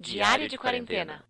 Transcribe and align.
Diário 0.00 0.48
de 0.48 0.56
quarentena. 0.56 1.22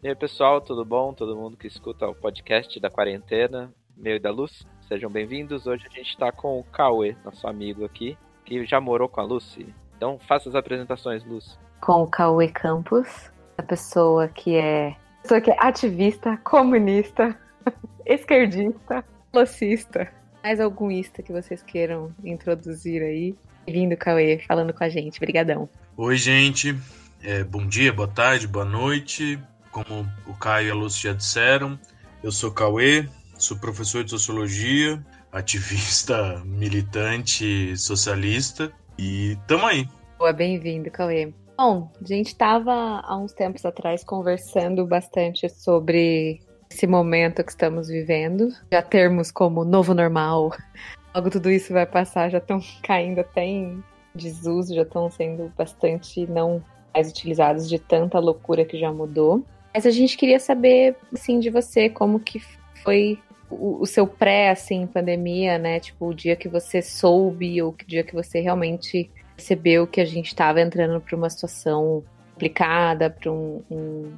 E 0.00 0.08
aí, 0.08 0.14
pessoal, 0.14 0.60
tudo 0.60 0.84
bom? 0.84 1.12
Todo 1.12 1.36
mundo 1.36 1.56
que 1.56 1.66
escuta 1.66 2.08
o 2.08 2.14
podcast 2.14 2.78
da 2.78 2.88
quarentena, 2.88 3.74
meu 3.96 4.14
e 4.14 4.20
da 4.20 4.30
Luz, 4.30 4.64
sejam 4.86 5.10
bem-vindos. 5.10 5.66
Hoje 5.66 5.84
a 5.84 5.90
gente 5.90 6.10
está 6.10 6.30
com 6.30 6.60
o 6.60 6.64
Cauê, 6.64 7.16
nosso 7.24 7.44
amigo 7.48 7.84
aqui, 7.84 8.16
que 8.44 8.64
já 8.64 8.80
morou 8.80 9.08
com 9.08 9.20
a 9.20 9.24
Lucy. 9.24 9.74
Então, 9.96 10.16
faça 10.28 10.48
as 10.48 10.54
apresentações, 10.54 11.24
Luz. 11.24 11.58
Com 11.80 12.04
o 12.04 12.06
Cauê 12.06 12.46
Campos, 12.52 13.32
a 13.58 13.64
pessoa 13.64 14.28
que 14.28 14.54
é, 14.54 14.94
pessoa 15.22 15.40
que 15.40 15.50
é 15.50 15.56
ativista, 15.58 16.36
comunista, 16.44 17.36
esquerdista, 18.06 19.04
locista. 19.34 20.19
Mais 20.42 20.58
algum 20.58 20.90
ista 20.90 21.22
que 21.22 21.32
vocês 21.32 21.62
queiram 21.62 22.14
introduzir 22.24 23.02
aí? 23.02 23.34
Bem-vindo, 23.66 23.96
Cauê, 23.96 24.38
falando 24.48 24.72
com 24.72 24.82
a 24.82 24.88
gente. 24.88 25.18
Obrigadão. 25.18 25.68
Oi, 25.96 26.16
gente. 26.16 26.74
É, 27.22 27.44
bom 27.44 27.66
dia, 27.66 27.92
boa 27.92 28.08
tarde, 28.08 28.48
boa 28.48 28.64
noite. 28.64 29.38
Como 29.70 30.06
o 30.26 30.34
Caio 30.34 30.68
e 30.68 30.70
a 30.70 30.74
Lúcia 30.74 31.10
já 31.10 31.16
disseram, 31.16 31.78
eu 32.24 32.32
sou 32.32 32.50
Cauê, 32.50 33.06
sou 33.38 33.58
professor 33.58 34.02
de 34.02 34.10
Sociologia, 34.10 35.04
ativista, 35.30 36.42
militante, 36.46 37.76
socialista 37.76 38.72
e 38.98 39.36
tamo 39.46 39.66
aí. 39.66 39.86
Boa, 40.18 40.32
bem-vindo, 40.32 40.90
Cauê. 40.90 41.32
Bom, 41.56 41.92
a 42.02 42.06
gente 42.06 42.28
estava 42.28 42.72
há 43.04 43.16
uns 43.18 43.34
tempos 43.34 43.64
atrás 43.66 44.02
conversando 44.02 44.86
bastante 44.86 45.46
sobre 45.50 46.40
esse 46.70 46.86
momento 46.86 47.42
que 47.42 47.50
estamos 47.50 47.88
vivendo. 47.88 48.54
Já 48.72 48.80
termos 48.80 49.30
como 49.30 49.64
novo 49.64 49.92
normal, 49.92 50.52
logo 51.14 51.30
tudo 51.30 51.50
isso 51.50 51.72
vai 51.72 51.86
passar, 51.86 52.30
já 52.30 52.38
estão 52.38 52.60
caindo 52.82 53.20
até 53.20 53.44
em 53.44 53.82
desuso, 54.14 54.74
já 54.74 54.82
estão 54.82 55.10
sendo 55.10 55.52
bastante 55.56 56.26
não 56.26 56.62
mais 56.92 57.10
utilizados 57.10 57.68
de 57.68 57.78
tanta 57.78 58.18
loucura 58.18 58.64
que 58.64 58.78
já 58.78 58.92
mudou. 58.92 59.44
Mas 59.72 59.86
a 59.86 59.90
gente 59.90 60.16
queria 60.16 60.40
saber, 60.40 60.96
assim, 61.12 61.38
de 61.38 61.48
você, 61.48 61.88
como 61.88 62.18
que 62.18 62.42
foi 62.82 63.18
o, 63.48 63.80
o 63.80 63.86
seu 63.86 64.06
pré, 64.06 64.50
assim, 64.50 64.86
pandemia, 64.86 65.58
né? 65.58 65.78
Tipo, 65.78 66.06
o 66.06 66.14
dia 66.14 66.34
que 66.34 66.48
você 66.48 66.82
soube 66.82 67.62
ou 67.62 67.70
o 67.70 67.86
dia 67.86 68.02
que 68.02 68.14
você 68.14 68.40
realmente 68.40 69.08
percebeu 69.36 69.86
que 69.86 70.00
a 70.00 70.04
gente 70.04 70.26
estava 70.26 70.60
entrando 70.60 71.00
para 71.00 71.16
uma 71.16 71.30
situação 71.30 72.04
complicada, 72.32 73.08
para 73.08 73.30
um, 73.30 73.62
um, 73.70 73.76
um, 73.76 74.12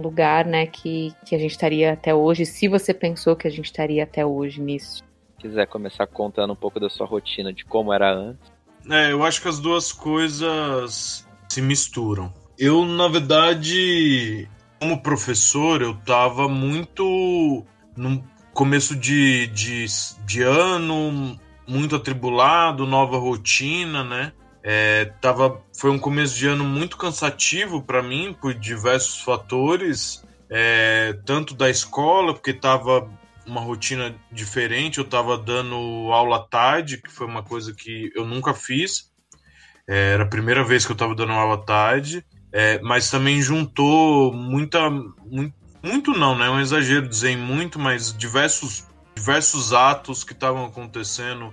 lugar, 0.00 0.44
né, 0.44 0.66
que, 0.66 1.14
que 1.24 1.34
a 1.34 1.38
gente 1.38 1.52
estaria 1.52 1.92
até 1.92 2.14
hoje, 2.14 2.46
se 2.46 2.68
você 2.68 2.92
pensou 2.92 3.36
que 3.36 3.46
a 3.46 3.50
gente 3.50 3.66
estaria 3.66 4.04
até 4.04 4.24
hoje 4.24 4.60
nisso. 4.60 5.02
Se 5.36 5.48
quiser 5.48 5.66
começar 5.66 6.06
contando 6.06 6.52
um 6.52 6.56
pouco 6.56 6.80
da 6.80 6.88
sua 6.88 7.06
rotina, 7.06 7.52
de 7.52 7.64
como 7.64 7.92
era 7.92 8.12
antes. 8.12 8.52
É, 8.90 9.12
eu 9.12 9.22
acho 9.22 9.40
que 9.40 9.48
as 9.48 9.58
duas 9.58 9.92
coisas 9.92 11.26
se 11.48 11.62
misturam. 11.62 12.32
Eu, 12.58 12.84
na 12.84 13.08
verdade, 13.08 14.48
como 14.78 15.00
professor, 15.02 15.82
eu 15.82 15.92
estava 15.92 16.48
muito 16.48 17.64
no 17.96 18.22
começo 18.52 18.94
de, 18.94 19.46
de, 19.48 19.86
de 20.24 20.42
ano, 20.42 21.38
muito 21.66 21.96
atribulado, 21.96 22.86
nova 22.86 23.18
rotina, 23.18 24.04
né? 24.04 24.32
É, 24.66 25.12
tava, 25.20 25.62
foi 25.78 25.90
um 25.90 25.98
começo 25.98 26.34
de 26.34 26.46
ano 26.46 26.64
muito 26.64 26.96
cansativo 26.96 27.82
para 27.82 28.02
mim 28.02 28.34
por 28.40 28.54
diversos 28.54 29.20
fatores, 29.20 30.24
é, 30.48 31.12
tanto 31.26 31.54
da 31.54 31.68
escola, 31.68 32.32
porque 32.32 32.50
estava 32.50 33.06
uma 33.46 33.60
rotina 33.60 34.14
diferente, 34.32 34.98
eu 34.98 35.04
estava 35.04 35.36
dando 35.36 35.76
aula 36.10 36.48
tarde, 36.48 36.96
que 36.96 37.10
foi 37.10 37.26
uma 37.26 37.42
coisa 37.42 37.74
que 37.74 38.10
eu 38.14 38.24
nunca 38.24 38.54
fiz, 38.54 39.12
é, 39.86 40.12
era 40.14 40.22
a 40.22 40.28
primeira 40.28 40.64
vez 40.64 40.86
que 40.86 40.92
eu 40.92 40.94
estava 40.94 41.14
dando 41.14 41.32
aula 41.32 41.58
tarde, 41.58 42.24
é, 42.50 42.80
mas 42.80 43.10
também 43.10 43.42
juntou 43.42 44.32
muita. 44.32 44.88
Muito, 44.88 45.54
muito 45.82 46.12
não, 46.12 46.36
né? 46.38 46.46
É 46.46 46.50
um 46.50 46.60
exagero 46.60 47.06
dizer 47.06 47.36
muito, 47.36 47.78
mas 47.78 48.16
diversos, 48.16 48.86
diversos 49.14 49.72
atos 49.72 50.24
que 50.24 50.32
estavam 50.32 50.64
acontecendo 50.64 51.52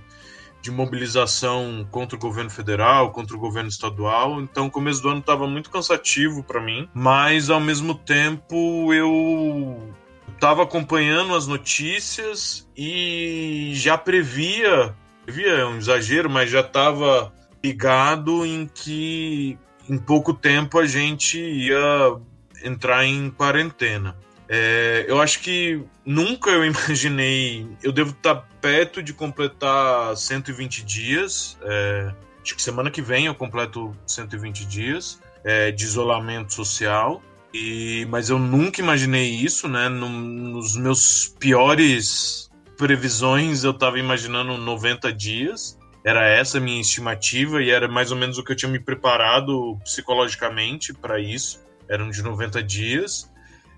de 0.62 0.72
mobilização 0.72 1.88
contra 1.90 2.16
o 2.16 2.20
governo 2.20 2.50
federal, 2.50 3.12
contra 3.12 3.36
o 3.36 3.40
governo 3.40 3.70
estadual. 3.70 4.40
Então, 4.42 4.68
o 4.68 4.72
começo 4.72 5.02
do 5.02 5.10
ano 5.10 5.20
estava 5.20 5.48
muito 5.48 5.70
cansativo 5.70 6.44
para 6.44 6.62
mim, 6.62 6.88
mas 6.94 7.50
ao 7.50 7.60
mesmo 7.60 7.96
tempo 7.96 8.94
eu 8.94 9.94
estava 10.34 10.64
acompanhando 10.64 11.36
as 11.36 11.48
notícias 11.48 12.68
e 12.76 13.72
já 13.76 13.98
previa, 13.98 14.96
previa 15.26 15.50
é 15.50 15.66
um 15.66 15.78
exagero, 15.78 16.30
mas 16.30 16.50
já 16.50 16.62
estava 16.62 17.34
ligado 17.64 18.46
em 18.46 18.68
que 18.68 19.58
em 19.90 19.98
pouco 19.98 20.34
tempo 20.34 20.80
a 20.80 20.86
gente 20.86 21.40
ia 21.40 22.16
entrar 22.64 23.06
em 23.06 23.30
quarentena. 23.30 24.16
É, 24.54 25.06
eu 25.08 25.22
acho 25.22 25.40
que 25.40 25.82
nunca 26.06 26.50
eu 26.50 26.66
imaginei. 26.66 27.66
Eu 27.82 27.94
devo 27.94 28.12
estar 28.12 28.36
perto 28.60 29.02
de 29.02 29.14
completar 29.14 30.16
120 30.18 30.84
dias. 30.84 31.58
É, 31.64 32.14
acho 32.44 32.56
que 32.58 32.62
semana 32.62 32.92
que 32.92 33.02
vem 33.02 33.28
eu 33.28 33.34
completo 33.34 33.96
120 34.06 34.66
dias 34.66 35.22
é, 35.46 35.72
de 35.72 35.86
isolamento 35.86 36.54
social. 36.54 37.24
E, 37.54 38.06
mas 38.10 38.30
eu 38.30 38.38
nunca 38.38 38.82
imaginei 38.82 39.30
isso, 39.30 39.70
né? 39.70 39.88
No, 39.88 40.10
nos 40.10 40.76
meus 40.76 41.34
piores 41.40 42.50
previsões 42.78 43.64
eu 43.64 43.72
estava 43.72 43.98
imaginando 44.00 44.58
90 44.58 45.14
dias. 45.14 45.80
Era 46.04 46.28
essa 46.28 46.58
a 46.58 46.62
minha 46.62 46.82
estimativa 46.82 47.62
e 47.64 47.70
era 47.70 47.88
mais 47.88 48.12
ou 48.12 48.18
menos 48.18 48.38
o 48.38 48.44
que 48.44 48.52
eu 48.52 48.56
tinha 48.56 48.70
me 48.70 48.80
preparado 48.80 49.78
psicologicamente 49.86 50.94
para 50.94 51.22
isso. 51.22 51.64
Eram 51.88 52.10
de 52.10 52.22
90 52.22 52.62
dias. 52.62 53.31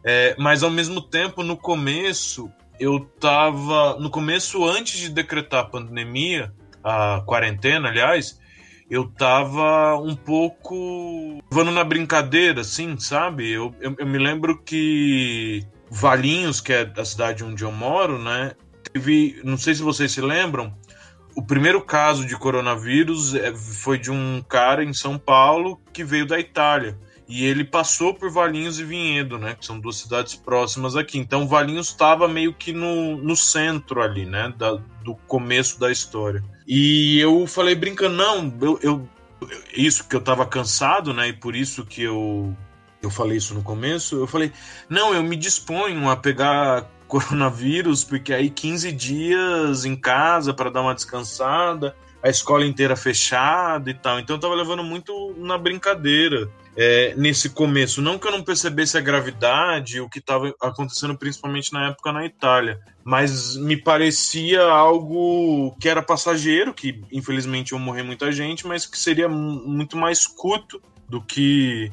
É, 0.03 0.36
mas 0.38 0.64
ao 0.64 0.69
mesmo 0.69 1.02
tempo, 1.02 1.44
no 1.44 1.56
começo, 1.56 2.52
eu 2.80 3.00
tava. 3.00 3.97
No 4.00 4.09
começo, 4.09 4.66
antes 4.66 5.00
de 5.00 5.09
decretar 5.09 5.62
a 5.62 5.69
pandemia, 5.69 6.53
a 6.84 7.22
quarentena, 7.25 7.90
aliás, 7.90 8.40
eu 8.90 9.08
tava 9.08 9.96
um 9.97 10.16
pouco. 10.16 11.40
levando 11.50 11.72
na 11.72 11.84
brincadeira, 11.84 12.62
assim, 12.62 12.97
sabe? 13.00 13.50
Eu, 13.50 13.74
eu, 13.80 13.96
eu, 13.97 14.06
me 14.06 14.18
lembro 14.18 14.62
que 14.62 15.66
Valinhos, 15.90 16.59
que 16.59 16.74
é 16.74 16.91
a 16.97 17.06
cidade 17.06 17.44
onde 17.44 17.64
eu 17.64 17.72
moro, 17.72 18.20
né? 18.20 18.53
Teve. 18.91 19.41
Não 19.44 19.58
sei 19.58 19.74
se 19.75 19.81
vocês 19.81 20.12
se 20.12 20.22
lembram. 20.22 20.75
O 21.35 21.41
primeiro 21.41 21.81
caso 21.81 22.28
de 22.28 22.38
coronavírus 22.38 23.34
é, 23.34 23.56
foi 23.56 23.97
de 23.97 24.12
um 24.12 24.44
cara 24.47 24.84
em 24.84 24.94
São 24.94 25.18
Paulo 25.18 25.81
que 25.91 26.03
veio 26.03 26.28
da 26.28 26.40
Itália. 26.40 26.96
E 27.28 27.45
ele 27.45 27.63
passou 27.63 28.13
por 28.13 28.29
Valinhos 28.29 28.79
e 28.79 28.84
Vinhedo, 28.84 29.38
né? 29.38 29.56
Que 29.56 29.66
são 29.66 29.79
duas 29.79 29.97
cidades 29.97 30.35
próximas 30.35 30.95
aqui. 30.95 31.17
Então 31.17 31.47
Valinhos 31.47 31.88
estava 31.88 32.28
meio 32.28 32.53
que 32.53 32.73
no, 32.73 33.17
no 33.17 33.35
centro 33.35 34.01
ali, 34.01 34.25
né? 34.25 34.53
Da, 34.57 34.73
do 35.03 35.16
começo 35.28 35.79
da 35.79 35.91
história. 35.91 36.44
E 36.67 37.19
eu 37.19 37.47
falei 37.47 37.75
brincando, 37.75 38.16
não, 38.16 38.53
eu, 38.61 38.79
eu 38.81 39.09
isso 39.73 40.07
que 40.07 40.16
eu 40.16 40.19
estava 40.19 40.45
cansado, 40.45 41.13
né? 41.13 41.29
E 41.29 41.34
por 41.34 41.56
isso 41.56 41.85
que 41.85 42.03
eu 42.03 42.56
eu 43.01 43.09
falei 43.09 43.38
isso 43.38 43.53
no 43.53 43.61
começo, 43.61 44.16
eu 44.16 44.25
falei, 44.25 44.53
não, 44.88 45.13
eu 45.13 45.22
me 45.22 45.35
disponho 45.35 46.09
a 46.09 46.16
pegar 46.16 46.90
coronavírus, 47.05 48.03
porque 48.03 48.34
aí 48.34 48.50
15 48.50 48.91
dias 48.94 49.84
em 49.84 49.94
casa 49.95 50.53
para 50.53 50.69
dar 50.69 50.81
uma 50.81 50.95
descansada, 50.95 51.94
a 52.23 52.29
escola 52.29 52.66
inteira 52.66 52.95
fechada 52.95 53.91
e 53.91 53.94
tal. 53.94 54.19
Então 54.19 54.38
eu 54.38 54.40
tava 54.40 54.55
levando 54.55 54.84
muito 54.84 55.35
na 55.38 55.57
brincadeira 55.57 56.50
é, 56.75 57.13
nesse 57.16 57.50
começo. 57.50 58.01
Não 58.01 58.17
que 58.17 58.28
eu 58.28 58.31
não 58.31 58.44
percebesse 58.44 58.97
a 58.97 59.01
gravidade, 59.01 60.00
o 60.00 60.09
que 60.09 60.19
estava 60.19 60.53
acontecendo 60.61 61.17
principalmente 61.17 61.72
na 61.73 61.89
época 61.89 62.11
na 62.11 62.25
Itália, 62.25 62.79
mas 63.03 63.56
me 63.57 63.78
parecia 63.78 64.63
algo 64.63 65.75
que 65.79 65.89
era 65.89 66.01
passageiro, 66.01 66.73
que 66.73 67.02
infelizmente 67.11 67.72
ia 67.72 67.79
morrer 67.79 68.03
muita 68.03 68.31
gente, 68.31 68.66
mas 68.66 68.85
que 68.85 68.97
seria 68.97 69.29
muito 69.29 69.97
mais 69.97 70.25
curto 70.25 70.81
do 71.08 71.22
que 71.22 71.91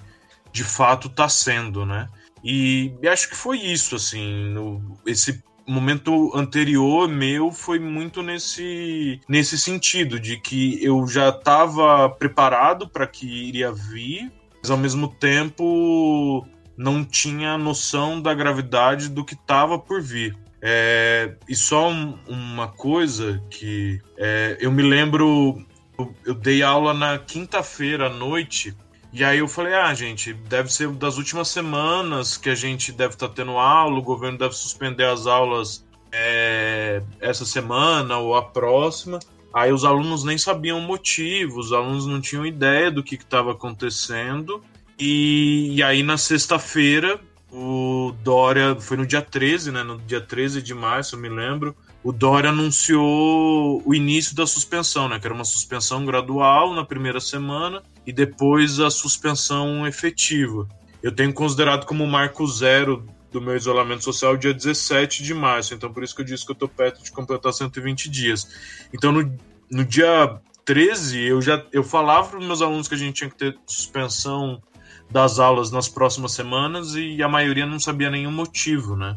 de 0.52 0.64
fato 0.64 1.08
está 1.08 1.28
sendo, 1.28 1.84
né? 1.84 2.08
E 2.42 2.94
acho 3.06 3.28
que 3.28 3.36
foi 3.36 3.58
isso, 3.58 3.96
assim, 3.96 4.50
no, 4.50 4.98
esse 5.06 5.42
momento 5.66 6.32
anterior 6.34 7.06
meu 7.06 7.52
foi 7.52 7.78
muito 7.78 8.22
nesse, 8.22 9.20
nesse 9.28 9.58
sentido, 9.58 10.18
de 10.18 10.40
que 10.40 10.82
eu 10.82 11.06
já 11.06 11.28
estava 11.28 12.08
preparado 12.08 12.88
para 12.88 13.06
que 13.06 13.26
iria 13.26 13.70
vir, 13.70 14.32
mas 14.60 14.70
ao 14.70 14.76
mesmo 14.76 15.08
tempo 15.08 16.46
não 16.76 17.04
tinha 17.04 17.58
noção 17.58 18.20
da 18.20 18.32
gravidade 18.32 19.08
do 19.08 19.24
que 19.24 19.34
estava 19.34 19.78
por 19.78 20.00
vir. 20.00 20.36
É, 20.62 21.34
e 21.48 21.56
só 21.56 21.90
um, 21.90 22.18
uma 22.26 22.68
coisa 22.68 23.42
que 23.50 24.00
é, 24.16 24.58
eu 24.60 24.70
me 24.70 24.82
lembro, 24.82 25.64
eu, 25.98 26.14
eu 26.24 26.34
dei 26.34 26.62
aula 26.62 26.92
na 26.92 27.18
quinta-feira 27.18 28.06
à 28.06 28.10
noite 28.10 28.76
e 29.12 29.24
aí 29.24 29.38
eu 29.38 29.48
falei, 29.48 29.74
ah, 29.74 29.92
gente, 29.92 30.32
deve 30.32 30.72
ser 30.72 30.88
das 30.90 31.16
últimas 31.16 31.48
semanas 31.48 32.36
que 32.36 32.48
a 32.48 32.54
gente 32.54 32.92
deve 32.92 33.14
estar 33.14 33.28
tá 33.28 33.34
tendo 33.34 33.52
aula, 33.52 33.98
o 33.98 34.02
governo 34.02 34.38
deve 34.38 34.54
suspender 34.54 35.04
as 35.04 35.26
aulas 35.26 35.84
é, 36.12 37.02
essa 37.20 37.44
semana 37.44 38.18
ou 38.18 38.36
a 38.36 38.42
próxima. 38.42 39.18
Aí 39.52 39.72
os 39.72 39.84
alunos 39.84 40.24
nem 40.24 40.38
sabiam 40.38 40.78
o 40.78 40.82
motivo, 40.82 41.58
os 41.58 41.72
alunos 41.72 42.06
não 42.06 42.20
tinham 42.20 42.46
ideia 42.46 42.90
do 42.90 43.02
que 43.02 43.16
estava 43.16 43.52
acontecendo. 43.52 44.62
E, 44.98 45.74
e, 45.74 45.82
aí 45.82 46.02
na 46.02 46.16
sexta-feira, 46.16 47.20
o 47.50 48.12
Dória, 48.22 48.76
foi 48.78 48.96
no 48.96 49.06
dia 49.06 49.22
13, 49.22 49.72
né? 49.72 49.82
No 49.82 49.98
dia 49.98 50.20
13 50.20 50.62
de 50.62 50.74
março, 50.74 51.16
eu 51.16 51.20
me 51.20 51.28
lembro, 51.28 51.74
o 52.02 52.12
Dória 52.12 52.50
anunciou 52.50 53.82
o 53.84 53.94
início 53.94 54.36
da 54.36 54.46
suspensão, 54.46 55.08
né? 55.08 55.18
Que 55.18 55.26
era 55.26 55.34
uma 55.34 55.44
suspensão 55.44 56.04
gradual 56.04 56.74
na 56.74 56.84
primeira 56.84 57.20
semana 57.20 57.82
e 58.06 58.12
depois 58.12 58.78
a 58.78 58.90
suspensão 58.90 59.86
efetiva. 59.86 60.68
Eu 61.02 61.12
tenho 61.12 61.32
considerado 61.32 61.86
como 61.86 62.06
marco 62.06 62.46
zero 62.46 63.04
do 63.30 63.40
meu 63.40 63.56
isolamento 63.56 64.04
social 64.04 64.36
dia 64.36 64.52
17 64.52 65.22
de 65.22 65.34
março. 65.34 65.74
Então, 65.74 65.92
por 65.92 66.02
isso 66.02 66.14
que 66.14 66.22
eu 66.22 66.26
disse 66.26 66.44
que 66.44 66.50
eu 66.50 66.54
estou 66.54 66.68
perto 66.68 67.02
de 67.02 67.10
completar 67.12 67.52
120 67.52 68.08
dias. 68.08 68.48
Então, 68.92 69.12
no, 69.12 69.32
no 69.70 69.84
dia 69.84 70.40
13, 70.64 71.20
eu 71.20 71.40
já 71.40 71.64
eu 71.72 71.82
falava 71.82 72.28
para 72.28 72.38
os 72.38 72.46
meus 72.46 72.62
alunos 72.62 72.88
que 72.88 72.94
a 72.94 72.98
gente 72.98 73.14
tinha 73.14 73.30
que 73.30 73.36
ter 73.36 73.56
suspensão 73.66 74.62
das 75.10 75.38
aulas 75.38 75.70
nas 75.70 75.88
próximas 75.88 76.32
semanas 76.32 76.94
e 76.94 77.22
a 77.22 77.28
maioria 77.28 77.66
não 77.66 77.80
sabia 77.80 78.10
nenhum 78.10 78.30
motivo, 78.30 78.96
né? 78.96 79.16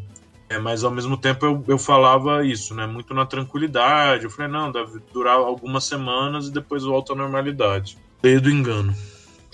É, 0.49 0.57
mas 0.59 0.83
ao 0.83 0.91
mesmo 0.91 1.17
tempo 1.17 1.45
eu, 1.45 1.63
eu 1.67 1.77
falava 1.77 2.45
isso, 2.45 2.75
né? 2.75 2.85
Muito 2.85 3.13
na 3.13 3.25
tranquilidade. 3.25 4.25
Eu 4.25 4.29
falei, 4.29 4.51
não, 4.51 4.71
deve 4.71 4.99
durar 5.11 5.35
algumas 5.35 5.83
semanas 5.85 6.47
e 6.47 6.51
depois 6.51 6.83
volta 6.83 7.13
à 7.13 7.15
normalidade. 7.15 7.97
Desde 8.21 8.41
do 8.41 8.49
engano. 8.49 8.95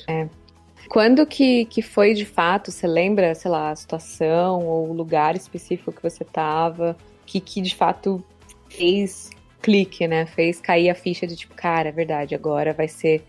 É. 0.07 0.27
Quando 0.89 1.23
que, 1.27 1.65
que 1.65 1.83
foi 1.83 2.15
de 2.15 2.25
fato? 2.25 2.71
Você 2.71 2.87
lembra, 2.87 3.35
sei 3.35 3.51
lá, 3.51 3.69
a 3.69 3.75
situação 3.75 4.65
ou 4.65 4.89
o 4.89 4.93
lugar 4.93 5.35
específico 5.35 5.91
que 5.91 6.01
você 6.01 6.23
estava? 6.23 6.97
Que, 7.27 7.39
que 7.39 7.61
de 7.61 7.75
fato 7.75 8.25
fez 8.67 9.29
clique, 9.61 10.07
né? 10.07 10.25
Fez 10.25 10.59
cair 10.59 10.89
a 10.89 10.95
ficha 10.95 11.27
de 11.27 11.35
tipo, 11.35 11.53
cara, 11.53 11.89
é 11.89 11.91
verdade, 11.91 12.33
agora 12.33 12.73
vai 12.73 12.87
ser 12.87 13.23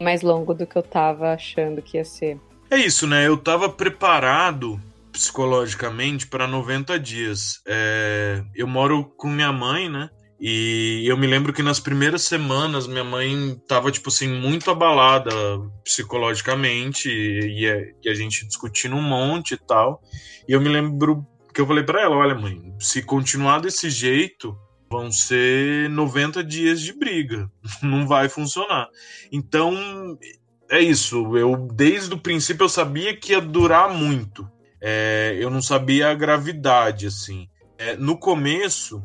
mais 0.00 0.22
longo 0.22 0.54
do 0.54 0.66
que 0.66 0.74
eu 0.74 0.82
tava 0.82 1.34
achando 1.34 1.82
que 1.82 1.98
ia 1.98 2.04
ser. 2.04 2.40
É 2.70 2.78
isso, 2.78 3.06
né? 3.06 3.26
Eu 3.26 3.36
tava 3.36 3.68
preparado 3.68 4.80
psicologicamente 5.12 6.26
para 6.26 6.46
90 6.46 6.98
dias. 6.98 7.60
É... 7.66 8.42
Eu 8.54 8.66
moro 8.66 9.04
com 9.04 9.28
minha 9.28 9.52
mãe, 9.52 9.86
né? 9.86 10.08
E 10.44 11.04
eu 11.06 11.16
me 11.16 11.28
lembro 11.28 11.52
que 11.52 11.62
nas 11.62 11.78
primeiras 11.78 12.22
semanas 12.22 12.88
minha 12.88 13.04
mãe 13.04 13.54
tava, 13.68 13.92
tipo 13.92 14.08
assim, 14.08 14.26
muito 14.26 14.72
abalada 14.72 15.30
psicologicamente 15.84 17.08
e, 17.08 17.64
e 18.02 18.08
a 18.08 18.12
gente 18.12 18.44
discutindo 18.48 18.96
um 18.96 19.02
monte 19.02 19.54
e 19.54 19.56
tal. 19.56 20.02
E 20.48 20.52
eu 20.52 20.60
me 20.60 20.68
lembro 20.68 21.24
que 21.54 21.60
eu 21.60 21.66
falei 21.66 21.84
para 21.84 22.02
ela: 22.02 22.16
olha, 22.16 22.34
mãe, 22.34 22.60
se 22.80 23.04
continuar 23.04 23.60
desse 23.60 23.88
jeito, 23.88 24.58
vão 24.90 25.12
ser 25.12 25.88
90 25.90 26.42
dias 26.42 26.80
de 26.80 26.92
briga. 26.92 27.48
Não 27.80 28.04
vai 28.04 28.28
funcionar. 28.28 28.88
Então, 29.30 30.18
é 30.68 30.80
isso. 30.80 31.36
Eu, 31.36 31.68
desde 31.72 32.14
o 32.14 32.18
princípio, 32.18 32.64
eu 32.64 32.68
sabia 32.68 33.16
que 33.16 33.30
ia 33.30 33.40
durar 33.40 33.94
muito. 33.94 34.50
É, 34.80 35.36
eu 35.38 35.48
não 35.48 35.62
sabia 35.62 36.10
a 36.10 36.14
gravidade, 36.14 37.06
assim. 37.06 37.46
É, 37.78 37.94
no 37.94 38.18
começo, 38.18 39.00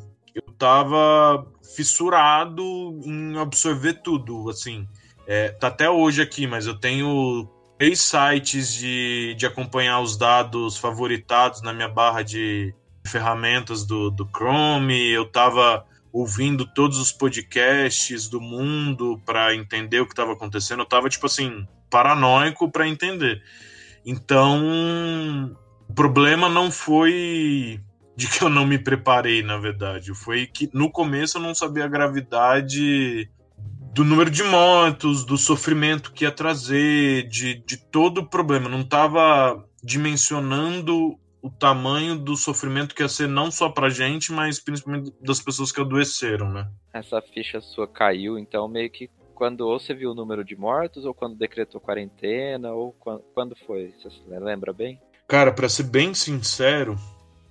eu 0.45 0.53
tava 0.53 1.45
fissurado 1.75 2.63
em 3.03 3.37
absorver 3.37 3.95
tudo, 3.95 4.49
assim. 4.49 4.87
É, 5.25 5.49
tá 5.49 5.67
até 5.67 5.89
hoje 5.89 6.21
aqui, 6.21 6.47
mas 6.47 6.65
eu 6.65 6.75
tenho 6.75 7.47
três 7.77 7.99
sites 7.99 8.73
de, 8.73 9.35
de 9.37 9.45
acompanhar 9.45 9.99
os 10.01 10.17
dados 10.17 10.77
favoritados 10.77 11.61
na 11.61 11.73
minha 11.73 11.89
barra 11.89 12.23
de 12.23 12.73
ferramentas 13.05 13.85
do, 13.85 14.09
do 14.09 14.25
Chrome. 14.25 15.09
Eu 15.09 15.25
tava 15.25 15.85
ouvindo 16.11 16.65
todos 16.65 16.97
os 16.97 17.11
podcasts 17.11 18.27
do 18.27 18.41
mundo 18.41 19.21
para 19.25 19.53
entender 19.53 19.99
o 19.99 20.05
que 20.05 20.13
estava 20.13 20.33
acontecendo. 20.33 20.79
Eu 20.79 20.85
tava, 20.85 21.09
tipo 21.09 21.25
assim, 21.25 21.67
paranoico 21.89 22.71
para 22.71 22.87
entender. 22.87 23.43
Então, 24.05 25.55
o 25.87 25.93
problema 25.93 26.49
não 26.49 26.71
foi 26.71 27.81
de 28.17 28.27
que 28.27 28.43
eu 28.43 28.49
não 28.49 28.65
me 28.65 28.79
preparei, 28.79 29.43
na 29.43 29.57
verdade. 29.57 30.13
Foi 30.15 30.47
que 30.47 30.67
no 30.73 30.91
começo 30.91 31.37
eu 31.37 31.41
não 31.41 31.53
sabia 31.53 31.85
a 31.85 31.87
gravidade 31.87 33.29
do 33.93 34.03
número 34.03 34.31
de 34.31 34.43
mortos, 34.43 35.23
do 35.23 35.37
sofrimento 35.37 36.11
que 36.11 36.25
ia 36.25 36.31
trazer, 36.31 37.27
de, 37.27 37.63
de 37.63 37.77
todo 37.77 38.21
o 38.21 38.25
problema. 38.27 38.65
Eu 38.65 38.71
não 38.71 38.81
estava 38.81 39.63
dimensionando 39.83 41.15
o 41.43 41.49
tamanho 41.51 42.17
do 42.17 42.35
sofrimento 42.35 42.95
que 42.95 43.03
ia 43.03 43.07
ser 43.07 43.27
não 43.27 43.51
só 43.51 43.69
pra 43.69 43.87
gente, 43.87 44.31
mas 44.31 44.59
principalmente 44.59 45.13
das 45.21 45.39
pessoas 45.39 45.71
que 45.71 45.79
adoeceram, 45.79 46.51
né? 46.51 46.67
Essa 46.91 47.21
ficha 47.21 47.61
sua 47.61 47.87
caiu, 47.87 48.39
então 48.39 48.67
meio 48.67 48.89
que 48.89 49.11
quando 49.35 49.61
ou 49.61 49.79
você 49.79 49.93
viu 49.93 50.11
o 50.11 50.15
número 50.15 50.43
de 50.43 50.55
mortos, 50.55 51.05
ou 51.05 51.13
quando 51.13 51.37
decretou 51.37 51.79
quarentena, 51.79 52.73
ou 52.73 52.93
quando, 52.93 53.21
quando 53.35 53.55
foi? 53.67 53.93
Você 54.01 54.09
lembra 54.27 54.73
bem? 54.73 54.99
Cara, 55.27 55.51
para 55.51 55.69
ser 55.69 55.83
bem 55.83 56.15
sincero, 56.15 56.97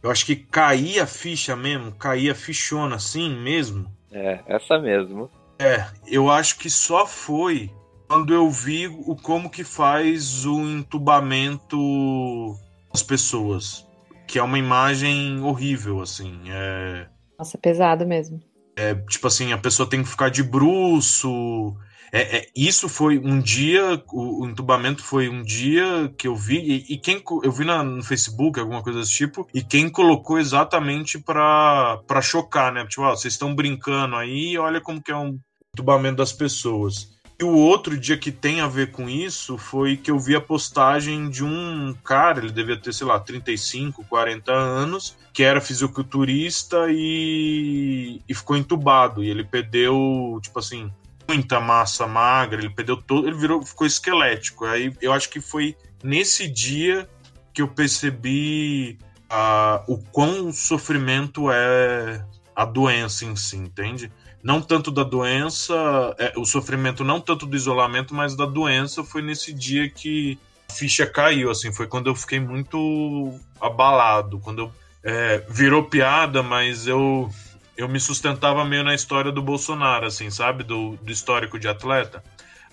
eu 0.02 0.10
acho 0.10 0.26
que 0.26 0.36
caía 0.36 1.04
a 1.04 1.06
ficha 1.06 1.56
mesmo, 1.56 1.92
caía 1.92 2.32
a 2.32 2.34
fichona 2.34 2.96
assim 2.96 3.34
mesmo. 3.42 3.90
É, 4.10 4.40
essa 4.46 4.78
mesmo. 4.78 5.30
É, 5.58 5.86
eu 6.06 6.30
acho 6.30 6.58
que 6.58 6.68
só 6.68 7.06
foi 7.06 7.70
quando 8.08 8.32
eu 8.32 8.48
vi 8.50 8.86
o 8.86 9.16
como 9.16 9.50
que 9.50 9.64
faz 9.64 10.44
o 10.44 10.60
entubamento 10.60 12.56
das 12.92 13.02
pessoas, 13.02 13.86
que 14.26 14.38
é 14.38 14.42
uma 14.42 14.58
imagem 14.58 15.42
horrível 15.42 16.00
assim, 16.00 16.40
é 16.48 17.08
Nossa, 17.38 17.58
pesado 17.58 18.06
mesmo. 18.06 18.40
É, 18.76 18.94
tipo 18.94 19.26
assim, 19.26 19.52
a 19.52 19.58
pessoa 19.58 19.88
tem 19.88 20.02
que 20.02 20.08
ficar 20.08 20.28
de 20.28 20.42
bruço, 20.42 21.74
é, 22.12 22.38
é, 22.38 22.48
isso 22.54 22.88
foi 22.88 23.18
um 23.18 23.40
dia, 23.40 24.02
o, 24.12 24.42
o, 24.42 24.48
entubamento 24.48 25.02
foi 25.02 25.28
um 25.28 25.42
dia 25.42 26.12
que 26.16 26.28
eu 26.28 26.36
vi, 26.36 26.84
e, 26.88 26.94
e 26.94 26.98
quem 26.98 27.22
eu 27.42 27.52
vi 27.52 27.64
na, 27.64 27.82
no 27.82 28.02
Facebook, 28.02 28.58
alguma 28.58 28.82
coisa 28.82 29.00
desse 29.00 29.12
tipo, 29.12 29.46
e 29.52 29.62
quem 29.62 29.88
colocou 29.88 30.38
exatamente 30.38 31.18
para 31.18 32.22
chocar, 32.22 32.72
né? 32.72 32.86
Tipo, 32.86 33.02
ó, 33.02 33.10
vocês 33.14 33.34
estão 33.34 33.54
brincando 33.54 34.16
aí, 34.16 34.56
olha 34.56 34.80
como 34.80 35.02
que 35.02 35.10
é 35.10 35.16
um 35.16 35.38
entubamento 35.74 36.16
das 36.16 36.32
pessoas. 36.32 37.15
E 37.38 37.44
o 37.44 37.54
outro 37.54 37.98
dia 37.98 38.16
que 38.16 38.32
tem 38.32 38.62
a 38.62 38.66
ver 38.66 38.92
com 38.92 39.10
isso 39.10 39.58
foi 39.58 39.94
que 39.94 40.10
eu 40.10 40.18
vi 40.18 40.34
a 40.34 40.40
postagem 40.40 41.28
de 41.28 41.44
um 41.44 41.94
cara, 42.02 42.38
ele 42.38 42.50
devia 42.50 42.80
ter, 42.80 42.94
sei 42.94 43.06
lá, 43.06 43.20
35, 43.20 44.04
40 44.04 44.50
anos, 44.52 45.18
que 45.34 45.42
era 45.42 45.60
fisiculturista 45.60 46.86
e, 46.88 48.22
e 48.26 48.34
ficou 48.34 48.56
entubado. 48.56 49.22
E 49.22 49.28
ele 49.28 49.44
perdeu, 49.44 50.38
tipo 50.40 50.58
assim, 50.58 50.90
muita 51.28 51.60
massa 51.60 52.06
magra, 52.06 52.58
ele 52.58 52.70
perdeu 52.70 52.96
todo, 52.96 53.26
ele 53.26 53.36
virou, 53.36 53.62
ficou 53.62 53.86
esquelético. 53.86 54.64
Aí 54.64 54.90
eu 55.02 55.12
acho 55.12 55.28
que 55.28 55.40
foi 55.40 55.76
nesse 56.02 56.48
dia 56.48 57.06
que 57.52 57.60
eu 57.60 57.68
percebi 57.68 58.98
uh, 59.30 59.92
o 59.92 59.98
quão 59.98 60.50
sofrimento 60.54 61.50
é 61.50 62.24
a 62.54 62.64
doença 62.64 63.26
em 63.26 63.36
si, 63.36 63.56
entende? 63.56 64.10
Não 64.46 64.62
tanto 64.62 64.92
da 64.92 65.02
doença, 65.02 65.74
é, 66.18 66.32
o 66.36 66.44
sofrimento 66.44 67.02
não 67.02 67.20
tanto 67.20 67.46
do 67.46 67.56
isolamento, 67.56 68.14
mas 68.14 68.36
da 68.36 68.46
doença 68.46 69.02
foi 69.02 69.20
nesse 69.20 69.52
dia 69.52 69.90
que 69.90 70.38
a 70.70 70.72
ficha 70.72 71.04
caiu, 71.04 71.50
assim, 71.50 71.72
foi 71.72 71.88
quando 71.88 72.06
eu 72.06 72.14
fiquei 72.14 72.38
muito 72.38 73.34
abalado, 73.60 74.38
quando 74.38 74.60
eu 74.60 74.72
é, 75.02 75.38
virou 75.48 75.82
piada, 75.82 76.44
mas 76.44 76.86
eu 76.86 77.28
eu 77.76 77.88
me 77.88 77.98
sustentava 77.98 78.64
meio 78.64 78.84
na 78.84 78.94
história 78.94 79.32
do 79.32 79.42
Bolsonaro, 79.42 80.06
assim, 80.06 80.30
sabe? 80.30 80.62
Do, 80.62 80.96
do 81.02 81.10
histórico 81.10 81.58
de 81.58 81.66
atleta. 81.66 82.22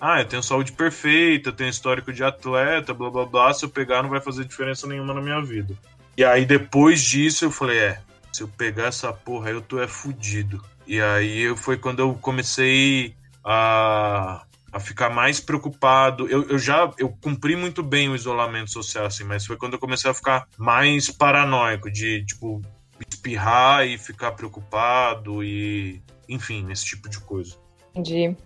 Ah, 0.00 0.20
eu 0.20 0.26
tenho 0.26 0.44
saúde 0.44 0.70
perfeita, 0.70 1.50
tenho 1.50 1.70
histórico 1.70 2.12
de 2.12 2.22
atleta, 2.22 2.94
blá 2.94 3.10
blá 3.10 3.24
blá. 3.24 3.52
Se 3.52 3.64
eu 3.64 3.68
pegar, 3.68 4.00
não 4.00 4.10
vai 4.10 4.20
fazer 4.20 4.44
diferença 4.44 4.86
nenhuma 4.86 5.12
na 5.12 5.20
minha 5.20 5.42
vida. 5.42 5.74
E 6.16 6.24
aí, 6.24 6.46
depois 6.46 7.02
disso, 7.02 7.44
eu 7.44 7.50
falei: 7.50 7.78
é, 7.78 8.00
se 8.32 8.42
eu 8.42 8.48
pegar 8.48 8.84
essa 8.84 9.12
porra, 9.12 9.50
eu 9.50 9.60
tô 9.60 9.80
é 9.80 9.88
fudido. 9.88 10.62
E 10.86 11.00
aí 11.00 11.56
foi 11.56 11.76
quando 11.76 12.00
eu 12.00 12.14
comecei 12.14 13.14
a, 13.44 14.44
a 14.72 14.80
ficar 14.80 15.10
mais 15.10 15.40
preocupado. 15.40 16.28
Eu, 16.28 16.48
eu 16.48 16.58
já 16.58 16.90
eu 16.98 17.10
cumpri 17.20 17.56
muito 17.56 17.82
bem 17.82 18.08
o 18.08 18.14
isolamento 18.16 18.70
social, 18.70 19.06
assim, 19.06 19.24
mas 19.24 19.46
foi 19.46 19.56
quando 19.56 19.74
eu 19.74 19.78
comecei 19.78 20.10
a 20.10 20.14
ficar 20.14 20.46
mais 20.58 21.10
paranoico, 21.10 21.90
de 21.90 22.24
tipo, 22.24 22.60
espirrar 23.08 23.86
e 23.86 23.98
ficar 23.98 24.32
preocupado 24.32 25.42
e, 25.42 26.02
enfim, 26.28 26.70
esse 26.70 26.84
tipo 26.84 27.08
de 27.08 27.18
coisa. 27.20 27.56
Entendi. 27.90 28.36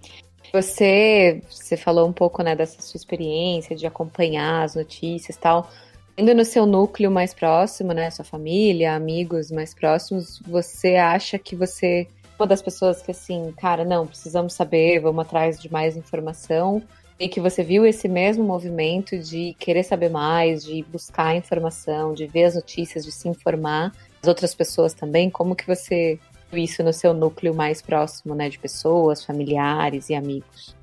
Você, 0.52 1.42
você 1.48 1.76
falou 1.76 2.08
um 2.08 2.12
pouco, 2.12 2.42
né, 2.42 2.56
dessa 2.56 2.80
sua 2.80 2.96
experiência 2.96 3.76
de 3.76 3.86
acompanhar 3.86 4.62
as 4.62 4.74
notícias 4.74 5.36
e 5.36 5.40
tal. 5.40 5.70
Indo 6.16 6.34
no 6.34 6.44
seu 6.44 6.66
núcleo 6.66 7.10
mais 7.10 7.32
próximo, 7.34 7.92
né, 7.92 8.10
sua 8.10 8.24
família, 8.24 8.94
amigos 8.94 9.50
mais 9.50 9.74
próximos, 9.74 10.40
você 10.46 10.96
acha 10.96 11.38
que 11.38 11.54
você 11.54 12.08
uma 12.38 12.46
das 12.46 12.62
pessoas 12.62 13.02
que 13.02 13.10
assim, 13.10 13.52
cara, 13.58 13.84
não, 13.84 14.06
precisamos 14.06 14.52
saber, 14.52 15.00
vamos 15.00 15.22
atrás 15.22 15.60
de 15.60 15.70
mais 15.70 15.96
informação, 15.96 16.82
e 17.18 17.28
que 17.28 17.40
você 17.40 17.64
viu 17.64 17.84
esse 17.84 18.06
mesmo 18.08 18.44
movimento 18.44 19.18
de 19.18 19.54
querer 19.58 19.82
saber 19.82 20.08
mais, 20.08 20.64
de 20.64 20.84
buscar 20.84 21.34
informação, 21.34 22.14
de 22.14 22.26
ver 22.26 22.44
as 22.44 22.54
notícias, 22.54 23.04
de 23.04 23.10
se 23.10 23.28
informar, 23.28 23.92
as 24.22 24.28
outras 24.28 24.54
pessoas 24.54 24.94
também, 24.94 25.28
como 25.28 25.56
que 25.56 25.66
você 25.66 26.18
isso 26.52 26.82
no 26.82 26.92
seu 26.92 27.12
núcleo 27.12 27.54
mais 27.54 27.82
próximo, 27.82 28.34
né, 28.34 28.48
de 28.48 28.58
pessoas, 28.58 29.24
familiares 29.24 30.08
e 30.08 30.14
amigos? 30.14 30.74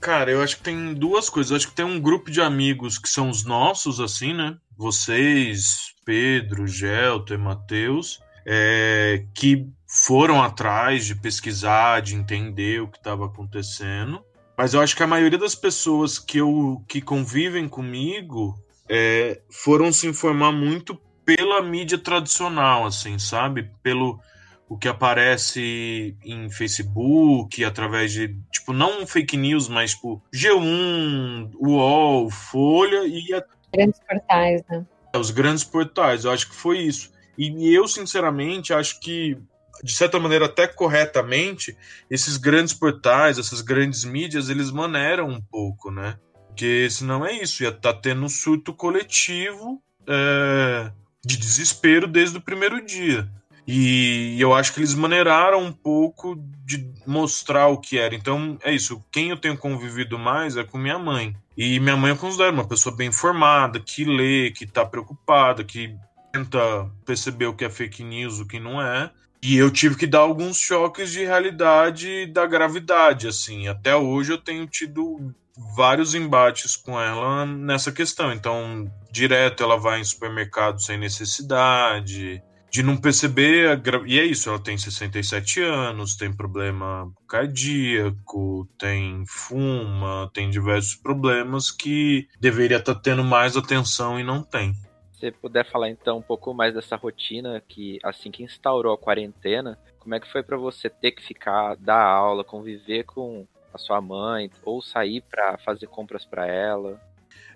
Cara, 0.00 0.30
eu 0.30 0.42
acho 0.42 0.56
que 0.56 0.62
tem 0.62 0.94
duas 0.94 1.28
coisas. 1.28 1.50
Eu 1.50 1.56
acho 1.58 1.68
que 1.68 1.74
tem 1.74 1.84
um 1.84 2.00
grupo 2.00 2.30
de 2.30 2.40
amigos 2.40 2.96
que 2.96 3.08
são 3.08 3.28
os 3.28 3.44
nossos, 3.44 4.00
assim, 4.00 4.32
né? 4.32 4.56
Vocês, 4.74 5.92
Pedro, 6.06 6.66
Gelto 6.66 7.34
e 7.34 7.36
Matheus, 7.36 8.18
é, 8.46 9.24
que 9.34 9.68
foram 9.92 10.40
atrás 10.40 11.04
de 11.04 11.16
pesquisar, 11.16 12.00
de 12.00 12.14
entender 12.14 12.80
o 12.80 12.86
que 12.86 12.96
estava 12.96 13.26
acontecendo. 13.26 14.24
Mas 14.56 14.72
eu 14.72 14.80
acho 14.80 14.94
que 14.94 15.02
a 15.02 15.06
maioria 15.06 15.38
das 15.38 15.56
pessoas 15.56 16.16
que, 16.16 16.38
eu, 16.38 16.80
que 16.86 17.00
convivem 17.00 17.68
comigo 17.68 18.54
é, 18.88 19.40
foram 19.50 19.92
se 19.92 20.06
informar 20.06 20.52
muito 20.52 20.94
pela 21.24 21.60
mídia 21.60 21.98
tradicional, 21.98 22.86
assim, 22.86 23.18
sabe? 23.18 23.68
Pelo 23.82 24.20
o 24.68 24.78
que 24.78 24.86
aparece 24.86 26.16
em 26.24 26.48
Facebook, 26.48 27.64
através 27.64 28.12
de, 28.12 28.36
tipo, 28.52 28.72
não 28.72 29.04
fake 29.04 29.36
news, 29.36 29.68
mas, 29.68 29.94
tipo, 29.94 30.22
G1, 30.32 31.50
UOL, 31.58 32.30
Folha 32.30 33.04
e... 33.04 33.34
A... 33.34 33.42
Grandes 33.74 34.00
portais, 34.08 34.62
né? 34.70 34.86
Os 35.16 35.32
grandes 35.32 35.64
portais, 35.64 36.24
eu 36.24 36.30
acho 36.30 36.48
que 36.48 36.54
foi 36.54 36.78
isso. 36.78 37.10
E 37.36 37.74
eu, 37.74 37.88
sinceramente, 37.88 38.72
acho 38.72 39.00
que, 39.00 39.36
de 39.82 39.92
certa 39.92 40.18
maneira, 40.18 40.46
até 40.46 40.66
corretamente, 40.66 41.76
esses 42.10 42.36
grandes 42.36 42.74
portais, 42.74 43.38
essas 43.38 43.60
grandes 43.60 44.04
mídias, 44.04 44.48
eles 44.48 44.70
maneram 44.70 45.28
um 45.28 45.40
pouco, 45.40 45.90
né? 45.90 46.18
Porque 46.48 46.88
senão 46.90 47.24
é 47.24 47.32
isso, 47.32 47.62
ia 47.62 47.70
estar 47.70 47.94
tá 47.94 48.00
tendo 48.00 48.24
um 48.24 48.28
surto 48.28 48.74
coletivo 48.74 49.82
é, 50.06 50.90
de 51.24 51.36
desespero 51.36 52.06
desde 52.06 52.36
o 52.36 52.40
primeiro 52.40 52.84
dia. 52.84 53.28
E 53.66 54.36
eu 54.40 54.52
acho 54.52 54.72
que 54.72 54.80
eles 54.80 54.94
maneiraram 54.94 55.62
um 55.62 55.72
pouco 55.72 56.34
de 56.64 56.92
mostrar 57.06 57.68
o 57.68 57.78
que 57.78 57.98
era. 57.98 58.14
Então 58.14 58.58
é 58.62 58.72
isso. 58.72 59.00
Quem 59.12 59.30
eu 59.30 59.36
tenho 59.36 59.56
convivido 59.56 60.18
mais 60.18 60.56
é 60.56 60.64
com 60.64 60.76
minha 60.76 60.98
mãe. 60.98 61.36
E 61.56 61.78
minha 61.78 61.96
mãe 61.96 62.10
eu 62.10 62.16
considero 62.16 62.52
uma 62.52 62.66
pessoa 62.66 62.96
bem 62.96 63.08
informada, 63.08 63.78
que 63.78 64.04
lê, 64.04 64.50
que 64.50 64.66
tá 64.66 64.84
preocupada, 64.84 65.62
que 65.62 65.94
tenta 66.32 66.90
perceber 67.04 67.46
o 67.46 67.54
que 67.54 67.64
é 67.64 67.70
fake 67.70 68.02
news, 68.02 68.40
o 68.40 68.46
que 68.46 68.58
não 68.58 68.82
é. 68.82 69.10
E 69.42 69.56
eu 69.56 69.70
tive 69.70 69.96
que 69.96 70.06
dar 70.06 70.18
alguns 70.18 70.58
choques 70.58 71.10
de 71.10 71.24
realidade 71.24 72.26
da 72.26 72.46
gravidade, 72.46 73.26
assim. 73.26 73.68
Até 73.68 73.96
hoje 73.96 74.32
eu 74.32 74.38
tenho 74.38 74.66
tido 74.66 75.34
vários 75.74 76.14
embates 76.14 76.76
com 76.76 77.00
ela 77.00 77.46
nessa 77.46 77.90
questão. 77.90 78.32
Então, 78.32 78.90
direto 79.10 79.62
ela 79.62 79.78
vai 79.78 80.00
em 80.00 80.04
supermercado 80.04 80.82
sem 80.82 80.98
necessidade 80.98 82.42
de 82.70 82.82
não 82.82 82.96
perceber. 82.96 83.76
Gra... 83.80 84.02
E 84.06 84.18
é 84.18 84.24
isso, 84.24 84.48
ela 84.48 84.58
tem 84.58 84.78
67 84.78 85.60
anos, 85.60 86.16
tem 86.16 86.32
problema 86.32 87.10
cardíaco, 87.28 88.68
tem 88.78 89.24
fuma, 89.26 90.30
tem 90.32 90.48
diversos 90.48 90.94
problemas 90.94 91.70
que 91.70 92.28
deveria 92.38 92.78
estar 92.78 92.94
tá 92.94 93.00
tendo 93.00 93.24
mais 93.24 93.56
atenção 93.56 94.18
e 94.18 94.24
não 94.24 94.42
tem. 94.42 94.74
Se 95.20 95.30
puder 95.30 95.70
falar 95.70 95.90
então 95.90 96.18
um 96.18 96.22
pouco 96.22 96.54
mais 96.54 96.74
dessa 96.74 96.96
rotina 96.96 97.62
que 97.68 97.98
assim 98.02 98.30
que 98.30 98.42
instaurou 98.42 98.94
a 98.94 98.98
quarentena, 98.98 99.78
como 99.98 100.14
é 100.14 100.20
que 100.20 100.30
foi 100.32 100.42
para 100.42 100.56
você 100.56 100.88
ter 100.88 101.12
que 101.12 101.22
ficar 101.22 101.76
dar 101.76 102.02
aula, 102.02 102.42
conviver 102.42 103.04
com 103.04 103.46
a 103.72 103.76
sua 103.76 104.00
mãe 104.00 104.50
ou 104.64 104.80
sair 104.80 105.22
para 105.30 105.58
fazer 105.58 105.86
compras 105.88 106.24
para 106.24 106.46
ela? 106.46 106.98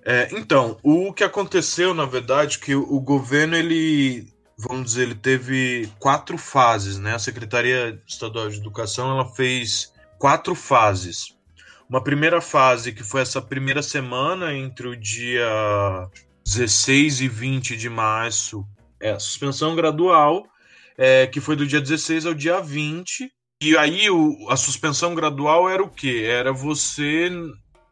É, 0.04 0.28
então, 0.32 0.76
o 0.82 1.12
que 1.14 1.24
aconteceu, 1.24 1.94
na 1.94 2.04
verdade, 2.04 2.58
que 2.58 2.74
o 2.74 3.00
governo 3.00 3.56
ele 3.56 4.28
vamos 4.56 4.84
dizer, 4.84 5.02
ele 5.02 5.14
teve 5.14 5.90
quatro 5.98 6.38
fases, 6.38 6.98
né? 6.98 7.14
A 7.14 7.18
Secretaria 7.18 8.00
Estadual 8.06 8.48
de 8.48 8.58
Educação 8.58 9.10
ela 9.10 9.28
fez 9.34 9.92
quatro 10.18 10.54
fases. 10.54 11.36
Uma 11.88 12.02
primeira 12.02 12.40
fase 12.40 12.92
que 12.92 13.02
foi 13.02 13.20
essa 13.20 13.42
primeira 13.42 13.82
semana 13.82 14.54
entre 14.54 14.88
o 14.88 14.96
dia 14.96 15.46
16 16.44 17.22
e 17.22 17.28
20 17.28 17.76
de 17.76 17.88
março, 17.88 18.64
é 19.00 19.12
a 19.12 19.18
suspensão 19.18 19.74
gradual, 19.74 20.46
é, 20.96 21.26
que 21.26 21.40
foi 21.40 21.56
do 21.56 21.66
dia 21.66 21.80
16 21.80 22.26
ao 22.26 22.34
dia 22.34 22.60
20. 22.60 23.30
E 23.62 23.76
aí 23.76 24.10
o, 24.10 24.48
a 24.50 24.56
suspensão 24.56 25.14
gradual 25.14 25.68
era 25.68 25.82
o 25.82 25.90
quê? 25.90 26.26
Era 26.28 26.52
você. 26.52 27.30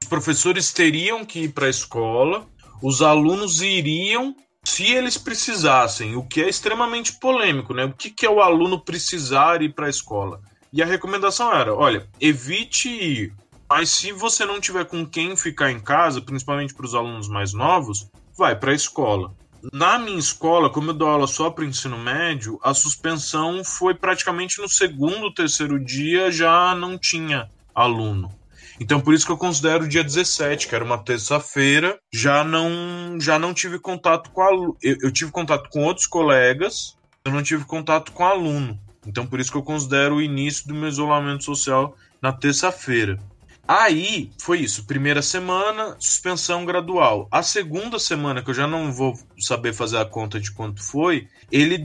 Os 0.02 0.08
professores 0.08 0.72
teriam 0.72 1.24
que 1.24 1.40
ir 1.40 1.52
para 1.52 1.66
a 1.66 1.70
escola, 1.70 2.46
os 2.82 3.00
alunos 3.00 3.62
iriam 3.62 4.34
se 4.64 4.84
eles 4.84 5.18
precisassem, 5.18 6.14
o 6.14 6.22
que 6.22 6.40
é 6.40 6.48
extremamente 6.48 7.14
polêmico, 7.14 7.74
né? 7.74 7.84
O 7.84 7.92
que, 7.92 8.10
que 8.10 8.24
é 8.24 8.30
o 8.30 8.40
aluno 8.40 8.80
precisar 8.80 9.60
ir 9.62 9.74
para 9.74 9.86
a 9.86 9.90
escola? 9.90 10.40
E 10.72 10.82
a 10.82 10.86
recomendação 10.86 11.52
era: 11.52 11.74
olha, 11.74 12.08
evite 12.20 12.88
ir. 12.88 13.34
Mas 13.68 13.90
se 13.90 14.12
você 14.12 14.44
não 14.44 14.60
tiver 14.60 14.84
com 14.84 15.06
quem 15.06 15.34
ficar 15.36 15.70
em 15.70 15.80
casa, 15.80 16.20
principalmente 16.20 16.74
para 16.74 16.84
os 16.84 16.94
alunos 16.94 17.26
mais 17.26 17.52
novos, 17.54 18.06
vai 18.36 18.56
para 18.56 18.72
a 18.72 18.74
escola. 18.74 19.34
Na 19.72 19.96
minha 19.96 20.18
escola, 20.18 20.68
como 20.68 20.90
eu 20.90 20.94
dou 20.94 21.08
aula 21.08 21.26
só 21.26 21.48
para 21.48 21.64
ensino 21.64 21.96
médio, 21.96 22.58
a 22.62 22.74
suspensão 22.74 23.62
foi 23.62 23.94
praticamente 23.94 24.60
no 24.60 24.68
segundo, 24.68 25.32
terceiro 25.32 25.78
dia 25.78 26.32
já 26.32 26.74
não 26.74 26.98
tinha 26.98 27.48
aluno. 27.72 28.32
Então 28.80 29.00
por 29.00 29.14
isso 29.14 29.24
que 29.24 29.30
eu 29.30 29.36
considero 29.36 29.84
o 29.84 29.88
dia 29.88 30.02
17, 30.02 30.66
que 30.66 30.74
era 30.74 30.84
uma 30.84 30.98
terça-feira, 30.98 31.96
já 32.12 32.42
não 32.42 33.20
já 33.20 33.38
não 33.38 33.54
tive 33.54 33.78
contato 33.78 34.30
com 34.30 34.42
aluno. 34.42 34.76
Eu, 34.82 34.96
eu 35.02 35.12
tive 35.12 35.30
contato 35.30 35.70
com 35.70 35.84
outros 35.84 36.06
colegas, 36.06 36.96
eu 37.24 37.30
não 37.30 37.42
tive 37.42 37.64
contato 37.64 38.10
com 38.10 38.24
aluno. 38.24 38.76
Então 39.06 39.24
por 39.24 39.38
isso 39.38 39.52
que 39.52 39.58
eu 39.58 39.62
considero 39.62 40.16
o 40.16 40.22
início 40.22 40.66
do 40.66 40.74
meu 40.74 40.88
isolamento 40.88 41.44
social 41.44 41.96
na 42.20 42.32
terça-feira. 42.32 43.18
Aí 43.66 44.30
foi 44.38 44.60
isso, 44.60 44.86
primeira 44.86 45.22
semana, 45.22 45.96
suspensão 45.98 46.64
gradual. 46.64 47.28
A 47.30 47.42
segunda 47.42 47.98
semana, 47.98 48.42
que 48.42 48.50
eu 48.50 48.54
já 48.54 48.66
não 48.66 48.92
vou 48.92 49.18
saber 49.38 49.72
fazer 49.72 49.98
a 49.98 50.04
conta 50.04 50.40
de 50.40 50.50
quanto 50.50 50.82
foi, 50.82 51.28
ele, 51.50 51.76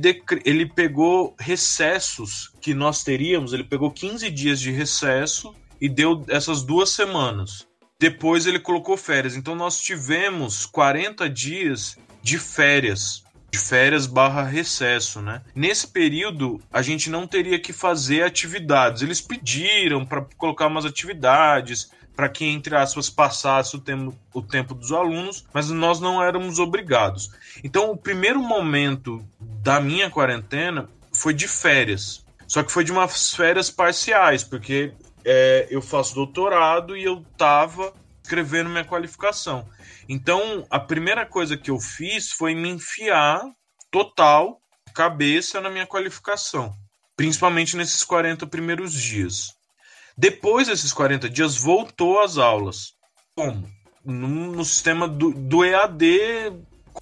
ele 0.43 0.65
pegou 0.65 1.36
recessos 1.39 2.51
que 2.60 2.74
nós 2.74 3.03
teríamos, 3.03 3.53
ele 3.53 3.63
pegou 3.63 3.91
15 3.91 4.29
dias 4.31 4.60
de 4.60 4.72
recesso 4.72 5.53
e 5.79 5.88
deu 5.88 6.25
essas 6.29 6.63
duas 6.63 6.89
semanas. 6.89 7.67
Depois 8.00 8.46
ele 8.46 8.60
colocou 8.60 8.98
férias. 8.98 9.36
Então 9.36 9.55
nós 9.55 9.79
tivemos 9.79 10.65
40 10.65 11.29
dias 11.29 11.98
de 12.22 12.38
férias. 12.38 13.24
De 13.50 13.58
férias 13.58 14.06
barra 14.06 14.44
recesso, 14.44 15.22
né? 15.22 15.42
Nesse 15.56 15.88
período, 15.88 16.62
a 16.72 16.82
gente 16.82 17.10
não 17.10 17.25
teria 17.25 17.60
que 17.60 17.72
fazer 17.72 18.24
atividades. 18.24 19.01
Eles 19.01 19.22
pediram 19.22 20.06
para 20.06 20.25
colocar 20.38 20.68
umas 20.68 20.86
atividades, 20.86 21.89
para 22.18 22.27
que, 22.27 22.46
entre 22.46 22.75
aspas, 22.75 23.10
passasse 23.10 23.75
o 23.75 23.80
tempo, 23.80 24.13
o 24.34 24.42
tempo 24.42 24.74
dos 24.74 24.92
alunos, 24.92 25.46
mas 25.54 25.70
nós 25.70 26.00
não 26.00 26.22
éramos 26.22 26.58
obrigados. 26.58 27.30
Então, 27.63 27.92
o 27.92 27.98
primeiro 27.98 28.42
momento 28.42 29.24
da 29.39 29.80
minha 29.80 30.10
quarentena 30.10 30.89
foi 31.13 31.34
de 31.34 31.48
férias. 31.48 32.25
Só 32.48 32.63
que 32.63 32.72
foi 32.72 32.84
de 32.84 32.92
umas 32.92 33.36
férias 33.36 33.70
parciais, 33.70 34.44
porque 34.44 34.94
é, 35.24 35.68
eu 35.70 35.82
faço 35.82 36.16
doutorado 36.16 36.98
e 36.98 37.04
eu 37.04 37.24
estava 37.32 37.94
escrevendo 38.27 38.69
minha 38.69 38.84
qualificação. 38.84 39.65
Então, 40.07 40.67
a 40.69 40.79
primeira 40.79 41.25
coisa 41.25 41.57
que 41.57 41.72
eu 41.72 41.79
fiz 41.79 42.31
foi 42.31 42.53
me 42.53 42.69
enfiar 42.69 43.41
total, 43.89 44.62
cabeça 44.93 45.62
na 45.62 45.69
minha 45.69 45.88
qualificação, 45.88 46.74
principalmente 47.15 47.77
nesses 47.77 48.03
40 48.03 48.46
primeiros 48.48 48.93
dias. 48.93 49.53
Depois 50.17 50.67
desses 50.67 50.91
40 50.91 51.29
dias, 51.29 51.55
voltou 51.55 52.19
às 52.19 52.38
aulas. 52.38 52.93
Como? 53.34 53.69
No, 54.03 54.27
no 54.27 54.65
sistema 54.65 55.07
do, 55.07 55.31
do 55.31 55.63
EAD 55.63 56.53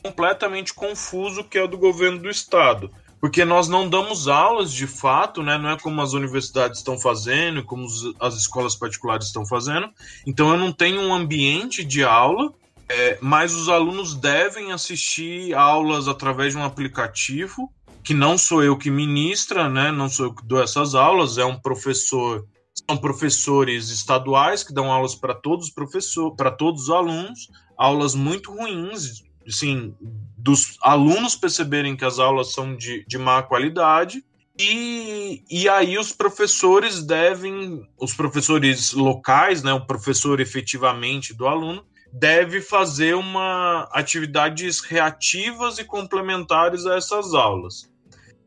completamente 0.03 0.73
confuso 0.73 1.43
que 1.43 1.57
é 1.57 1.63
o 1.63 1.67
do 1.67 1.77
governo 1.77 2.19
do 2.19 2.29
estado 2.29 2.91
porque 3.25 3.43
nós 3.43 3.67
não 3.67 3.89
damos 3.89 4.27
aulas 4.27 4.71
de 4.71 4.85
fato, 4.85 5.41
né? 5.41 5.57
Não 5.57 5.71
é 5.71 5.79
como 5.79 5.99
as 5.99 6.13
universidades 6.13 6.77
estão 6.77 6.95
fazendo, 6.95 7.63
como 7.63 7.87
as 8.19 8.35
escolas 8.35 8.75
particulares 8.75 9.25
estão 9.25 9.43
fazendo. 9.47 9.89
Então 10.27 10.51
eu 10.51 10.59
não 10.59 10.71
tenho 10.71 11.01
um 11.01 11.11
ambiente 11.11 11.83
de 11.83 12.03
aula, 12.03 12.53
é, 12.87 13.17
mas 13.19 13.55
os 13.55 13.67
alunos 13.67 14.13
devem 14.13 14.71
assistir 14.71 15.55
aulas 15.55 16.07
através 16.07 16.53
de 16.53 16.59
um 16.59 16.63
aplicativo 16.63 17.73
que 18.03 18.13
não 18.13 18.37
sou 18.37 18.63
eu 18.63 18.77
que 18.77 18.91
ministra, 18.91 19.67
né? 19.67 19.91
Não 19.91 20.07
sou 20.07 20.27
eu 20.27 20.35
que 20.35 20.45
dou 20.45 20.61
essas 20.61 20.93
aulas, 20.93 21.39
é 21.39 21.45
um 21.45 21.59
professor 21.59 22.45
são 22.87 22.95
professores 22.95 23.89
estaduais 23.89 24.61
que 24.61 24.71
dão 24.71 24.91
aulas 24.91 25.15
para 25.15 25.33
todos 25.33 25.69
os 25.69 25.73
professores, 25.73 26.35
para 26.37 26.51
todos 26.51 26.83
os 26.83 26.89
alunos, 26.91 27.49
aulas 27.75 28.13
muito 28.13 28.53
ruins, 28.53 29.23
assim, 29.47 29.95
dos 30.37 30.77
alunos 30.81 31.35
perceberem 31.35 31.95
que 31.95 32.05
as 32.05 32.19
aulas 32.19 32.53
são 32.53 32.75
de, 32.75 33.05
de 33.07 33.17
má 33.17 33.41
qualidade. 33.43 34.23
E, 34.57 35.43
e 35.49 35.67
aí 35.67 35.97
os 35.97 36.11
professores 36.11 37.03
devem, 37.03 37.85
os 37.99 38.13
professores 38.13 38.93
locais, 38.93 39.61
né, 39.61 39.73
o 39.73 39.85
professor 39.85 40.39
efetivamente 40.39 41.33
do 41.33 41.45
aluno, 41.45 41.85
deve 42.11 42.61
fazer 42.61 43.15
uma 43.15 43.89
atividades 43.91 44.79
reativas 44.79 45.77
e 45.77 45.83
complementares 45.83 46.85
a 46.85 46.95
essas 46.95 47.33
aulas. 47.33 47.89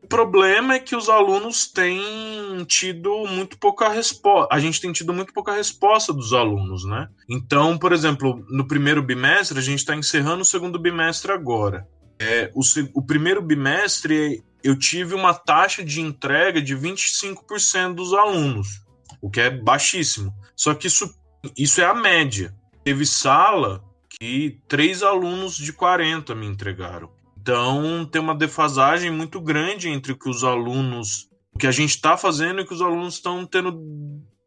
Problema 0.09 0.73
é 0.73 0.79
que 0.79 0.95
os 0.95 1.07
alunos 1.07 1.67
têm 1.67 2.65
tido 2.65 3.25
muito 3.27 3.57
pouca 3.57 3.87
resposta. 3.87 4.53
A 4.53 4.59
gente 4.59 4.81
tem 4.81 4.91
tido 4.91 5.13
muito 5.13 5.31
pouca 5.31 5.53
resposta 5.53 6.11
dos 6.11 6.33
alunos, 6.33 6.83
né? 6.83 7.07
Então, 7.29 7.77
por 7.77 7.93
exemplo, 7.93 8.43
no 8.49 8.67
primeiro 8.67 9.03
bimestre, 9.03 9.59
a 9.59 9.61
gente 9.61 9.79
está 9.79 9.95
encerrando 9.95 10.41
o 10.41 10.45
segundo 10.45 10.79
bimestre 10.79 11.31
agora. 11.31 11.87
É, 12.19 12.51
o, 12.53 12.61
o 12.95 13.01
primeiro 13.01 13.41
bimestre, 13.41 14.43
eu 14.63 14.77
tive 14.77 15.13
uma 15.13 15.33
taxa 15.33 15.85
de 15.85 16.01
entrega 16.01 16.61
de 16.61 16.75
25% 16.75 17.93
dos 17.93 18.13
alunos, 18.13 18.81
o 19.21 19.29
que 19.29 19.39
é 19.39 19.49
baixíssimo. 19.49 20.33
Só 20.55 20.73
que 20.73 20.87
isso, 20.87 21.15
isso 21.57 21.79
é 21.79 21.85
a 21.85 21.93
média. 21.93 22.53
Teve 22.83 23.05
sala 23.05 23.83
que 24.09 24.59
três 24.67 25.03
alunos 25.03 25.55
de 25.55 25.71
40 25.71 26.33
me 26.35 26.47
entregaram. 26.47 27.09
Então, 27.41 28.05
tem 28.05 28.21
uma 28.21 28.35
defasagem 28.35 29.09
muito 29.11 29.39
grande 29.39 29.87
entre 29.87 30.11
o 30.11 30.17
que 30.17 30.29
os 30.29 30.43
alunos, 30.43 31.29
o 31.53 31.57
que 31.57 31.67
a 31.67 31.71
gente 31.71 31.91
está 31.91 32.17
fazendo 32.17 32.59
e 32.59 32.63
o 32.63 32.67
que 32.67 32.73
os 32.73 32.81
alunos 32.81 33.13
estão 33.15 33.45
tendo 33.45 33.81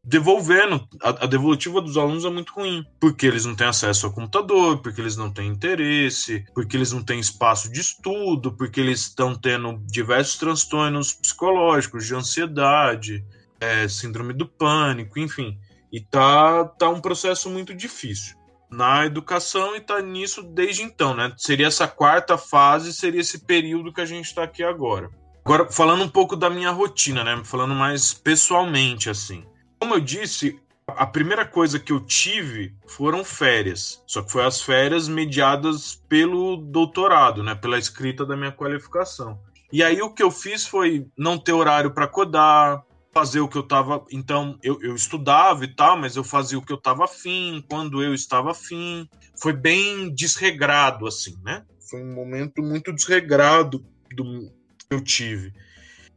devolvendo. 0.04 0.86
A, 1.02 1.24
a, 1.24 1.26
devolutiva 1.26 1.80
dos 1.80 1.96
alunos 1.96 2.24
é 2.24 2.30
muito 2.30 2.52
ruim, 2.52 2.84
porque 3.00 3.26
eles 3.26 3.46
não 3.46 3.54
têm 3.54 3.66
acesso 3.66 4.06
ao 4.06 4.12
computador, 4.12 4.78
porque 4.82 5.00
eles 5.00 5.16
não 5.16 5.30
têm 5.30 5.48
interesse, 5.48 6.44
porque 6.54 6.76
eles 6.76 6.92
não 6.92 7.02
têm 7.02 7.18
espaço 7.18 7.72
de 7.72 7.80
estudo, 7.80 8.52
porque 8.52 8.80
eles 8.80 9.00
estão 9.00 9.34
tendo 9.34 9.78
diversos 9.86 10.36
transtornos 10.36 11.14
psicológicos, 11.14 12.06
de 12.06 12.14
ansiedade, 12.14 13.24
é, 13.58 13.88
síndrome 13.88 14.34
do 14.34 14.46
pânico, 14.46 15.18
enfim. 15.18 15.58
E 15.90 16.00
tá, 16.00 16.64
tá 16.64 16.90
um 16.90 17.00
processo 17.00 17.48
muito 17.48 17.74
difícil 17.74 18.41
na 18.72 19.04
educação 19.04 19.74
e 19.74 19.78
está 19.78 20.00
nisso 20.00 20.42
desde 20.42 20.82
então, 20.82 21.14
né? 21.14 21.32
Seria 21.36 21.66
essa 21.66 21.86
quarta 21.86 22.38
fase, 22.38 22.92
seria 22.92 23.20
esse 23.20 23.44
período 23.44 23.92
que 23.92 24.00
a 24.00 24.06
gente 24.06 24.24
está 24.24 24.42
aqui 24.42 24.64
agora. 24.64 25.10
Agora, 25.44 25.70
falando 25.70 26.04
um 26.04 26.08
pouco 26.08 26.34
da 26.34 26.48
minha 26.48 26.70
rotina, 26.70 27.22
né? 27.22 27.42
Falando 27.44 27.74
mais 27.74 28.14
pessoalmente, 28.14 29.10
assim. 29.10 29.44
Como 29.78 29.94
eu 29.94 30.00
disse, 30.00 30.58
a 30.86 31.06
primeira 31.06 31.44
coisa 31.44 31.78
que 31.78 31.92
eu 31.92 32.00
tive 32.00 32.74
foram 32.86 33.24
férias. 33.24 34.02
Só 34.06 34.22
que 34.22 34.32
foi 34.32 34.44
as 34.44 34.62
férias 34.62 35.08
mediadas 35.08 36.02
pelo 36.08 36.56
doutorado, 36.56 37.42
né? 37.42 37.54
Pela 37.54 37.78
escrita 37.78 38.24
da 38.24 38.36
minha 38.36 38.52
qualificação. 38.52 39.38
E 39.72 39.82
aí 39.82 40.00
o 40.00 40.12
que 40.12 40.22
eu 40.22 40.30
fiz 40.30 40.66
foi 40.66 41.06
não 41.16 41.38
ter 41.38 41.52
horário 41.52 41.92
para 41.92 42.06
codar, 42.06 42.84
fazer 43.12 43.40
o 43.40 43.48
que 43.48 43.56
eu 43.56 43.62
estava. 43.62 44.04
Então, 44.10 44.58
eu, 44.62 44.78
eu 44.82 44.94
estudava 44.94 45.64
e 45.64 45.68
tal, 45.68 45.96
mas 45.96 46.16
eu 46.16 46.24
fazia 46.24 46.58
o 46.58 46.62
que 46.62 46.72
eu 46.72 46.78
estava 46.78 47.04
afim, 47.04 47.64
quando 47.68 48.02
eu 48.02 48.14
estava 48.14 48.50
afim. 48.50 49.08
Foi 49.36 49.52
bem 49.52 50.12
desregrado, 50.14 51.06
assim, 51.06 51.36
né? 51.42 51.64
Foi 51.90 52.02
um 52.02 52.14
momento 52.14 52.62
muito 52.62 52.92
desregrado 52.92 53.84
do 54.14 54.50
que 54.88 54.94
eu 54.94 55.00
tive. 55.02 55.52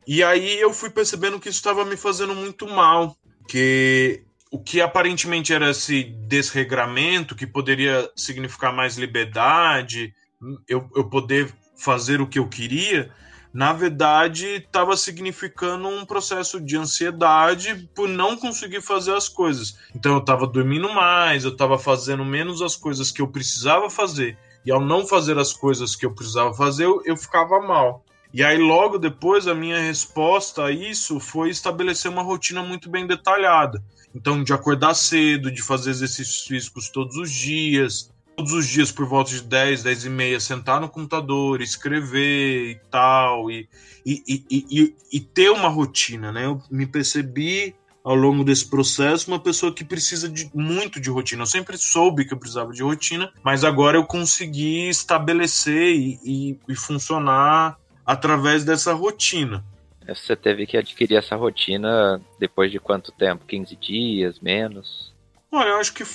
E 0.08 0.24
aí 0.24 0.60
eu 0.60 0.72
fui 0.72 0.90
percebendo 0.90 1.40
que 1.40 1.50
isso 1.50 1.58
estava 1.58 1.84
me 1.84 1.98
fazendo 1.98 2.36
muito 2.36 2.68
mal, 2.68 3.18
que 3.48 4.24
o 4.52 4.60
que 4.60 4.80
aparentemente 4.80 5.52
era 5.52 5.72
esse 5.72 6.04
desregramento, 6.04 7.36
que 7.36 7.48
poderia 7.48 8.10
significar 8.16 8.72
mais 8.72 8.98
liberdade, 8.98 10.14
eu, 10.68 10.90
eu 10.96 11.10
poder 11.10 11.54
fazer 11.78 12.22
o 12.22 12.28
que 12.28 12.40
eu 12.40 12.48
queria, 12.48 13.12
na 13.56 13.72
verdade 13.72 14.48
estava 14.56 14.98
significando 14.98 15.88
um 15.88 16.06
processo 16.06 16.60
de 16.60 16.76
ansiedade 16.76 17.90
por 17.96 18.10
não 18.10 18.36
conseguir 18.36 18.82
fazer 18.82 19.14
as 19.14 19.30
coisas. 19.30 19.78
Então 19.96 20.12
eu 20.12 20.20
estava 20.20 20.46
dormindo 20.46 20.94
mais, 20.94 21.46
eu 21.46 21.52
estava 21.52 21.80
fazendo 21.80 22.26
menos 22.26 22.62
as 22.62 22.76
coisas 22.76 23.12
que 23.12 23.22
eu 23.22 23.30
precisava 23.30 23.90
fazer. 23.90 24.38
E 24.66 24.72
ao 24.72 24.82
não 24.82 25.08
fazer 25.08 25.38
as 25.38 25.54
coisas 25.54 25.96
que 25.96 26.06
eu 26.06 26.14
precisava 26.14 26.54
fazer, 26.54 26.84
eu, 26.84 27.02
eu 27.06 27.16
ficava 27.16 27.62
mal. 27.62 28.04
E 28.34 28.44
aí, 28.44 28.58
logo 28.58 28.98
depois, 28.98 29.48
a 29.48 29.56
minha 29.56 29.80
resposta 29.80 30.66
a 30.66 30.72
isso 30.72 31.22
foi 31.22 31.50
estabelecer 31.50 32.12
uma 32.12 32.24
rotina 32.24 32.62
muito 32.62 32.90
bem 32.90 33.08
detalhada. 33.08 33.82
Então, 34.14 34.44
de 34.44 34.52
acordar 34.52 34.96
cedo, 34.96 35.50
de 35.50 35.62
fazer 35.62 35.92
exercícios 35.92 36.46
físicos 36.46 36.90
todos 36.90 37.16
os 37.16 37.32
dias, 37.32 38.12
todos 38.36 38.52
os 38.54 38.68
dias 38.68 38.92
por 38.92 39.06
volta 39.06 39.32
de 39.32 39.42
10, 39.42 39.84
10 39.84 40.06
e 40.06 40.10
meia, 40.10 40.40
sentar 40.40 40.82
no 40.82 40.90
computador, 40.90 41.62
escrever 41.62 42.72
e 42.72 42.76
tal, 42.92 43.50
e, 43.50 43.68
e, 44.06 44.24
e, 44.28 44.46
e, 44.52 44.96
e 45.14 45.20
ter 45.20 45.50
uma 45.50 45.70
rotina, 45.70 46.32
né? 46.32 46.46
Eu 46.46 46.62
me 46.70 46.86
percebi 46.86 47.76
ao 48.04 48.14
longo 48.14 48.44
desse 48.44 48.70
processo 48.70 49.32
uma 49.32 49.40
pessoa 49.40 49.74
que 49.74 49.84
precisa 49.84 50.30
de 50.30 50.50
muito 50.54 51.00
de 51.00 51.10
rotina. 51.10 51.42
Eu 51.42 51.48
sempre 51.48 51.76
soube 51.76 52.26
que 52.26 52.34
eu 52.34 52.38
precisava 52.38 52.72
de 52.72 52.84
rotina, 52.84 53.34
mas 53.44 53.64
agora 53.64 53.98
eu 53.98 54.06
consegui 54.06 54.88
estabelecer 54.90 55.96
e, 55.96 56.20
e, 56.24 56.60
e 56.70 56.76
funcionar 56.76 57.80
através 58.06 58.64
dessa 58.64 58.94
rotina. 58.94 59.66
Você 60.08 60.36
teve 60.36 60.68
que 60.68 60.78
adquirir 60.78 61.16
essa 61.16 61.36
rotina 61.36 62.22
depois 62.40 62.72
de 62.72 62.80
quanto 62.80 63.12
tempo? 63.12 63.44
15 63.44 63.76
dias, 63.76 64.40
menos? 64.40 65.12
Olha, 65.52 65.70
eu 65.70 65.78
acho 65.78 65.94
que 65.94 66.06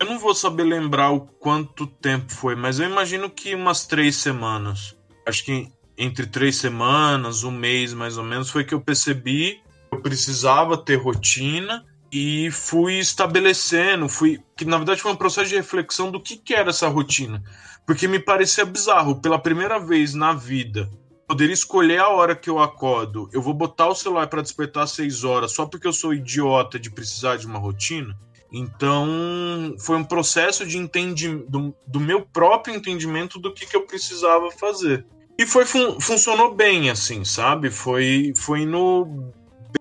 eu 0.00 0.06
não 0.06 0.18
vou 0.18 0.34
saber 0.34 0.64
lembrar 0.64 1.10
o 1.10 1.20
quanto 1.20 1.86
tempo 1.86 2.32
foi, 2.32 2.54
mas 2.54 2.78
eu 2.78 2.88
imagino 2.88 3.30
que 3.30 3.54
umas 3.54 3.86
três 3.86 4.16
semanas. 4.16 4.96
Acho 5.26 5.44
que 5.44 5.68
entre 5.96 6.26
três 6.26 6.56
semanas, 6.56 7.44
um 7.44 7.50
mês 7.50 7.94
mais 7.94 8.18
ou 8.18 8.24
menos, 8.24 8.50
foi 8.50 8.64
que 8.64 8.74
eu 8.74 8.80
percebi 8.80 9.60
que 9.90 9.96
eu 9.96 10.02
precisava 10.02 10.76
ter 10.76 10.96
rotina 10.96 11.84
e 12.12 12.50
fui 12.50 12.98
estabelecendo, 12.98 14.08
fui 14.08 14.40
que 14.56 14.64
na 14.64 14.76
verdade 14.76 15.00
foi 15.00 15.12
um 15.12 15.16
processo 15.16 15.50
de 15.50 15.56
reflexão 15.56 16.10
do 16.10 16.20
que, 16.20 16.36
que 16.36 16.54
era 16.54 16.70
essa 16.70 16.88
rotina, 16.88 17.42
porque 17.86 18.06
me 18.06 18.18
parecia 18.18 18.64
bizarro 18.64 19.20
pela 19.20 19.38
primeira 19.38 19.78
vez 19.78 20.14
na 20.14 20.32
vida 20.32 20.88
poderia 21.26 21.54
escolher 21.54 21.98
a 21.98 22.08
hora 22.08 22.36
que 22.36 22.48
eu 22.48 22.58
acordo. 22.58 23.28
Eu 23.32 23.42
vou 23.42 23.52
botar 23.52 23.88
o 23.88 23.94
celular 23.94 24.28
para 24.28 24.42
despertar 24.42 24.84
às 24.84 24.92
6 24.92 25.24
horas 25.24 25.52
só 25.52 25.66
porque 25.66 25.86
eu 25.86 25.92
sou 25.92 26.14
idiota 26.14 26.78
de 26.78 26.90
precisar 26.90 27.36
de 27.36 27.46
uma 27.46 27.58
rotina. 27.58 28.16
Então, 28.52 29.74
foi 29.78 29.96
um 29.96 30.04
processo 30.04 30.64
de 30.66 30.78
entendimento, 30.78 31.50
do, 31.50 31.74
do, 31.86 32.00
meu 32.00 32.22
próprio 32.22 32.74
entendimento 32.74 33.38
do 33.38 33.52
que, 33.52 33.66
que 33.66 33.76
eu 33.76 33.86
precisava 33.86 34.50
fazer. 34.52 35.04
E 35.38 35.44
foi 35.44 35.64
fun 35.64 36.00
funcionou 36.00 36.54
bem, 36.54 36.88
assim, 36.88 37.24
sabe? 37.24 37.70
Foi, 37.70 38.32
foi 38.36 38.60
indo 38.60 39.32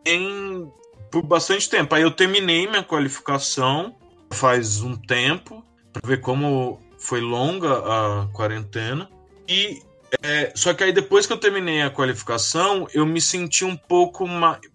bem 0.03 0.69
por 1.11 1.21
bastante 1.21 1.69
tempo. 1.69 1.95
Aí 1.95 2.01
eu 2.01 2.11
terminei 2.11 2.67
minha 2.67 2.83
qualificação 2.83 3.95
faz 4.31 4.81
um 4.81 4.95
tempo, 4.95 5.63
para 5.93 6.07
ver 6.07 6.19
como 6.19 6.81
foi 6.97 7.21
longa 7.21 7.77
a 7.77 8.27
quarentena. 8.33 9.09
E 9.47 9.81
é, 10.21 10.51
só 10.55 10.73
que 10.73 10.83
aí 10.83 10.91
depois 10.91 11.25
que 11.25 11.33
eu 11.33 11.37
terminei 11.37 11.81
a 11.81 11.89
qualificação, 11.89 12.87
eu 12.93 13.05
me 13.05 13.21
senti 13.21 13.63
um 13.63 13.75
pouco. 13.75 14.25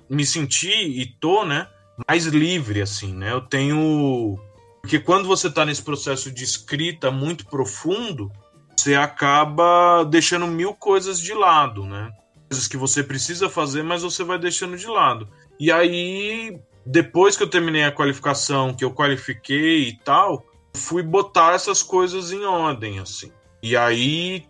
Me 0.09 0.25
senti 0.25 0.71
e 0.71 1.07
tô, 1.21 1.45
né? 1.45 1.69
Mais 2.09 2.27
livre, 2.27 2.83
assim, 2.83 3.15
né? 3.15 3.33
Eu 3.33 3.41
tenho. 3.41 4.39
Porque 4.81 4.99
quando 4.99 5.27
você 5.27 5.49
está 5.49 5.65
nesse 5.65 5.83
processo 5.83 6.31
de 6.31 6.43
escrita 6.43 7.11
muito 7.11 7.47
profundo, 7.47 8.31
você 8.77 8.95
acaba 8.95 10.05
deixando 10.05 10.47
mil 10.47 10.75
coisas 10.75 11.21
de 11.21 11.35
lado, 11.35 11.85
né? 11.85 12.11
Coisas 12.49 12.67
que 12.67 12.77
você 12.77 13.03
precisa 13.03 13.49
fazer, 13.49 13.83
mas 13.83 14.03
você 14.03 14.25
vai 14.25 14.39
deixando 14.39 14.77
de 14.77 14.87
lado. 14.87 15.29
E 15.59 15.71
aí, 15.71 16.59
depois 16.85 17.37
que 17.37 17.43
eu 17.43 17.51
terminei 17.51 17.85
a 17.85 17.93
qualificação, 17.93 18.75
que 18.75 18.85
eu 18.85 18.91
qualifiquei 18.91 19.89
e 19.89 19.99
tal, 19.99 20.47
fui 20.75 21.03
botar 21.03 21.55
essas 21.55 21.83
coisas 21.83 22.33
em 22.33 22.45
ordem, 22.45 22.99
assim. 22.99 23.31
E 23.63 23.77
aí, 23.77 24.47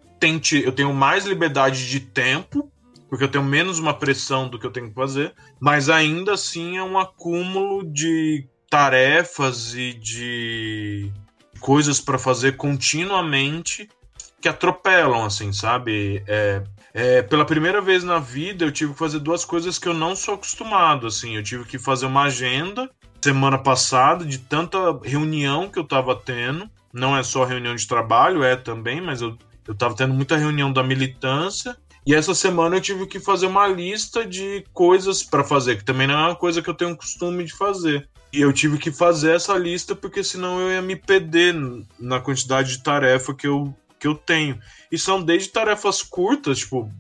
eu 0.64 0.72
tenho 0.72 0.94
mais 0.94 1.24
liberdade 1.26 1.88
de 1.88 2.00
tempo 2.00 2.70
porque 3.10 3.24
eu 3.24 3.28
tenho 3.28 3.44
menos 3.44 3.80
uma 3.80 3.92
pressão 3.92 4.48
do 4.48 4.56
que 4.56 4.64
eu 4.64 4.70
tenho 4.70 4.88
que 4.88 4.94
fazer, 4.94 5.34
mas 5.58 5.90
ainda 5.90 6.34
assim 6.34 6.78
é 6.78 6.82
um 6.82 6.96
acúmulo 6.96 7.84
de 7.84 8.46
tarefas 8.70 9.74
e 9.74 9.92
de 9.92 11.12
coisas 11.58 12.00
para 12.00 12.16
fazer 12.16 12.56
continuamente 12.56 13.88
que 14.40 14.48
atropelam, 14.48 15.24
assim, 15.24 15.52
sabe? 15.52 16.22
É, 16.26 16.62
é, 16.94 17.22
pela 17.22 17.44
primeira 17.44 17.80
vez 17.80 18.04
na 18.04 18.20
vida 18.20 18.64
eu 18.64 18.70
tive 18.70 18.92
que 18.92 18.98
fazer 18.98 19.18
duas 19.18 19.44
coisas 19.44 19.76
que 19.76 19.88
eu 19.88 19.92
não 19.92 20.14
sou 20.14 20.34
acostumado, 20.34 21.08
assim. 21.08 21.34
Eu 21.34 21.42
tive 21.42 21.64
que 21.64 21.78
fazer 21.78 22.06
uma 22.06 22.22
agenda 22.22 22.88
semana 23.20 23.58
passada 23.58 24.24
de 24.24 24.38
tanta 24.38 24.78
reunião 25.02 25.68
que 25.68 25.78
eu 25.78 25.82
estava 25.82 26.14
tendo. 26.14 26.70
Não 26.92 27.16
é 27.16 27.24
só 27.24 27.44
reunião 27.44 27.74
de 27.74 27.86
trabalho, 27.86 28.42
é 28.42 28.54
também, 28.56 29.00
mas 29.00 29.20
eu, 29.20 29.36
eu 29.66 29.74
tava 29.74 29.94
tendo 29.94 30.14
muita 30.14 30.36
reunião 30.36 30.72
da 30.72 30.82
militância 30.82 31.76
e 32.10 32.14
essa 32.14 32.34
semana 32.34 32.74
eu 32.74 32.80
tive 32.80 33.06
que 33.06 33.20
fazer 33.20 33.46
uma 33.46 33.68
lista 33.68 34.26
de 34.26 34.64
coisas 34.74 35.22
para 35.22 35.44
fazer, 35.44 35.76
que 35.76 35.84
também 35.84 36.08
não 36.08 36.18
é 36.18 36.26
uma 36.26 36.34
coisa 36.34 36.60
que 36.60 36.68
eu 36.68 36.74
tenho 36.74 36.96
costume 36.96 37.44
de 37.44 37.52
fazer. 37.52 38.08
E 38.32 38.40
eu 38.40 38.52
tive 38.52 38.78
que 38.78 38.90
fazer 38.90 39.36
essa 39.36 39.56
lista 39.56 39.94
porque 39.94 40.24
senão 40.24 40.58
eu 40.58 40.72
ia 40.72 40.82
me 40.82 40.96
perder 40.96 41.54
na 42.00 42.18
quantidade 42.18 42.72
de 42.72 42.82
tarefa 42.82 43.32
que 43.32 43.46
eu, 43.46 43.72
que 43.96 44.08
eu 44.08 44.16
tenho. 44.16 44.58
E 44.90 44.98
são 44.98 45.22
desde 45.22 45.50
tarefas 45.50 46.02
curtas, 46.02 46.58
tipo, 46.58 46.90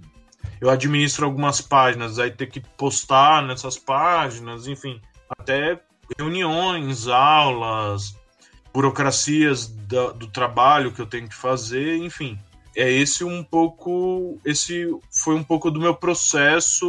eu 0.60 0.70
administro 0.70 1.26
algumas 1.26 1.60
páginas, 1.60 2.20
aí 2.20 2.30
ter 2.30 2.46
que 2.46 2.60
postar 2.60 3.42
nessas 3.44 3.76
páginas, 3.76 4.68
enfim, 4.68 5.02
até 5.28 5.80
reuniões, 6.16 7.08
aulas, 7.08 8.14
burocracias 8.72 9.66
do, 9.66 10.12
do 10.12 10.28
trabalho 10.28 10.92
que 10.92 11.00
eu 11.00 11.06
tenho 11.06 11.28
que 11.28 11.34
fazer, 11.34 11.96
enfim. 11.96 12.38
É 12.76 12.90
esse 12.90 13.24
um 13.24 13.42
pouco, 13.42 14.38
esse 14.44 14.86
foi 15.10 15.34
um 15.34 15.42
pouco 15.42 15.70
do 15.70 15.80
meu 15.80 15.94
processo 15.94 16.86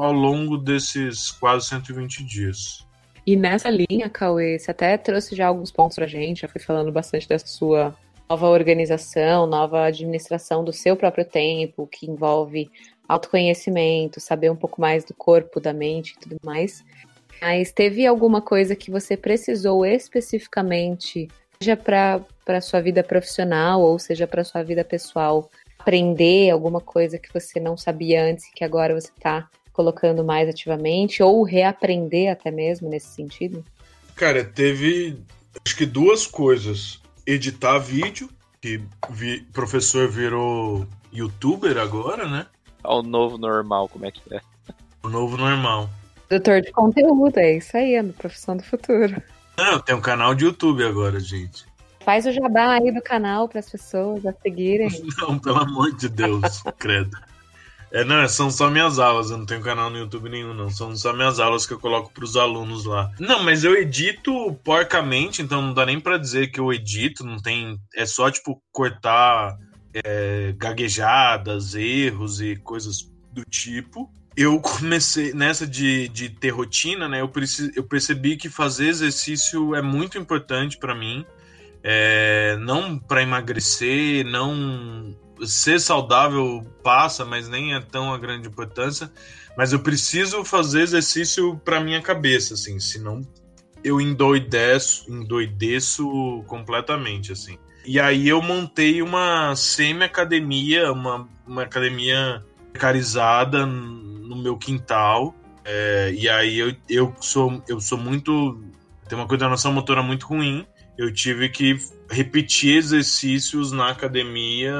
ao 0.00 0.12
longo 0.12 0.56
desses 0.56 1.30
quase 1.32 1.66
120 1.66 2.24
dias. 2.24 2.86
E 3.26 3.36
nessa 3.36 3.70
linha, 3.70 4.08
Cauê, 4.10 4.58
você 4.58 4.70
até 4.70 4.96
trouxe 4.98 5.34
já 5.34 5.46
alguns 5.46 5.70
pontos 5.70 5.96
pra 5.96 6.06
gente, 6.06 6.42
já 6.42 6.48
foi 6.48 6.60
falando 6.60 6.92
bastante 6.92 7.28
dessa 7.28 7.46
sua 7.46 7.94
nova 8.28 8.48
organização, 8.48 9.46
nova 9.46 9.84
administração 9.84 10.62
do 10.62 10.72
seu 10.72 10.96
próprio 10.96 11.24
tempo, 11.24 11.86
que 11.86 12.10
envolve 12.10 12.70
autoconhecimento, 13.08 14.20
saber 14.20 14.50
um 14.50 14.56
pouco 14.56 14.80
mais 14.80 15.04
do 15.04 15.14
corpo, 15.14 15.60
da 15.60 15.72
mente 15.72 16.12
e 16.12 16.20
tudo 16.20 16.36
mais. 16.44 16.84
Mas 17.40 17.72
teve 17.72 18.06
alguma 18.06 18.40
coisa 18.40 18.76
que 18.76 18.90
você 18.90 19.16
precisou 19.16 19.84
especificamente, 19.84 21.28
seja 21.60 21.76
para 21.76 22.24
a 22.46 22.60
sua 22.60 22.80
vida 22.80 23.02
profissional 23.02 23.80
ou 23.80 23.98
seja 23.98 24.26
para 24.26 24.44
sua 24.44 24.62
vida 24.62 24.84
pessoal, 24.84 25.50
aprender 25.78 26.50
alguma 26.50 26.80
coisa 26.80 27.18
que 27.18 27.32
você 27.32 27.60
não 27.60 27.76
sabia 27.76 28.24
antes 28.24 28.46
e 28.46 28.52
que 28.52 28.64
agora 28.64 28.98
você 28.98 29.10
está 29.16 29.48
colocando 29.72 30.24
mais 30.24 30.48
ativamente, 30.48 31.22
ou 31.22 31.42
reaprender 31.42 32.30
até 32.30 32.50
mesmo 32.50 32.88
nesse 32.88 33.08
sentido? 33.08 33.64
Cara, 34.14 34.44
teve 34.44 35.18
acho 35.66 35.76
que 35.76 35.84
duas 35.84 36.26
coisas. 36.26 37.00
Editar 37.26 37.78
vídeo, 37.78 38.28
que 38.60 38.80
vi, 39.10 39.40
professor 39.52 40.08
virou 40.08 40.86
youtuber 41.12 41.76
agora, 41.78 42.28
né? 42.28 42.46
o 42.84 43.02
novo 43.02 43.38
normal, 43.38 43.88
como 43.88 44.06
é 44.06 44.10
que 44.10 44.22
é? 44.34 44.40
O 45.02 45.08
novo 45.08 45.36
normal. 45.36 45.88
Doutor 46.28 46.60
de 46.60 46.70
conteúdo, 46.70 47.38
é 47.38 47.56
isso 47.56 47.76
aí, 47.76 47.94
é 47.94 48.00
a 48.00 48.04
profissão 48.04 48.56
do 48.56 48.62
futuro. 48.62 49.22
Não, 49.56 49.78
tem 49.78 49.94
um 49.94 50.00
canal 50.00 50.34
de 50.34 50.44
YouTube 50.44 50.84
agora, 50.84 51.20
gente. 51.20 51.64
Faz 52.04 52.26
o 52.26 52.32
jabá 52.32 52.74
aí 52.74 52.92
do 52.92 53.00
canal 53.00 53.48
para 53.48 53.60
as 53.60 53.70
pessoas 53.70 54.26
a 54.26 54.32
seguirem. 54.32 54.88
Não, 55.18 55.38
pelo 55.38 55.60
amor 55.60 55.94
de 55.94 56.08
Deus, 56.08 56.62
credo. 56.78 57.16
É, 57.90 58.02
não, 58.02 58.28
são 58.28 58.50
só 58.50 58.68
minhas 58.68 58.98
aulas, 58.98 59.30
eu 59.30 59.38
não 59.38 59.46
tenho 59.46 59.62
canal 59.62 59.88
no 59.88 59.98
YouTube 59.98 60.28
nenhum, 60.28 60.52
não. 60.52 60.68
São 60.68 60.96
só 60.96 61.12
minhas 61.12 61.38
aulas 61.38 61.64
que 61.64 61.72
eu 61.72 61.78
coloco 61.78 62.12
para 62.12 62.24
os 62.24 62.36
alunos 62.36 62.84
lá. 62.84 63.08
Não, 63.20 63.44
mas 63.44 63.62
eu 63.62 63.76
edito 63.76 64.52
porcamente, 64.64 65.40
então 65.40 65.62
não 65.62 65.72
dá 65.72 65.86
nem 65.86 66.00
para 66.00 66.18
dizer 66.18 66.48
que 66.48 66.58
eu 66.58 66.72
edito, 66.72 67.24
não 67.24 67.40
tem. 67.40 67.78
É 67.94 68.04
só, 68.04 68.28
tipo, 68.32 68.60
cortar 68.72 69.56
é, 69.94 70.52
gaguejadas, 70.56 71.76
erros 71.76 72.40
e 72.40 72.56
coisas 72.56 73.08
do 73.32 73.44
tipo. 73.44 74.10
Eu 74.36 74.58
comecei 74.60 75.32
nessa 75.32 75.66
de, 75.66 76.08
de 76.08 76.28
ter 76.28 76.50
rotina, 76.50 77.08
né? 77.08 77.20
Eu, 77.20 77.28
preci, 77.28 77.70
eu 77.76 77.84
percebi 77.84 78.36
que 78.36 78.48
fazer 78.48 78.88
exercício 78.88 79.74
é 79.74 79.82
muito 79.82 80.18
importante 80.18 80.76
para 80.76 80.94
mim. 80.94 81.24
É, 81.82 82.56
não 82.60 82.98
para 82.98 83.22
emagrecer, 83.22 84.24
não 84.24 85.14
ser 85.44 85.78
saudável 85.78 86.64
passa, 86.82 87.24
mas 87.24 87.48
nem 87.48 87.74
é 87.74 87.80
tão 87.80 88.12
a 88.12 88.18
grande 88.18 88.48
importância. 88.48 89.10
Mas 89.56 89.72
eu 89.72 89.78
preciso 89.78 90.44
fazer 90.44 90.82
exercício 90.82 91.56
para 91.64 91.80
minha 91.80 92.00
cabeça, 92.02 92.54
assim, 92.54 92.80
senão 92.80 93.20
eu 93.84 94.00
endoideço, 94.00 95.04
endoideço 95.12 96.42
completamente, 96.46 97.30
assim. 97.30 97.58
E 97.84 98.00
aí 98.00 98.28
eu 98.28 98.40
montei 98.40 99.02
uma 99.02 99.54
semi-academia, 99.54 100.90
uma, 100.90 101.28
uma 101.46 101.62
academia 101.62 102.42
precarizada 102.72 103.66
no 104.34 104.42
meu 104.42 104.56
quintal. 104.56 105.34
É, 105.64 106.12
e 106.16 106.28
aí 106.28 106.58
eu, 106.58 106.76
eu, 106.88 107.14
sou, 107.20 107.62
eu 107.68 107.80
sou 107.80 107.96
muito. 107.96 108.62
tenho 109.08 109.20
uma 109.20 109.28
coordenação 109.28 109.72
motora 109.72 110.02
muito 110.02 110.26
ruim. 110.26 110.66
Eu 110.96 111.12
tive 111.12 111.48
que 111.48 111.76
repetir 112.10 112.76
exercícios 112.76 113.72
na 113.72 113.90
academia 113.90 114.74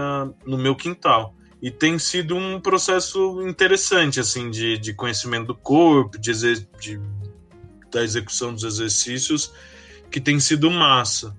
no 0.47 0.57
meu 0.59 0.77
quintal. 0.77 1.35
E 1.61 1.71
tem 1.71 1.99
sido 1.99 2.37
um 2.37 2.61
processo 2.61 3.41
interessante, 3.49 4.21
assim, 4.21 4.51
de, 4.51 4.77
de 4.79 4.93
conhecimento 4.93 5.47
do 5.47 5.55
corpo, 5.55 6.19
de, 6.19 6.31
de, 6.79 7.01
da 7.91 8.03
execução 8.03 8.53
dos 8.53 8.65
exercícios, 8.65 9.51
que 10.11 10.21
tem 10.21 10.39
sido 10.39 10.71
massa. 10.71 11.35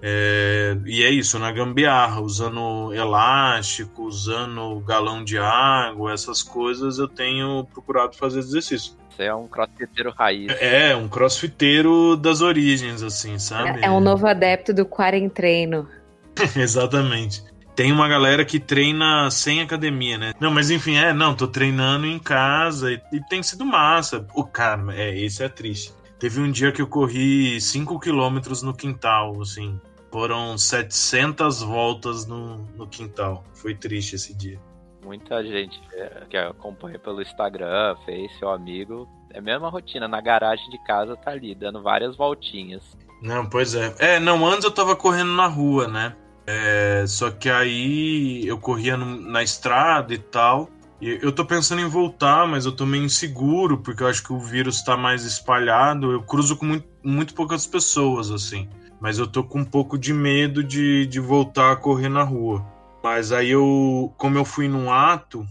É, 0.00 0.76
e 0.86 1.02
é 1.02 1.10
isso, 1.10 1.38
na 1.38 1.50
gambiarra, 1.50 2.20
usando 2.20 2.92
elástico, 2.94 4.04
usando 4.04 4.80
galão 4.80 5.24
de 5.24 5.38
água, 5.38 6.12
essas 6.12 6.42
coisas 6.42 6.98
eu 6.98 7.08
tenho 7.08 7.64
procurado 7.72 8.16
fazer 8.16 8.38
exercício. 8.38 8.96
Você 9.10 9.24
é 9.24 9.34
um 9.34 9.48
crossfiteiro 9.48 10.14
raiz. 10.16 10.52
É, 10.60 10.94
um 10.94 11.08
crossfiteiro 11.08 12.16
das 12.16 12.40
origens, 12.40 13.02
assim, 13.02 13.38
sabe? 13.38 13.80
É, 13.80 13.86
é 13.86 13.90
um 13.90 13.98
novo 13.98 14.26
adepto 14.26 14.72
do 14.72 14.86
quarentreino. 14.86 15.88
Exatamente. 16.54 17.42
Tem 17.74 17.90
uma 17.92 18.08
galera 18.08 18.44
que 18.44 18.60
treina 18.60 19.30
sem 19.30 19.60
academia, 19.60 20.18
né? 20.18 20.34
Não, 20.40 20.50
mas 20.50 20.70
enfim, 20.70 20.96
é, 20.96 21.12
não, 21.12 21.34
tô 21.34 21.46
treinando 21.48 22.06
em 22.06 22.18
casa 22.18 22.92
e, 22.92 23.00
e 23.12 23.20
tem 23.28 23.42
sido 23.42 23.64
massa. 23.64 24.26
O 24.34 24.44
cara, 24.44 24.82
é, 24.94 25.16
esse 25.16 25.42
é 25.42 25.48
triste. 25.48 25.92
Teve 26.18 26.40
um 26.40 26.50
dia 26.50 26.72
que 26.72 26.82
eu 26.82 26.86
corri 26.88 27.60
5 27.60 28.00
quilômetros 28.00 28.62
no 28.62 28.74
quintal, 28.74 29.40
assim. 29.40 29.80
Foram 30.10 30.56
700 30.56 31.62
voltas 31.62 32.26
no, 32.26 32.58
no 32.76 32.86
quintal. 32.86 33.44
Foi 33.52 33.74
triste 33.74 34.16
esse 34.16 34.34
dia. 34.34 34.58
Muita 35.04 35.42
gente 35.44 35.80
que 36.28 36.36
acompanha 36.36 36.98
pelo 36.98 37.22
Instagram, 37.22 37.96
fez 38.04 38.30
seu 38.38 38.50
amigo. 38.50 39.08
É 39.32 39.38
a 39.38 39.42
mesma 39.42 39.68
rotina, 39.68 40.08
na 40.08 40.20
garagem 40.20 40.68
de 40.70 40.78
casa 40.84 41.16
tá 41.16 41.30
ali, 41.30 41.54
dando 41.54 41.82
várias 41.82 42.16
voltinhas. 42.16 42.82
Não, 43.22 43.46
pois 43.46 43.74
é. 43.74 43.94
É, 43.98 44.20
não, 44.20 44.46
antes 44.46 44.64
eu 44.64 44.70
tava 44.70 44.96
correndo 44.96 45.32
na 45.32 45.46
rua, 45.46 45.86
né? 45.88 46.16
É, 46.46 47.04
só 47.06 47.30
que 47.30 47.50
aí 47.50 48.46
eu 48.46 48.58
corria 48.58 48.96
no, 48.96 49.20
na 49.20 49.42
estrada 49.42 50.14
e 50.14 50.18
tal. 50.18 50.70
E 51.00 51.18
eu 51.22 51.30
tô 51.30 51.44
pensando 51.44 51.80
em 51.80 51.88
voltar, 51.88 52.46
mas 52.46 52.64
eu 52.64 52.72
tô 52.72 52.84
meio 52.84 53.04
inseguro, 53.04 53.78
porque 53.78 54.02
eu 54.02 54.08
acho 54.08 54.22
que 54.22 54.32
o 54.32 54.40
vírus 54.40 54.82
tá 54.82 54.96
mais 54.96 55.24
espalhado. 55.24 56.10
Eu 56.10 56.22
cruzo 56.22 56.56
com 56.56 56.64
muito, 56.64 56.88
muito 57.04 57.34
poucas 57.34 57.66
pessoas, 57.66 58.30
assim 58.30 58.68
mas 59.00 59.18
eu 59.18 59.26
tô 59.26 59.44
com 59.44 59.60
um 59.60 59.64
pouco 59.64 59.98
de 59.98 60.12
medo 60.12 60.62
de, 60.62 61.06
de 61.06 61.20
voltar 61.20 61.72
a 61.72 61.76
correr 61.76 62.08
na 62.08 62.22
rua. 62.22 62.64
Mas 63.02 63.32
aí 63.32 63.50
eu, 63.50 64.12
como 64.16 64.38
eu 64.38 64.44
fui 64.44 64.68
num 64.68 64.92
ato, 64.92 65.46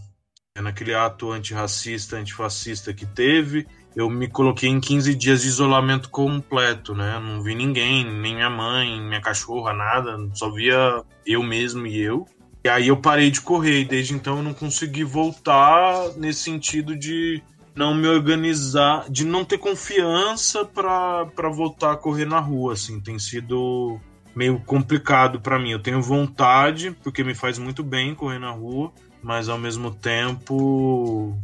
é 0.54 0.60
naquele 0.60 0.94
ato 0.94 1.30
antirracista, 1.30 2.16
antifascista 2.16 2.92
que 2.92 3.06
teve, 3.06 3.66
eu 3.96 4.08
me 4.10 4.28
coloquei 4.28 4.68
em 4.68 4.80
15 4.80 5.14
dias 5.14 5.42
de 5.42 5.48
isolamento 5.48 6.10
completo, 6.10 6.94
né? 6.94 7.18
Não 7.18 7.42
vi 7.42 7.54
ninguém, 7.54 8.04
nem 8.04 8.34
minha 8.34 8.50
mãe, 8.50 9.00
minha 9.00 9.20
cachorra, 9.20 9.72
nada, 9.72 10.16
só 10.34 10.50
via 10.50 11.02
eu 11.26 11.42
mesmo 11.42 11.86
e 11.86 12.00
eu. 12.00 12.26
E 12.64 12.68
aí 12.68 12.88
eu 12.88 12.96
parei 12.96 13.30
de 13.30 13.40
correr 13.40 13.80
e 13.80 13.84
desde 13.84 14.14
então 14.14 14.38
eu 14.38 14.42
não 14.42 14.52
consegui 14.52 15.04
voltar 15.04 16.12
nesse 16.16 16.40
sentido 16.40 16.96
de 16.96 17.42
não 17.78 17.94
me 17.94 18.08
organizar, 18.08 19.08
de 19.08 19.24
não 19.24 19.44
ter 19.44 19.56
confiança 19.56 20.64
para 20.64 21.48
voltar 21.48 21.92
a 21.92 21.96
correr 21.96 22.24
na 22.24 22.40
rua, 22.40 22.72
assim, 22.72 22.98
tem 22.98 23.20
sido 23.20 24.00
meio 24.34 24.58
complicado 24.66 25.40
para 25.40 25.60
mim. 25.60 25.70
Eu 25.70 25.78
tenho 25.78 26.02
vontade, 26.02 26.90
porque 27.04 27.22
me 27.22 27.36
faz 27.36 27.56
muito 27.56 27.84
bem 27.84 28.16
correr 28.16 28.40
na 28.40 28.50
rua, 28.50 28.90
mas 29.22 29.48
ao 29.48 29.56
mesmo 29.56 29.92
tempo 29.92 31.36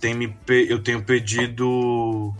tem 0.00 0.14
me, 0.14 0.34
eu 0.68 0.82
tenho 0.82 1.02
pedido 1.02 2.34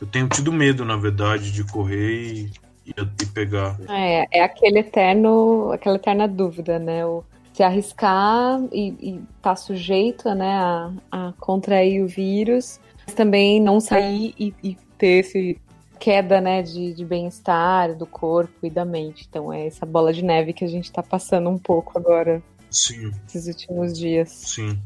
eu 0.00 0.06
tenho 0.06 0.26
tido 0.28 0.50
medo, 0.50 0.82
na 0.82 0.96
verdade, 0.96 1.52
de 1.52 1.64
correr 1.64 2.48
e, 2.86 3.26
pegar. 3.34 3.78
É, 3.88 4.26
é 4.38 4.42
aquele 4.42 4.80
eterno, 4.80 5.70
aquela 5.72 5.96
eterna 5.96 6.26
dúvida, 6.26 6.78
né? 6.78 7.04
O 7.04 7.22
se 7.62 7.64
arriscar 7.64 8.60
e, 8.72 8.88
e 9.00 9.20
tá 9.40 9.54
sujeito 9.54 10.34
né, 10.34 10.52
a, 10.52 10.92
a, 11.10 11.32
contrair 11.38 12.02
o 12.02 12.08
vírus, 12.08 12.80
mas 13.06 13.14
também 13.14 13.60
não 13.60 13.78
sair 13.78 14.34
e, 14.38 14.52
e 14.62 14.76
ter 14.98 15.20
esse 15.20 15.60
queda 16.00 16.40
né, 16.40 16.62
de, 16.62 16.92
de 16.92 17.04
bem-estar 17.04 17.94
do 17.94 18.04
corpo 18.04 18.66
e 18.66 18.70
da 18.70 18.84
mente. 18.84 19.26
Então 19.28 19.52
é 19.52 19.68
essa 19.68 19.86
bola 19.86 20.12
de 20.12 20.24
neve 20.24 20.52
que 20.52 20.64
a 20.64 20.68
gente 20.68 20.86
está 20.86 21.02
passando 21.02 21.48
um 21.48 21.58
pouco 21.58 21.96
agora. 21.96 22.42
Sim. 22.68 23.12
Esses 23.28 23.46
últimos 23.46 23.96
dias. 23.96 24.30
Sim. 24.30 24.76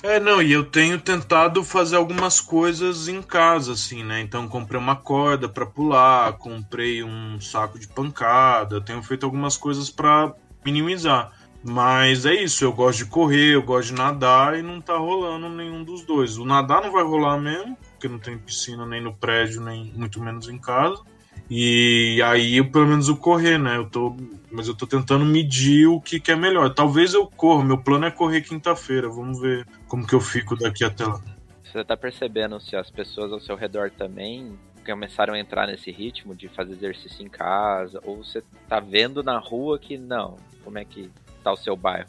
É, 0.00 0.20
não, 0.20 0.40
e 0.40 0.52
eu 0.52 0.64
tenho 0.64 1.00
tentado 1.00 1.64
fazer 1.64 1.96
algumas 1.96 2.40
coisas 2.40 3.08
em 3.08 3.20
casa, 3.22 3.72
assim, 3.72 4.04
né? 4.04 4.20
Então 4.20 4.48
comprei 4.48 4.78
uma 4.78 4.96
corda 4.96 5.48
para 5.48 5.66
pular, 5.66 6.32
comprei 6.34 7.02
um 7.02 7.40
saco 7.40 7.78
de 7.78 7.88
pancada, 7.88 8.80
tenho 8.80 9.02
feito 9.02 9.24
algumas 9.24 9.56
coisas 9.56 9.90
para 9.90 10.34
minimizar. 10.64 11.32
Mas 11.64 12.26
é 12.26 12.34
isso, 12.34 12.64
eu 12.64 12.72
gosto 12.72 12.98
de 12.98 13.06
correr, 13.06 13.54
eu 13.54 13.62
gosto 13.62 13.88
de 13.90 13.94
nadar 13.94 14.58
e 14.58 14.62
não 14.62 14.80
tá 14.80 14.96
rolando 14.96 15.48
nenhum 15.48 15.84
dos 15.84 16.02
dois. 16.04 16.36
O 16.36 16.44
nadar 16.44 16.82
não 16.82 16.90
vai 16.90 17.04
rolar 17.04 17.38
mesmo, 17.38 17.76
porque 17.92 18.08
não 18.08 18.18
tem 18.18 18.36
piscina 18.36 18.84
nem 18.84 19.00
no 19.00 19.14
prédio, 19.14 19.60
nem 19.60 19.92
muito 19.94 20.20
menos 20.20 20.48
em 20.48 20.58
casa. 20.58 21.00
E 21.48 22.20
aí, 22.24 22.62
pelo 22.64 22.86
menos 22.86 23.08
o 23.08 23.16
correr, 23.16 23.58
né? 23.58 23.76
Eu 23.76 23.88
tô, 23.88 24.16
mas 24.50 24.66
eu 24.66 24.74
tô 24.74 24.86
tentando 24.86 25.24
medir 25.24 25.86
o 25.86 26.00
que, 26.00 26.18
que 26.18 26.32
é 26.32 26.36
melhor. 26.36 26.72
Talvez 26.74 27.14
eu 27.14 27.26
corra, 27.26 27.64
meu 27.64 27.78
plano 27.78 28.06
é 28.06 28.10
correr 28.10 28.40
quinta-feira. 28.40 29.08
Vamos 29.08 29.40
ver 29.40 29.66
como 29.86 30.06
que 30.06 30.14
eu 30.14 30.20
fico 30.20 30.56
daqui 30.56 30.84
até 30.84 31.06
lá. 31.06 31.20
Você 31.62 31.84
tá 31.84 31.96
percebendo 31.96 32.60
se 32.60 32.74
as 32.74 32.90
pessoas 32.90 33.32
ao 33.32 33.40
seu 33.40 33.54
redor 33.54 33.90
também 33.90 34.58
começaram 34.84 35.34
a 35.34 35.38
entrar 35.38 35.66
nesse 35.66 35.90
ritmo 35.90 36.34
de 36.34 36.48
fazer 36.48 36.72
exercício 36.72 37.24
em 37.24 37.28
casa? 37.28 38.00
Ou 38.04 38.24
você 38.24 38.42
tá 38.68 38.80
vendo 38.80 39.22
na 39.22 39.38
rua 39.38 39.78
que 39.78 39.96
não? 39.96 40.36
Como 40.64 40.78
é 40.78 40.84
que 40.84 41.10
tá 41.42 41.52
o 41.52 41.56
seu 41.56 41.76
bairro? 41.76 42.08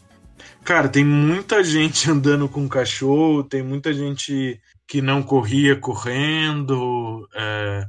Cara, 0.63 0.88
tem 0.88 1.04
muita 1.04 1.63
gente 1.63 2.10
andando 2.12 2.48
com 2.48 2.67
cachorro, 2.67 3.43
tem 3.43 3.63
muita 3.63 3.93
gente 3.93 4.60
que 4.88 5.02
não 5.02 5.24
corria 5.24 5.76
correndo. 5.76 7.28
É, 7.34 7.86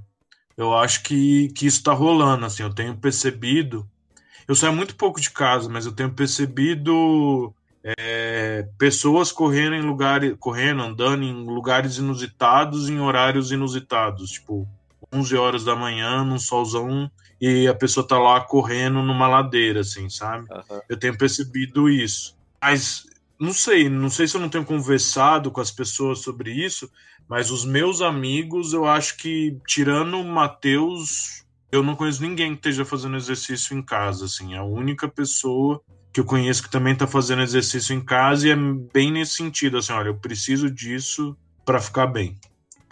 eu 0.57 0.77
acho 0.77 1.03
que, 1.03 1.49
que 1.49 1.67
isso 1.67 1.83
tá 1.83 1.93
rolando, 1.93 2.47
assim, 2.47 2.63
eu 2.63 2.73
tenho 2.73 2.97
percebido. 2.97 3.89
Eu 4.47 4.55
saio 4.55 4.73
muito 4.73 4.95
pouco 4.97 5.21
de 5.21 5.31
casa, 5.31 5.69
mas 5.69 5.87
eu 5.87 5.93
tenho 5.93 6.11
percebido 6.13 7.55
é, 7.83 8.67
pessoas 8.79 9.33
correndo 9.33 9.75
em 9.75 9.83
lugares, 9.83 10.35
correndo, 10.39 10.83
andando 10.83 11.23
em 11.23 11.33
lugares 11.33 11.99
inusitados, 11.99 12.89
em 12.89 13.01
horários 13.01 13.53
inusitados, 13.53 14.31
tipo 14.31 14.69
11 15.14 15.37
horas 15.37 15.64
da 15.64 15.77
manhã, 15.77 16.24
num 16.24 16.38
solzão, 16.38 17.11
e 17.40 17.68
a 17.68 17.74
pessoa 17.74 18.07
tá 18.07 18.18
lá 18.18 18.40
correndo 18.40 19.03
numa 19.03 19.29
ladeira, 19.29 19.81
assim, 19.81 20.09
sabe? 20.09 20.46
Uhum. 20.50 20.81
Eu 20.88 20.98
tenho 20.98 21.16
percebido 21.16 21.88
isso. 21.88 22.37
Mas 22.61 23.07
não 23.38 23.53
sei, 23.53 23.88
não 23.88 24.11
sei 24.11 24.27
se 24.27 24.37
eu 24.37 24.40
não 24.40 24.48
tenho 24.48 24.64
conversado 24.64 25.50
com 25.50 25.61
as 25.61 25.70
pessoas 25.70 26.20
sobre 26.20 26.53
isso, 26.53 26.90
mas 27.29 27.50
os 27.50 27.64
meus 27.64 28.00
amigos, 28.00 28.72
eu 28.72 28.87
acho 28.87 29.16
que, 29.16 29.57
tirando 29.66 30.18
o 30.18 30.24
Matheus, 30.24 31.44
eu 31.70 31.83
não 31.83 31.96
conheço 31.96 32.22
ninguém 32.22 32.53
que 32.53 32.59
esteja 32.59 32.85
fazendo 32.85 33.16
exercício 33.16 33.77
em 33.77 33.83
casa, 33.83 34.27
assim. 34.27 34.55
A 34.55 34.62
única 34.62 35.09
pessoa 35.09 35.83
que 36.12 36.20
eu 36.20 36.24
conheço 36.24 36.62
que 36.62 36.70
também 36.70 36.92
está 36.92 37.07
fazendo 37.07 37.42
exercício 37.42 37.94
em 37.94 38.00
casa 38.00 38.46
e 38.46 38.50
é 38.50 38.57
bem 38.57 39.11
nesse 39.11 39.33
sentido, 39.33 39.79
assim, 39.79 39.92
olha, 39.92 40.09
eu 40.09 40.16
preciso 40.16 40.70
disso 40.70 41.37
para 41.64 41.81
ficar 41.81 42.07
bem. 42.07 42.38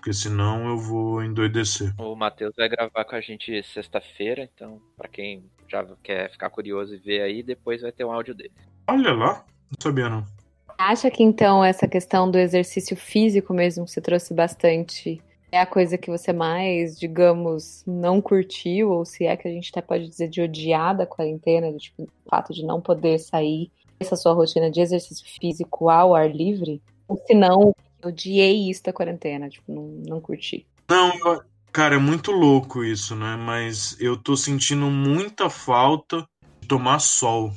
Porque 0.02 0.12
senão 0.12 0.68
eu 0.68 0.76
vou 0.78 1.22
endoidecer. 1.22 1.94
O 1.96 2.16
Matheus 2.16 2.52
vai 2.56 2.68
gravar 2.68 3.04
com 3.04 3.14
a 3.14 3.20
gente 3.20 3.62
sexta-feira, 3.62 4.50
então, 4.52 4.80
para 4.96 5.08
quem 5.08 5.44
já 5.68 5.86
quer 6.02 6.28
ficar 6.28 6.50
curioso 6.50 6.96
e 6.96 6.98
ver 6.98 7.22
aí, 7.22 7.40
depois 7.40 7.82
vai 7.82 7.92
ter 7.92 8.04
um 8.04 8.10
áudio 8.10 8.34
dele. 8.34 8.50
Olha 8.88 9.12
lá, 9.12 9.44
não 9.70 9.80
sabia 9.80 10.08
não. 10.08 10.24
Acha 10.76 11.08
que 11.08 11.22
então 11.22 11.64
essa 11.64 11.86
questão 11.86 12.28
do 12.28 12.36
exercício 12.36 12.96
físico 12.96 13.54
mesmo 13.54 13.84
que 13.84 13.92
você 13.92 14.00
trouxe 14.00 14.34
bastante 14.34 15.22
é 15.52 15.60
a 15.60 15.66
coisa 15.66 15.96
que 15.96 16.10
você 16.10 16.32
mais, 16.32 16.98
digamos, 16.98 17.84
não 17.86 18.20
curtiu, 18.20 18.90
ou 18.90 19.04
se 19.04 19.24
é 19.24 19.36
que 19.36 19.46
a 19.46 19.52
gente 19.52 19.70
até 19.70 19.80
pode 19.80 20.08
dizer 20.08 20.28
de 20.28 20.42
odiar 20.42 20.96
da 20.96 21.06
quarentena, 21.06 21.70
do 21.70 21.78
tipo, 21.78 22.02
o 22.02 22.08
fato 22.28 22.52
de 22.52 22.64
não 22.64 22.80
poder 22.80 23.20
sair, 23.20 23.70
essa 24.00 24.16
sua 24.16 24.32
rotina 24.32 24.68
de 24.68 24.80
exercício 24.80 25.24
físico 25.40 25.88
ao 25.88 26.12
ar 26.12 26.28
livre? 26.28 26.82
Ou 27.06 27.22
se 27.24 27.34
não, 27.34 27.72
odiei 28.04 28.70
isso 28.70 28.82
da 28.82 28.92
quarentena, 28.92 29.48
tipo, 29.48 29.72
não, 29.72 29.82
não 30.06 30.20
curti. 30.20 30.66
Não, 30.88 31.12
cara, 31.72 31.94
é 31.94 31.98
muito 31.98 32.30
louco 32.32 32.84
isso, 32.84 33.14
né? 33.16 33.36
Mas 33.36 33.96
eu 34.00 34.16
tô 34.16 34.36
sentindo 34.36 34.86
muita 34.86 35.48
falta 35.48 36.26
de 36.60 36.68
tomar 36.68 36.98
sol. 36.98 37.52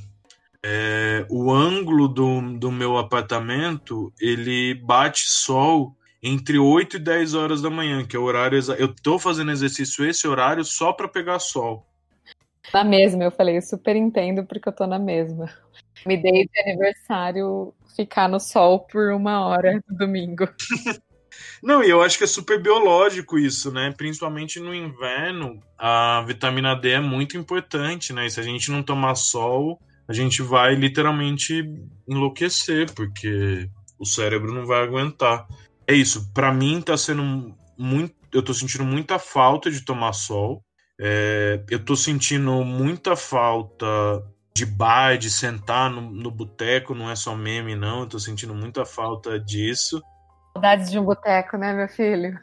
É, 0.64 1.26
o 1.30 1.52
ângulo 1.52 2.08
do, 2.08 2.42
do 2.58 2.72
meu 2.72 2.98
apartamento, 2.98 4.12
ele 4.20 4.74
bate 4.74 5.28
sol 5.28 5.96
entre 6.24 6.58
8 6.58 6.96
e 6.96 7.00
10 7.00 7.36
horas 7.36 7.62
da 7.62 7.70
manhã, 7.70 8.04
que 8.04 8.16
é 8.16 8.20
o 8.20 8.24
horário 8.24 8.60
Eu 8.80 8.94
tô 8.96 9.20
fazendo 9.20 9.52
exercício 9.52 10.04
esse 10.04 10.28
horário 10.28 10.66
só 10.66 10.92
para 10.92 11.08
pegar 11.08 11.38
sol. 11.38 11.86
Na 12.74 12.84
mesma, 12.84 13.24
eu 13.24 13.32
falei, 13.32 13.58
eu 13.58 13.62
super 13.62 13.96
entendo 13.96 14.44
porque 14.44 14.68
eu 14.68 14.74
tô 14.74 14.88
na 14.88 14.98
mesma. 14.98 15.54
Me 16.06 16.18
dei 16.18 16.46
de 16.46 16.62
aniversário 16.62 17.74
ficar 17.96 18.28
no 18.28 18.39
sol 18.39 18.82
por 18.82 19.12
uma 19.12 19.46
hora 19.46 19.82
no 19.89 19.98
domingo. 19.98 20.48
Não, 21.62 21.84
e 21.84 21.89
eu 21.89 22.02
acho 22.02 22.18
que 22.18 22.24
é 22.24 22.28
super 22.28 22.62
biológico 22.62 23.38
isso, 23.38 23.72
né? 23.72 23.94
Principalmente 23.96 24.60
no 24.60 24.74
inverno, 24.74 25.60
a 25.78 26.24
vitamina 26.26 26.76
D 26.76 26.91
é 26.91 27.00
muito 27.00 27.38
importante, 27.38 28.13
né? 28.13 28.26
E 28.26 28.30
se 28.30 28.39
a 28.39 28.44
gente 28.44 28.72
não 28.72 28.84
tomar 28.84 29.15
sol, 29.15 29.80
a 30.08 30.13
gente 30.13 30.41
vai 30.41 30.76
literalmente 30.76 31.63
enlouquecer, 32.08 32.94
porque 32.94 33.70
o 33.98 34.06
cérebro 34.06 34.54
não 34.54 34.65
vai 34.65 34.84
aguentar. 34.84 35.48
É 35.88 35.94
isso, 35.94 36.32
para 36.34 36.54
mim 36.54 36.82
tá 36.82 36.96
sendo 36.98 37.56
muito. 37.78 38.15
Eu 38.32 38.44
tô 38.44 38.54
sentindo 38.54 38.84
muita 38.84 39.18
falta 39.18 39.72
de 39.72 39.82
tomar 39.82 40.13
sol. 40.13 40.63
É, 41.00 41.63
eu 41.70 41.84
tô 41.84 41.96
sentindo 41.96 42.63
muita 42.63 43.15
falta 43.15 43.86
de 44.56 44.65
bar, 44.65 45.18
de 45.18 45.30
sentar 45.30 45.89
no, 45.89 46.02
no 46.02 46.32
boteco, 46.32 46.96
não 46.96 47.10
é 47.10 47.15
só 47.15 47.36
meme, 47.36 47.76
não. 47.76 48.02
Eu 48.02 48.08
tô 48.08 48.18
sentindo 48.18 48.56
muita 48.56 48.86
falta 48.86 49.38
disso. 49.38 50.02
Saudades 50.54 50.89
de 50.89 50.98
um 50.98 51.04
boteco, 51.04 51.58
né, 51.58 51.74
meu 51.74 51.89
filho? 51.89 52.39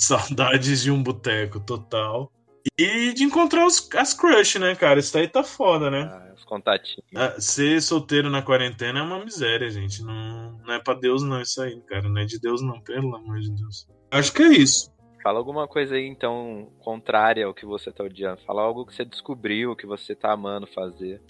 Saudades 0.00 0.82
de 0.82 0.90
um 0.90 1.02
boteco, 1.02 1.60
total. 1.60 2.32
E 2.78 3.12
de 3.12 3.22
encontrar 3.22 3.66
os, 3.66 3.86
as 3.94 4.14
crush, 4.14 4.58
né, 4.58 4.74
cara? 4.74 4.98
Isso 4.98 5.16
aí 5.16 5.28
tá 5.28 5.44
foda, 5.44 5.90
né? 5.90 6.10
Ah, 6.10 6.32
os 6.34 6.44
contatinhos. 6.44 7.04
Ah, 7.14 7.34
ser 7.38 7.82
solteiro 7.82 8.30
na 8.30 8.40
quarentena 8.40 9.00
é 9.00 9.02
uma 9.02 9.22
miséria, 9.22 9.70
gente. 9.70 10.02
Não, 10.02 10.52
não 10.64 10.74
é 10.74 10.78
pra 10.78 10.94
Deus, 10.94 11.22
não, 11.22 11.40
isso 11.40 11.60
aí, 11.60 11.78
cara. 11.82 12.08
Não 12.08 12.20
é 12.20 12.24
de 12.24 12.40
Deus, 12.40 12.62
não, 12.62 12.80
pelo 12.80 13.14
amor 13.14 13.40
de 13.40 13.50
Deus. 13.50 13.86
Acho 14.10 14.32
que 14.32 14.42
é 14.42 14.48
isso. 14.48 14.90
Fala 15.26 15.40
alguma 15.40 15.66
coisa 15.66 15.96
aí, 15.96 16.06
então, 16.06 16.68
contrária 16.78 17.46
ao 17.46 17.52
que 17.52 17.66
você 17.66 17.90
tá 17.90 18.04
odiando. 18.04 18.42
Fala 18.46 18.62
algo 18.62 18.86
que 18.86 18.94
você 18.94 19.04
descobriu, 19.04 19.74
que 19.74 19.84
você 19.84 20.14
tá 20.14 20.30
amando 20.30 20.68
fazer. 20.68 21.20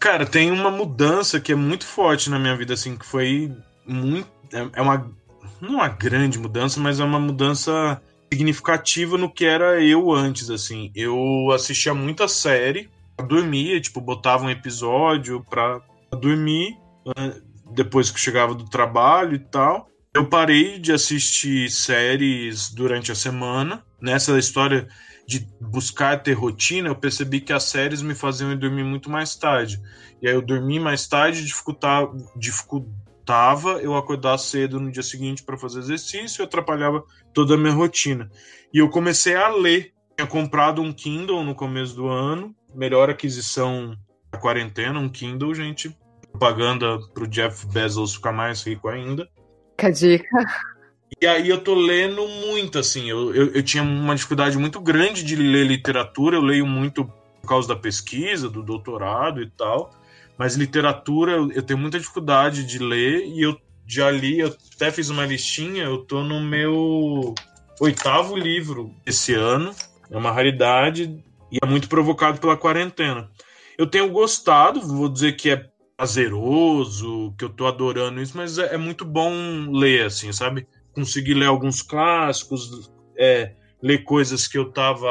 Cara, 0.00 0.24
tem 0.24 0.50
uma 0.50 0.70
mudança 0.70 1.38
que 1.38 1.52
é 1.52 1.54
muito 1.54 1.84
forte 1.84 2.30
na 2.30 2.38
minha 2.38 2.56
vida, 2.56 2.72
assim, 2.72 2.96
que 2.96 3.04
foi 3.04 3.54
muito. 3.86 4.26
É, 4.50 4.66
é 4.78 4.80
uma. 4.80 5.14
Não 5.60 5.74
uma 5.74 5.88
grande 5.88 6.38
mudança, 6.38 6.80
mas 6.80 7.00
é 7.00 7.04
uma 7.04 7.20
mudança 7.20 8.00
significativa 8.32 9.18
no 9.18 9.30
que 9.30 9.44
era 9.44 9.78
eu 9.84 10.10
antes, 10.10 10.48
assim. 10.48 10.90
Eu 10.94 11.50
assistia 11.52 11.92
muita 11.92 12.26
série, 12.26 12.88
dormia, 13.28 13.78
tipo, 13.78 14.00
botava 14.00 14.44
um 14.44 14.50
episódio 14.50 15.44
pra 15.50 15.82
dormir 16.18 16.78
depois 17.74 18.10
que 18.10 18.18
chegava 18.18 18.54
do 18.54 18.64
trabalho 18.64 19.34
e 19.34 19.38
tal. 19.38 19.86
Eu 20.14 20.28
parei 20.28 20.78
de 20.78 20.92
assistir 20.92 21.68
séries 21.68 22.72
durante 22.72 23.10
a 23.10 23.16
semana. 23.16 23.84
Nessa 24.00 24.38
história 24.38 24.86
de 25.26 25.44
buscar 25.60 26.22
ter 26.22 26.34
rotina, 26.34 26.88
eu 26.88 26.94
percebi 26.94 27.40
que 27.40 27.52
as 27.52 27.64
séries 27.64 28.00
me 28.00 28.14
faziam 28.14 28.56
dormir 28.56 28.84
muito 28.84 29.10
mais 29.10 29.34
tarde. 29.34 29.82
E 30.22 30.28
aí 30.28 30.34
eu 30.34 30.40
dormi 30.40 30.78
mais 30.78 31.08
tarde, 31.08 31.44
dificultava, 31.44 32.16
dificultava 32.36 33.80
eu 33.82 33.96
acordar 33.96 34.38
cedo 34.38 34.78
no 34.78 34.92
dia 34.92 35.02
seguinte 35.02 35.42
para 35.42 35.58
fazer 35.58 35.80
exercício 35.80 36.42
e 36.42 36.44
atrapalhava 36.44 37.02
toda 37.32 37.54
a 37.54 37.58
minha 37.58 37.72
rotina. 37.72 38.30
E 38.72 38.78
eu 38.78 38.88
comecei 38.88 39.34
a 39.34 39.48
ler. 39.48 39.92
Tinha 40.16 40.28
comprado 40.28 40.80
um 40.80 40.92
Kindle 40.92 41.42
no 41.42 41.56
começo 41.56 41.96
do 41.96 42.06
ano, 42.06 42.54
melhor 42.72 43.10
aquisição 43.10 43.98
da 44.30 44.38
quarentena, 44.38 45.00
um 45.00 45.08
Kindle, 45.08 45.52
gente. 45.56 45.92
Propaganda 46.30 47.00
pro 47.12 47.26
Jeff 47.26 47.66
Bezos 47.66 48.14
ficar 48.14 48.30
mais 48.30 48.62
rico 48.62 48.86
ainda. 48.88 49.28
Fica 49.74 49.88
a 49.88 49.90
dica. 49.90 50.46
E 51.20 51.26
aí 51.26 51.48
eu 51.48 51.60
tô 51.60 51.74
lendo 51.74 52.26
muito, 52.26 52.78
assim. 52.78 53.08
Eu, 53.08 53.34
eu, 53.34 53.52
eu, 53.54 53.62
tinha 53.62 53.82
uma 53.82 54.14
dificuldade 54.14 54.56
muito 54.58 54.80
grande 54.80 55.22
de 55.22 55.36
ler 55.36 55.66
literatura. 55.66 56.36
Eu 56.36 56.42
leio 56.42 56.66
muito 56.66 57.04
por 57.40 57.48
causa 57.48 57.68
da 57.68 57.76
pesquisa, 57.76 58.48
do 58.48 58.62
doutorado 58.62 59.42
e 59.42 59.50
tal. 59.50 59.90
Mas 60.36 60.56
literatura 60.56 61.32
eu 61.54 61.62
tenho 61.62 61.78
muita 61.78 61.98
dificuldade 61.98 62.64
de 62.64 62.78
ler 62.78 63.26
e 63.26 63.42
eu 63.42 63.56
já 63.86 64.10
li, 64.10 64.40
eu 64.40 64.56
até 64.74 64.90
fiz 64.90 65.10
uma 65.10 65.26
listinha, 65.26 65.84
eu 65.84 65.98
tô 65.98 66.22
no 66.24 66.40
meu 66.40 67.34
oitavo 67.80 68.36
livro 68.36 68.92
esse 69.06 69.34
ano. 69.34 69.72
É 70.10 70.16
uma 70.16 70.32
raridade 70.32 71.22
e 71.50 71.58
é 71.62 71.66
muito 71.66 71.88
provocado 71.88 72.40
pela 72.40 72.56
quarentena. 72.56 73.30
Eu 73.76 73.86
tenho 73.86 74.10
gostado, 74.10 74.80
vou 74.80 75.08
dizer 75.08 75.32
que 75.32 75.50
é 75.50 75.66
prazeroso, 75.96 77.34
que 77.38 77.44
eu 77.44 77.48
tô 77.48 77.66
adorando 77.66 78.20
isso, 78.20 78.36
mas 78.36 78.58
é, 78.58 78.74
é 78.74 78.78
muito 78.78 79.04
bom 79.04 79.32
ler, 79.70 80.06
assim, 80.06 80.32
sabe? 80.32 80.66
Conseguir 80.92 81.34
ler 81.34 81.46
alguns 81.46 81.82
clássicos, 81.82 82.90
é, 83.16 83.52
ler 83.82 84.02
coisas 84.04 84.46
que 84.46 84.58
eu 84.58 84.72
tava 84.72 85.08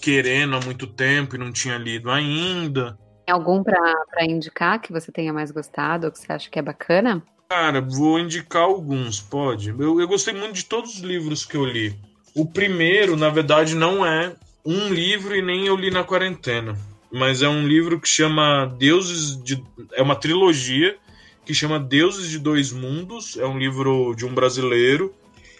querendo 0.00 0.56
há 0.56 0.60
muito 0.60 0.86
tempo 0.86 1.36
e 1.36 1.38
não 1.38 1.52
tinha 1.52 1.76
lido 1.76 2.10
ainda. 2.10 2.98
Tem 3.26 3.34
algum 3.34 3.62
para 3.62 4.24
indicar 4.24 4.80
que 4.80 4.92
você 4.92 5.12
tenha 5.12 5.32
mais 5.32 5.50
gostado 5.50 6.06
ou 6.06 6.12
que 6.12 6.18
você 6.18 6.32
acha 6.32 6.50
que 6.50 6.58
é 6.58 6.62
bacana? 6.62 7.22
Cara, 7.48 7.80
vou 7.80 8.18
indicar 8.18 8.62
alguns, 8.62 9.20
pode. 9.20 9.68
Eu, 9.68 10.00
eu 10.00 10.08
gostei 10.08 10.32
muito 10.32 10.54
de 10.54 10.64
todos 10.64 10.94
os 10.94 11.00
livros 11.00 11.44
que 11.44 11.56
eu 11.56 11.66
li. 11.66 11.94
O 12.34 12.46
primeiro, 12.46 13.14
na 13.14 13.28
verdade, 13.28 13.74
não 13.74 14.04
é 14.06 14.34
um 14.64 14.88
livro 14.88 15.36
e 15.36 15.42
nem 15.42 15.66
eu 15.66 15.76
li 15.76 15.90
na 15.90 16.02
quarentena 16.02 16.76
mas 17.12 17.42
é 17.42 17.48
um 17.48 17.68
livro 17.68 18.00
que 18.00 18.08
chama 18.08 18.74
Deuses 18.78 19.36
de. 19.42 19.62
É 19.92 20.02
uma 20.02 20.16
trilogia 20.16 20.96
que 21.44 21.52
chama 21.52 21.78
Deuses 21.78 22.30
de 22.30 22.38
Dois 22.38 22.72
Mundos. 22.72 23.36
É 23.36 23.46
um 23.46 23.58
livro 23.58 24.14
de 24.14 24.24
um 24.24 24.34
brasileiro. 24.34 25.14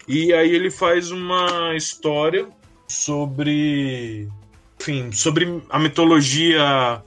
E 0.07 0.33
aí 0.33 0.49
ele 0.49 0.71
faz 0.71 1.11
uma 1.11 1.75
história 1.75 2.47
sobre. 2.87 4.27
Enfim, 4.81 5.11
sobre 5.11 5.61
a 5.69 5.77
mitologia 5.77 7.01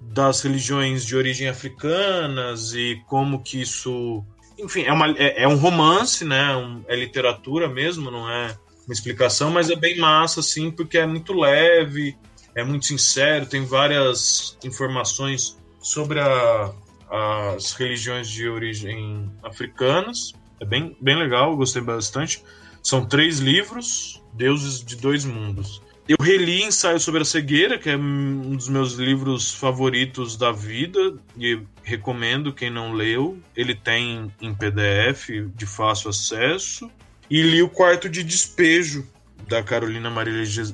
das 0.00 0.40
religiões 0.40 1.04
de 1.04 1.14
origem 1.14 1.48
africanas 1.48 2.72
e 2.74 3.02
como 3.06 3.42
que 3.42 3.60
isso. 3.60 4.24
Enfim, 4.58 4.82
é, 4.84 4.92
uma, 4.92 5.10
é, 5.10 5.42
é 5.42 5.48
um 5.48 5.56
romance, 5.56 6.24
né? 6.24 6.56
Um, 6.56 6.82
é 6.88 6.96
literatura 6.96 7.68
mesmo, 7.68 8.10
não 8.10 8.28
é 8.30 8.56
uma 8.86 8.94
explicação, 8.94 9.50
mas 9.50 9.68
é 9.68 9.76
bem 9.76 9.98
massa, 9.98 10.40
assim, 10.40 10.70
porque 10.70 10.96
é 10.96 11.06
muito 11.06 11.34
leve 11.34 12.16
é 12.54 12.64
muito 12.64 12.86
sincero, 12.86 13.46
tem 13.46 13.64
várias 13.64 14.56
informações 14.64 15.58
sobre 15.80 16.20
a, 16.20 16.72
as 17.10 17.72
religiões 17.72 18.28
de 18.28 18.48
origem 18.48 19.30
africanas. 19.42 20.32
É 20.60 20.64
bem, 20.64 20.96
bem 21.00 21.16
legal, 21.16 21.56
gostei 21.56 21.82
bastante. 21.82 22.42
São 22.82 23.04
três 23.04 23.38
livros, 23.38 24.22
Deuses 24.32 24.84
de 24.84 24.96
Dois 24.96 25.24
Mundos. 25.24 25.82
Eu 26.08 26.16
reli 26.20 26.62
Ensaio 26.64 26.98
sobre 26.98 27.22
a 27.22 27.24
Cegueira, 27.24 27.78
que 27.78 27.88
é 27.88 27.96
um 27.96 28.56
dos 28.56 28.68
meus 28.68 28.94
livros 28.94 29.54
favoritos 29.54 30.36
da 30.36 30.50
vida, 30.50 31.14
e 31.38 31.60
recomendo 31.84 32.52
quem 32.52 32.68
não 32.68 32.92
leu. 32.92 33.38
Ele 33.54 33.74
tem 33.74 34.30
em 34.40 34.54
PDF 34.54 35.28
de 35.54 35.66
fácil 35.66 36.10
acesso. 36.10 36.90
E 37.30 37.42
li 37.42 37.62
o 37.62 37.68
Quarto 37.68 38.08
de 38.08 38.24
Despejo, 38.24 39.06
da 39.46 39.62
Carolina 39.62 40.10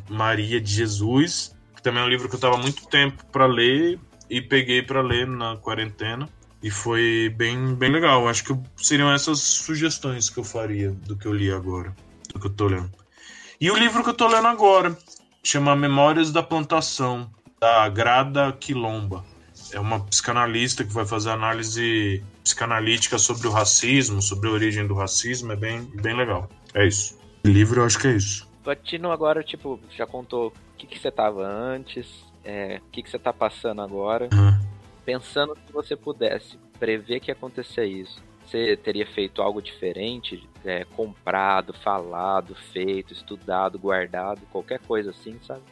Maria 0.09 0.61
de 0.61 0.73
Jesus, 0.73 1.56
também 1.87 2.03
é 2.03 2.05
um 2.05 2.09
livro 2.09 2.29
que 2.29 2.35
eu 2.35 2.39
estava 2.39 2.57
muito 2.57 2.85
tempo 2.89 3.25
para 3.31 3.47
ler 3.47 3.97
e 4.29 4.43
peguei 4.43 4.83
para 4.83 5.01
ler 5.01 5.25
na 5.25 5.57
quarentena. 5.57 6.29
E 6.61 6.69
foi 6.69 7.33
bem, 7.37 7.77
bem 7.77 7.93
legal. 7.93 8.27
Acho 8.27 8.43
que 8.43 8.59
seriam 8.77 9.13
essas 9.13 9.39
sugestões 9.39 10.29
que 10.29 10.41
eu 10.41 10.43
faria 10.43 10.91
do 10.91 11.17
que 11.17 11.27
eu 11.27 11.33
li 11.33 11.49
agora, 11.49 11.95
do 12.35 12.41
que 12.41 12.47
eu 12.47 12.51
tô 12.51 12.67
lendo. 12.67 12.91
E 13.61 13.71
o 13.71 13.77
livro 13.77 14.03
que 14.03 14.11
eu 14.11 14.15
tô 14.15 14.27
lendo 14.27 14.49
agora 14.49 14.99
chama 15.45 15.77
Memórias 15.77 16.33
da 16.33 16.43
Plantação, 16.43 17.31
da 17.61 17.89
Grada 17.89 18.53
Quilomba. 18.59 19.25
É 19.71 19.79
uma 19.79 20.01
psicanalista 20.01 20.83
que 20.83 20.93
vai 20.93 21.07
fazer 21.07 21.31
análise 21.31 22.21
psicanalítica 22.43 23.17
sobre 23.17 23.47
o 23.47 23.53
racismo, 23.53 24.21
sobre 24.21 24.49
a 24.49 24.53
origem 24.53 24.89
do 24.89 24.95
racismo. 24.95 25.53
É 25.53 25.57
bem, 25.57 25.83
bem 26.03 26.17
legal. 26.17 26.51
É 26.75 26.85
isso. 26.85 27.17
O 27.45 27.49
livro 27.49 27.83
eu 27.83 27.87
acho 27.87 28.01
que 28.01 28.09
é 28.09 28.17
isso. 28.17 28.49
Platino 28.67 29.13
agora, 29.13 29.45
tipo, 29.45 29.79
já 29.97 30.05
contou 30.05 30.49
o 30.49 30.53
que, 30.77 30.89
que 30.89 30.99
você 30.99 31.09
tava 31.09 31.47
antes, 31.47 32.25
é, 32.45 32.81
o 32.85 32.91
que, 32.91 33.01
que 33.01 33.09
você 33.09 33.17
tá 33.17 33.33
passando 33.33 33.81
agora. 33.81 34.29
Uhum. 34.33 34.59
Pensando 35.05 35.55
que 35.55 35.73
você 35.73 35.95
pudesse 35.95 36.59
prever 36.77 37.21
que 37.21 37.31
ia 37.31 37.33
acontecer 37.33 37.85
isso, 37.85 38.21
você 38.45 38.77
teria 38.77 39.07
feito 39.07 39.41
algo 39.41 39.63
diferente? 39.63 40.49
É, 40.65 40.85
comprado, 40.85 41.73
falado, 41.75 42.57
feito, 42.73 43.13
estudado, 43.13 43.79
guardado, 43.79 44.41
qualquer 44.51 44.81
coisa 44.81 45.11
assim, 45.11 45.39
sabe? 45.47 45.63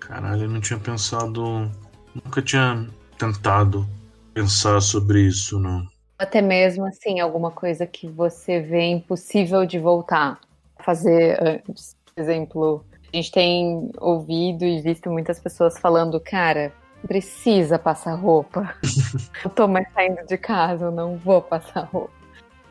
Caralho, 0.00 0.42
eu 0.42 0.50
não 0.50 0.60
tinha 0.60 0.80
pensado. 0.80 1.70
Nunca 2.12 2.42
tinha 2.42 2.88
tentado 3.16 3.88
pensar 4.34 4.80
sobre 4.80 5.20
isso, 5.20 5.60
não. 5.60 5.86
Até 6.18 6.42
mesmo 6.42 6.84
assim, 6.86 7.20
alguma 7.20 7.52
coisa 7.52 7.86
que 7.86 8.08
você 8.08 8.60
vê 8.60 8.82
impossível 8.82 9.64
de 9.64 9.78
voltar 9.78 10.40
a 10.76 10.82
fazer 10.82 11.40
antes. 11.40 12.01
Por 12.14 12.22
exemplo, 12.22 12.84
a 13.12 13.16
gente 13.16 13.30
tem 13.30 13.90
ouvido 13.98 14.64
e 14.64 14.80
visto 14.80 15.10
muitas 15.10 15.40
pessoas 15.40 15.78
falando, 15.78 16.20
cara, 16.20 16.72
precisa 17.06 17.78
passar 17.78 18.14
roupa. 18.14 18.74
eu 19.44 19.50
tô 19.50 19.66
mais 19.66 19.86
saindo 19.92 20.24
de 20.26 20.36
casa, 20.36 20.86
eu 20.86 20.90
não 20.90 21.16
vou 21.16 21.40
passar 21.40 21.84
roupa. 21.84 22.12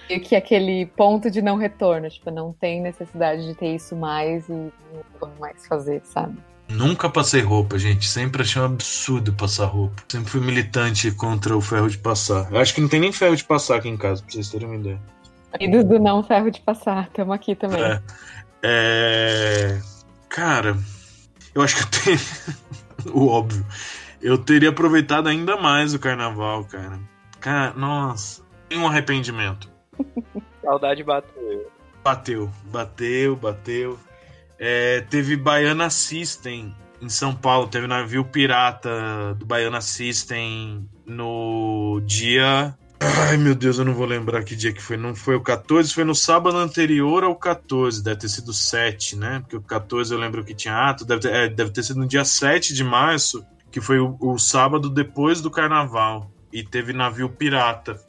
E 0.09 0.19
que 0.19 0.35
aquele 0.35 0.87
ponto 0.87 1.31
de 1.31 1.41
não 1.41 1.55
retorno, 1.55 2.09
tipo, 2.09 2.29
não 2.31 2.51
tem 2.51 2.81
necessidade 2.81 3.45
de 3.45 3.55
ter 3.55 3.75
isso 3.75 3.95
mais 3.95 4.47
e 4.49 4.51
não 4.51 4.71
vou 5.19 5.29
mais 5.39 5.65
fazer, 5.67 6.01
sabe? 6.03 6.37
Nunca 6.67 7.09
passei 7.09 7.41
roupa, 7.41 7.77
gente. 7.77 8.07
Sempre 8.07 8.41
achei 8.41 8.61
um 8.61 8.65
absurdo 8.65 9.33
passar 9.33 9.65
roupa. 9.65 10.03
Sempre 10.07 10.31
fui 10.31 10.41
militante 10.41 11.11
contra 11.11 11.55
o 11.55 11.61
ferro 11.61 11.89
de 11.89 11.97
passar. 11.97 12.51
Eu 12.51 12.59
acho 12.59 12.73
que 12.73 12.81
não 12.81 12.87
tem 12.87 12.99
nem 12.99 13.11
ferro 13.11 13.35
de 13.35 13.43
passar 13.43 13.77
aqui 13.77 13.89
em 13.89 13.97
casa, 13.97 14.21
pra 14.21 14.31
vocês 14.31 14.49
terem 14.49 14.67
uma 14.67 14.77
ideia. 14.77 14.99
E 15.59 15.69
do, 15.69 15.83
do 15.83 15.99
não 15.99 16.23
ferro 16.23 16.49
de 16.49 16.61
passar, 16.61 17.07
estamos 17.07 17.35
aqui 17.35 17.55
também. 17.55 17.81
É. 17.81 18.01
é... 18.63 19.79
Cara, 20.29 20.77
eu 21.53 21.61
acho 21.61 21.75
que 21.75 21.83
eu 21.83 22.03
tenho. 22.03 22.19
o 23.13 23.27
óbvio 23.27 23.65
eu 24.21 24.37
teria 24.37 24.69
aproveitado 24.69 25.27
ainda 25.27 25.57
mais 25.57 25.93
o 25.93 25.99
carnaval, 25.99 26.63
cara. 26.65 26.99
Cara, 27.39 27.73
nossa, 27.73 28.43
tem 28.69 28.77
um 28.77 28.87
arrependimento. 28.87 29.69
Saudade 30.61 31.03
bateu. 31.03 31.71
Bateu, 32.03 32.51
bateu, 32.65 33.35
bateu. 33.35 33.99
É, 34.59 35.01
teve 35.01 35.35
Baiana 35.35 35.89
System 35.89 36.75
em 37.01 37.09
São 37.09 37.33
Paulo, 37.33 37.67
teve 37.67 37.87
navio 37.87 38.23
pirata 38.23 39.33
do 39.35 39.45
Baiana 39.45 39.81
System 39.81 40.87
no 41.05 41.99
dia. 42.05 42.77
Ai 43.03 43.35
meu 43.37 43.55
Deus, 43.55 43.79
eu 43.79 43.85
não 43.85 43.95
vou 43.95 44.05
lembrar 44.05 44.43
que 44.43 44.55
dia 44.55 44.71
que 44.71 44.81
foi. 44.81 44.95
Não 44.95 45.15
foi 45.15 45.35
o 45.35 45.41
14, 45.41 45.93
foi 45.93 46.03
no 46.03 46.13
sábado 46.13 46.57
anterior 46.57 47.23
ao 47.23 47.35
14, 47.35 48.03
deve 48.03 48.19
ter 48.19 48.29
sido 48.29 48.53
7, 48.53 49.15
né? 49.15 49.39
Porque 49.39 49.57
o 49.57 49.61
14 49.61 50.13
eu 50.13 50.19
lembro 50.19 50.43
que 50.43 50.53
tinha 50.53 50.75
ato, 50.75 51.03
deve 51.03 51.21
ter, 51.21 51.33
é, 51.33 51.49
deve 51.49 51.71
ter 51.71 51.83
sido 51.83 51.99
no 51.99 52.07
dia 52.07 52.23
7 52.23 52.73
de 52.73 52.83
março 52.83 53.43
que 53.71 53.79
foi 53.79 53.99
o, 53.99 54.17
o 54.19 54.37
sábado 54.37 54.89
depois 54.89 55.41
do 55.41 55.49
carnaval, 55.49 56.29
e 56.51 56.61
teve 56.61 56.91
navio 56.91 57.29
pirata. 57.29 57.99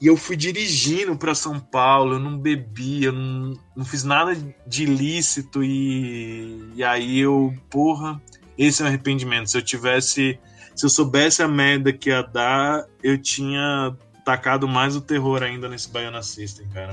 E 0.00 0.08
eu 0.08 0.16
fui 0.16 0.36
dirigindo 0.36 1.16
para 1.16 1.34
São 1.34 1.58
Paulo, 1.58 2.16
eu 2.16 2.18
não 2.18 2.36
bebi, 2.36 3.04
eu 3.04 3.12
não, 3.12 3.54
não 3.74 3.84
fiz 3.84 4.04
nada 4.04 4.36
de 4.66 4.82
ilícito 4.82 5.62
e, 5.64 6.72
e 6.74 6.84
aí 6.84 7.20
eu, 7.20 7.54
porra, 7.70 8.20
esse 8.58 8.82
é 8.82 8.84
um 8.84 8.88
arrependimento. 8.88 9.48
Se 9.48 9.56
eu 9.56 9.62
tivesse, 9.62 10.38
se 10.74 10.84
eu 10.84 10.90
soubesse 10.90 11.42
a 11.42 11.48
merda 11.48 11.92
que 11.92 12.10
ia 12.10 12.20
dar, 12.20 12.84
eu 13.02 13.16
tinha 13.16 13.96
tacado 14.26 14.66
mais 14.66 14.96
o 14.96 15.00
terror 15.00 15.44
ainda 15.44 15.68
nesse 15.68 15.88
Baiana 15.88 16.20
System, 16.20 16.66
cara. 16.74 16.90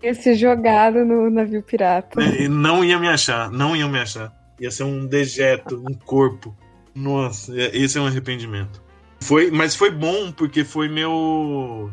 Ia 0.00 0.14
ser 0.14 0.36
jogado 0.36 1.04
no 1.04 1.28
navio 1.28 1.62
pirata. 1.62 2.22
É, 2.22 2.48
não 2.48 2.84
ia 2.84 2.96
me 2.96 3.08
achar, 3.08 3.50
não 3.50 3.76
ia 3.76 3.88
me 3.88 3.98
achar. 3.98 4.32
Ia 4.60 4.70
ser 4.70 4.84
um 4.84 5.04
dejeto, 5.04 5.82
um 5.86 5.92
corpo. 5.92 6.56
Nossa, 6.94 7.52
esse 7.56 7.98
é 7.98 8.00
um 8.00 8.06
arrependimento. 8.06 8.80
Foi, 9.20 9.50
mas 9.50 9.74
foi 9.74 9.90
bom 9.90 10.30
porque 10.30 10.64
foi 10.64 10.88
meu 10.88 11.90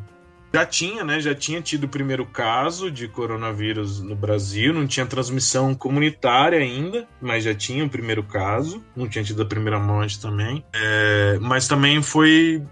já 0.53 0.65
tinha, 0.65 1.03
né? 1.03 1.19
Já 1.19 1.35
tinha 1.35 1.61
tido 1.61 1.83
o 1.83 1.89
primeiro 1.89 2.25
caso 2.25 2.89
de 2.89 3.07
coronavírus 3.07 3.99
no 3.99 4.15
Brasil, 4.15 4.73
não 4.73 4.87
tinha 4.87 5.05
transmissão 5.05 5.75
comunitária 5.75 6.59
ainda, 6.59 7.07
mas 7.21 7.43
já 7.43 7.53
tinha 7.53 7.83
o 7.83 7.89
primeiro 7.89 8.23
caso, 8.23 8.83
não 8.95 9.07
tinha 9.07 9.23
tido 9.23 9.41
a 9.41 9.45
primeira 9.45 9.79
morte 9.79 10.19
também. 10.21 10.63
É, 10.73 11.37
mas 11.41 11.67
também 11.67 12.01
foi 12.01 12.63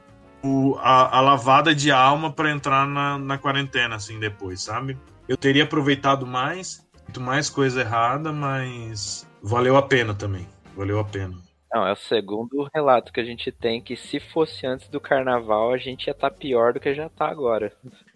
o, 0.46 0.78
a, 0.78 1.18
a, 1.18 1.22
lavada 1.22 1.74
de 1.74 1.92
alma 1.92 2.32
para 2.32 2.52
entrar 2.52 2.88
na, 2.88 3.18
na 3.18 3.38
quarentena, 3.38 3.96
assim, 3.96 4.20
depois, 4.20 4.62
sabe? 4.62 4.98
Eu 5.28 5.36
teria 5.36 5.64
aproveitado 5.64 6.26
mais, 6.28 6.86
muito 7.04 7.20
mais 7.20 7.50
coisa 7.50 7.82
errada, 7.82 8.32
mas 8.32 9.28
valeu 9.42 9.76
a 9.76 9.82
pena 9.82 10.14
também. 10.14 10.48
Valeu 10.76 11.00
a 11.00 11.04
pena. 11.04 11.36
Não, 11.74 11.86
é 11.86 11.92
o 11.92 11.98
segundo 11.98 12.70
relato 12.74 13.12
que 13.12 13.20
a 13.20 13.26
gente 13.26 13.52
tem 13.52 13.82
que 13.82 13.98
se 13.98 14.20
fosse 14.20 14.66
antes 14.68 14.88
do 14.88 15.00
carnaval, 15.00 15.74
a 15.74 15.78
gente 15.78 16.08
ia 16.08 16.12
estar 16.12 16.30
tá 16.30 16.36
pior 16.36 16.74
do 16.74 16.80
que 16.80 16.94
já 16.94 17.10
tá 17.10 17.28
agora. 17.28 17.74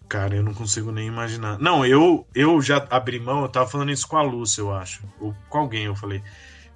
Cara, 0.08 0.36
eu 0.36 0.42
não 0.42 0.54
consigo 0.54 0.90
nem 0.90 1.06
imaginar. 1.06 1.58
Não, 1.58 1.84
eu, 1.84 2.26
eu 2.34 2.62
já 2.62 2.86
abri 2.90 3.18
mão, 3.18 3.42
eu 3.42 3.48
tava 3.48 3.68
falando 3.68 3.90
isso 3.90 4.08
com 4.08 4.16
a 4.16 4.22
Lúcia, 4.22 4.60
eu 4.62 4.72
acho. 4.72 5.02
Ou 5.20 5.34
com 5.48 5.58
alguém, 5.58 5.84
eu 5.84 5.96
falei. 5.96 6.22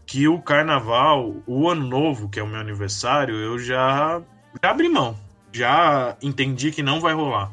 Que 0.06 0.28
o 0.28 0.42
carnaval, 0.42 1.34
o 1.46 1.68
ano 1.68 1.86
novo, 1.86 2.28
que 2.28 2.38
é 2.38 2.42
o 2.42 2.46
meu 2.46 2.60
aniversário, 2.60 3.34
eu 3.34 3.58
já, 3.58 4.20
já 4.62 4.70
abri 4.70 4.88
mão. 4.88 5.16
Já 5.54 6.16
entendi 6.20 6.70
que 6.70 6.82
não 6.82 7.00
vai 7.00 7.14
rolar. 7.14 7.50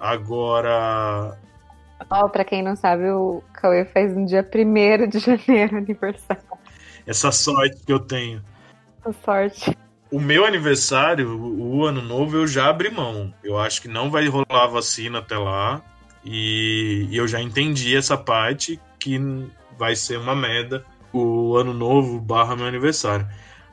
Agora. 0.00 1.36
Ó, 2.10 2.24
oh, 2.24 2.28
pra 2.28 2.44
quem 2.44 2.62
não 2.62 2.74
sabe, 2.74 3.10
o 3.10 3.42
Cauê 3.52 3.84
faz 3.84 4.16
no 4.16 4.24
dia 4.24 4.42
1 4.42 5.08
de 5.08 5.18
janeiro 5.20 5.76
aniversário 5.76 6.48
essa 7.08 7.32
sorte 7.32 7.80
que 7.84 7.92
eu 7.92 7.98
tenho. 7.98 8.44
A 9.04 9.12
sorte. 9.12 9.76
O 10.10 10.20
meu 10.20 10.44
aniversário, 10.44 11.38
o 11.40 11.84
ano 11.84 12.02
novo, 12.02 12.36
eu 12.36 12.46
já 12.46 12.68
abri 12.68 12.90
mão. 12.90 13.32
Eu 13.42 13.58
acho 13.58 13.80
que 13.80 13.88
não 13.88 14.10
vai 14.10 14.28
rolar 14.28 14.66
vacina 14.66 15.18
até 15.18 15.36
lá. 15.36 15.82
E, 16.22 17.08
e 17.10 17.16
eu 17.16 17.26
já 17.26 17.40
entendi 17.40 17.96
essa 17.96 18.16
parte 18.16 18.78
que 18.98 19.18
vai 19.78 19.96
ser 19.96 20.18
uma 20.18 20.36
merda 20.36 20.84
o 21.10 21.56
ano 21.56 21.72
novo 21.72 22.20
barra 22.20 22.54
meu 22.54 22.66
aniversário. 22.66 23.26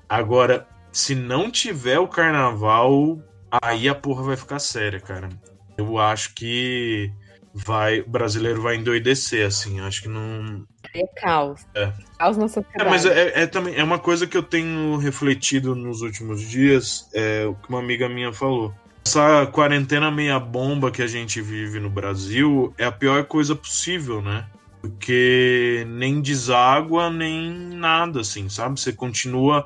Agora, 0.08 0.66
se 0.92 1.14
não 1.14 1.52
tiver 1.52 2.00
o 2.00 2.08
carnaval, 2.08 3.20
aí 3.62 3.88
a 3.90 3.96
porra 3.96 4.24
vai 4.24 4.38
ficar 4.38 4.60
séria, 4.60 5.00
cara. 5.00 5.30
Eu 5.78 5.98
acho 5.98 6.34
que 6.34 7.12
vai 7.54 8.02
o 8.02 8.10
brasileiro 8.10 8.62
vai 8.62 8.76
endoidecer, 8.76 9.46
assim. 9.46 9.80
Acho 9.80 10.04
que 10.04 10.10
não. 10.10 10.66
É 10.94 11.08
caos. 11.22 11.66
É. 11.74 11.92
Caos 12.20 12.38
na 12.38 12.48
sociedade. 12.48 12.88
É, 12.88 12.90
mas 12.90 13.06
é, 13.06 13.44
é, 13.44 13.48
também 13.48 13.76
é 13.76 13.84
uma 13.84 14.00
coisa 14.00 14.28
que 14.28 14.36
eu 14.36 14.44
tenho 14.44 14.98
refletido 14.98 15.74
nos 15.74 16.02
últimos 16.02 16.42
dias, 16.42 17.10
é 17.14 17.46
o 17.46 17.56
que 17.56 17.70
uma 17.70 17.80
amiga 17.80 18.10
minha 18.10 18.34
falou. 18.34 18.74
Essa 19.06 19.46
quarentena 19.46 20.10
meia 20.10 20.40
bomba 20.40 20.92
que 20.92 21.02
a 21.02 21.08
gente 21.08 21.40
vive 21.40 21.80
no 21.80 21.90
Brasil 21.90 22.74
é 22.78 22.86
a 22.86 22.92
pior 22.92 23.24
coisa 23.26 23.56
possível, 23.56 24.22
né? 24.22 24.46
Porque 24.86 25.84
nem 25.88 26.22
deságua, 26.22 27.10
nem 27.10 27.52
nada, 27.76 28.22
assim, 28.22 28.48
sabe? 28.48 28.80
Você 28.80 28.94
continua. 28.94 29.66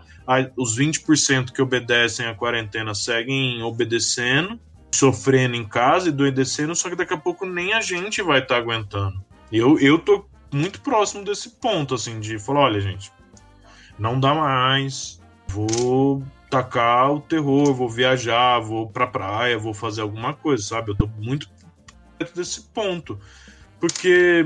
Os 0.56 0.80
20% 0.80 1.52
que 1.52 1.62
obedecem 1.62 2.26
à 2.26 2.34
quarentena 2.34 2.96
seguem 2.96 3.62
obedecendo, 3.62 4.58
sofrendo 4.94 5.56
em 5.56 5.68
casa 5.68 6.08
e 6.08 6.12
doedecendo, 6.14 6.74
só 6.74 6.90
que 6.90 6.96
daqui 6.96 7.14
a 7.14 7.18
pouco 7.18 7.46
nem 7.46 7.74
a 7.74 7.82
gente 7.82 8.22
vai 8.22 8.40
estar 8.40 8.56
tá 8.56 8.62
aguentando. 8.62 9.22
Eu, 9.52 9.78
eu 9.80 10.00
tô 10.00 10.26
muito 10.54 10.80
próximo 10.82 11.26
desse 11.26 11.50
ponto, 11.50 11.96
assim, 11.96 12.20
de 12.22 12.40
falar, 12.40 12.62
olha, 12.62 12.80
gente, 12.80 13.12
não 13.98 14.20
dá 14.20 14.34
mais, 14.34 15.20
vou 15.50 16.24
tacar 16.50 17.12
o 17.12 17.20
terror, 17.20 17.74
vou 17.74 17.90
viajar, 17.90 18.60
vou 18.60 18.88
pra 18.88 19.06
praia, 19.06 19.58
vou 19.58 19.74
fazer 19.74 20.02
alguma 20.02 20.34
coisa, 20.34 20.64
sabe? 20.64 20.92
Eu 20.92 20.96
tô 20.96 21.08
muito 21.08 21.50
perto 22.18 22.36
desse 22.36 22.62
ponto. 22.62 23.20
Porque. 23.82 24.46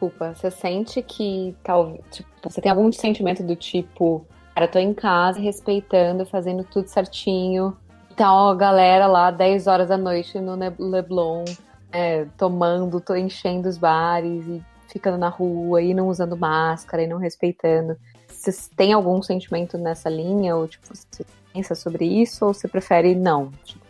Desculpa, 0.00 0.32
você 0.34 0.50
sente 0.50 1.02
que 1.02 1.54
tal, 1.62 1.98
tipo, 2.10 2.26
você 2.42 2.58
tem 2.58 2.70
algum 2.70 2.90
sentimento 2.90 3.42
do 3.42 3.54
tipo, 3.54 4.24
cara, 4.54 4.66
tô 4.66 4.78
em 4.78 4.94
casa 4.94 5.38
respeitando, 5.38 6.24
fazendo 6.24 6.64
tudo 6.64 6.88
certinho. 6.88 7.76
Então 8.10 8.48
a 8.48 8.54
galera 8.54 9.06
lá 9.06 9.30
10 9.30 9.66
horas 9.66 9.88
da 9.88 9.98
noite 9.98 10.40
no 10.40 10.56
Leblon, 10.78 11.44
é, 11.92 12.24
tomando, 12.38 12.98
tô 12.98 13.14
enchendo 13.14 13.68
os 13.68 13.76
bares 13.76 14.42
e 14.46 14.62
ficando 14.88 15.18
na 15.18 15.28
rua 15.28 15.82
e 15.82 15.92
não 15.92 16.08
usando 16.08 16.34
máscara 16.34 17.02
e 17.02 17.06
não 17.06 17.18
respeitando. 17.18 17.94
Você 18.26 18.52
tem 18.74 18.94
algum 18.94 19.20
sentimento 19.20 19.76
nessa 19.76 20.08
linha? 20.08 20.56
Ou 20.56 20.66
tipo, 20.66 20.86
você 20.88 21.26
pensa 21.52 21.74
sobre 21.74 22.06
isso? 22.06 22.46
Ou 22.46 22.54
você 22.54 22.66
prefere 22.66 23.14
não? 23.14 23.52
Tipo, 23.66 23.84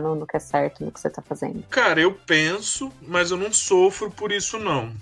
no, 0.00 0.16
no 0.16 0.26
que 0.26 0.36
é 0.36 0.40
certo, 0.40 0.84
no 0.84 0.90
que 0.90 0.98
você 0.98 1.08
tá 1.08 1.22
fazendo? 1.22 1.62
Cara, 1.70 2.00
eu 2.00 2.12
penso, 2.26 2.90
mas 3.00 3.30
eu 3.30 3.36
não 3.36 3.52
sofro 3.52 4.10
por 4.10 4.32
isso, 4.32 4.58
não. 4.58 4.92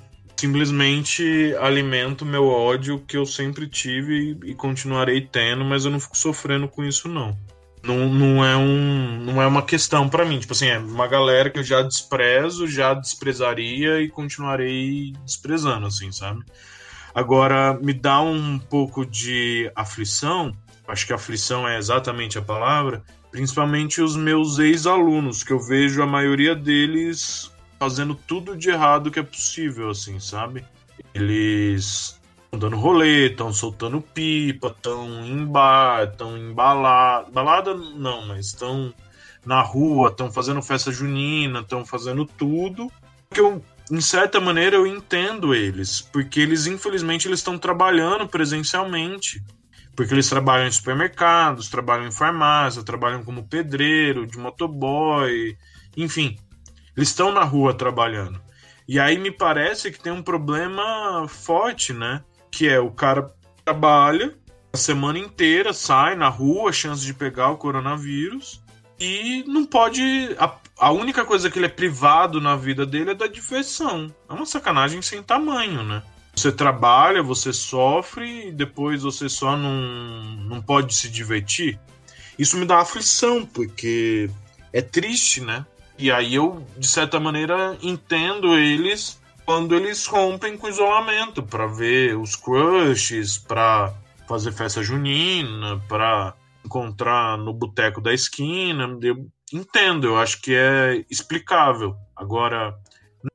Simplesmente 0.41 1.55
alimento 1.61 2.25
meu 2.25 2.47
ódio 2.47 2.99
que 3.07 3.15
eu 3.15 3.27
sempre 3.27 3.69
tive 3.69 4.39
e, 4.43 4.55
continuarei 4.55 5.21
tendo, 5.21 5.67
mas 5.67 5.85
eu 5.85 5.91
não 5.91 6.01
fico 6.01 6.17
sofrendo 6.17 6.67
com 6.67 6.83
isso, 6.83 7.11
não. 7.11 7.39
Não, 7.83 8.09
não, 8.09 8.43
é, 8.43 8.57
um, 8.57 9.21
não 9.23 9.43
é 9.43 9.47
uma 9.47 9.61
questão 9.61 10.09
para 10.09 10.25
mim. 10.25 10.39
Tipo 10.39 10.55
assim, 10.55 10.69
é 10.69 10.79
uma 10.79 11.07
galera 11.07 11.51
que 11.51 11.59
eu 11.59 11.63
já 11.63 11.83
desprezo, 11.83 12.67
já 12.67 12.95
desprezaria 12.95 14.01
e 14.01 14.09
continuarei 14.09 15.13
desprezando, 15.27 15.87
assim, 15.87 16.11
sabe? 16.11 16.43
Agora, 17.15 17.75
me 17.75 17.93
dá 17.93 18.23
um 18.23 18.59
pouco 18.59 19.05
de 19.05 19.71
aflição, 19.77 20.57
acho 20.89 21.07
que 21.07 21.13
aflição 21.13 21.69
é 21.69 21.77
exatamente 21.77 22.39
a 22.39 22.43
palavra, 22.43 23.03
principalmente 23.31 24.01
os 24.01 24.17
meus 24.17 24.59
ex-alunos, 24.59 25.43
que 25.43 25.53
eu 25.53 25.61
vejo 25.61 26.03
a 26.03 26.07
maioria 26.07 26.55
deles 26.55 27.53
fazendo 27.81 28.15
tudo 28.15 28.55
de 28.55 28.69
errado 28.69 29.11
que 29.11 29.19
é 29.19 29.23
possível, 29.23 29.89
assim, 29.89 30.21
sabe? 30.21 30.63
Eles 31.15 32.21
estão 32.45 32.59
dando 32.59 32.77
rolê, 32.77 33.29
estão 33.29 33.51
soltando 33.55 34.03
pipa, 34.03 34.69
estão 34.69 35.25
em 35.25 35.47
bar, 35.47 36.05
estão 36.05 36.37
em 36.37 36.53
balada. 36.53 37.31
Balada 37.31 37.75
não, 37.75 38.27
mas 38.27 38.49
estão 38.49 38.93
na 39.47 39.63
rua, 39.63 40.11
estão 40.11 40.31
fazendo 40.31 40.61
festa 40.61 40.93
junina, 40.93 41.61
estão 41.61 41.83
fazendo 41.87 42.27
tudo. 42.27 42.93
Que 43.31 43.41
eu, 43.41 43.65
em 43.91 44.01
certa 44.03 44.39
maneira, 44.39 44.77
eu 44.77 44.87
entendo 44.87 45.55
eles, 45.55 46.03
porque 46.03 46.39
eles, 46.39 46.67
infelizmente, 46.67 47.27
eles 47.27 47.39
estão 47.39 47.57
trabalhando 47.57 48.29
presencialmente. 48.29 49.43
Porque 49.97 50.13
eles 50.13 50.29
trabalham 50.29 50.69
em 50.69 50.73
supermercados, 50.73 51.71
trabalham 51.71 52.07
em 52.07 52.13
farmácia, 52.13 52.83
trabalham 52.83 53.25
como 53.25 53.49
pedreiro, 53.49 54.27
de 54.27 54.39
motoboy, 54.39 55.57
enfim. 55.97 56.39
Eles 56.97 57.09
estão 57.09 57.33
na 57.33 57.45
rua 57.45 57.75
trabalhando. 57.75 58.41
E 58.89 58.99
aí 58.99 59.19
me 59.19 59.31
parece 59.31 59.91
que 59.91 60.01
tem 60.01 60.13
um 60.13 60.23
problema 60.23 61.27
forte, 61.29 61.93
né? 61.93 62.23
que 62.51 62.69
é 62.69 62.79
o 62.81 62.91
cara 62.91 63.33
trabalha 63.65 64.35
a 64.73 64.77
semana 64.77 65.19
inteira, 65.19 65.73
sai 65.73 66.15
na 66.15 66.29
rua, 66.29 66.73
chance 66.73 67.05
de 67.05 67.15
pegar 67.15 67.51
o 67.51 67.57
coronavírus 67.57 68.63
e 68.99 69.45
não 69.47 69.65
pode. 69.65 70.37
A, 70.39 70.55
a 70.79 70.93
única 70.93 71.25
coisa 71.25 71.51
que 71.51 71.59
ele 71.59 71.67
é 71.67 71.71
privado 71.71 72.41
na 72.41 72.55
vida 72.57 72.87
dele 72.87 73.11
é 73.11 73.15
da 73.15 73.27
diversão. 73.27 74.15
É 74.29 74.33
uma 74.33 74.47
sacanagem 74.47 75.03
sem 75.03 75.23
tamanho, 75.23 75.83
né? 75.83 76.03
Você 76.37 76.53
trabalha, 76.53 77.23
você 77.23 77.53
sofre 77.53 78.49
e 78.49 78.53
depois 78.53 79.03
você 79.03 79.29
só 79.29 79.57
não, 79.57 79.83
não 80.49 80.63
pode 80.63 80.95
se 80.95 81.09
divertir. 81.09 81.79
Isso 82.39 82.57
me 82.57 82.65
dá 82.65 82.79
aflição, 82.79 83.45
porque 83.45 84.31
é 84.73 84.81
triste, 84.81 85.41
né? 85.41 85.67
E 86.01 86.11
aí 86.11 86.35
eu, 86.35 86.65
de 86.79 86.87
certa 86.87 87.21
maneira, 87.21 87.77
entendo 87.83 88.57
eles 88.57 89.21
quando 89.45 89.75
eles 89.75 90.07
rompem 90.07 90.57
com 90.57 90.67
o 90.67 90.71
isolamento 90.71 91.43
para 91.43 91.67
ver 91.67 92.17
os 92.17 92.35
crushes, 92.35 93.37
para 93.37 93.93
fazer 94.27 94.51
festa 94.53 94.83
junina, 94.83 95.79
para 95.87 96.35
encontrar 96.65 97.37
no 97.37 97.53
boteco 97.53 98.01
da 98.01 98.15
esquina. 98.15 98.99
Eu 99.03 99.27
entendo, 99.53 100.07
eu 100.07 100.19
acho 100.19 100.41
que 100.41 100.55
é 100.55 101.05
explicável. 101.11 101.95
Agora, 102.17 102.75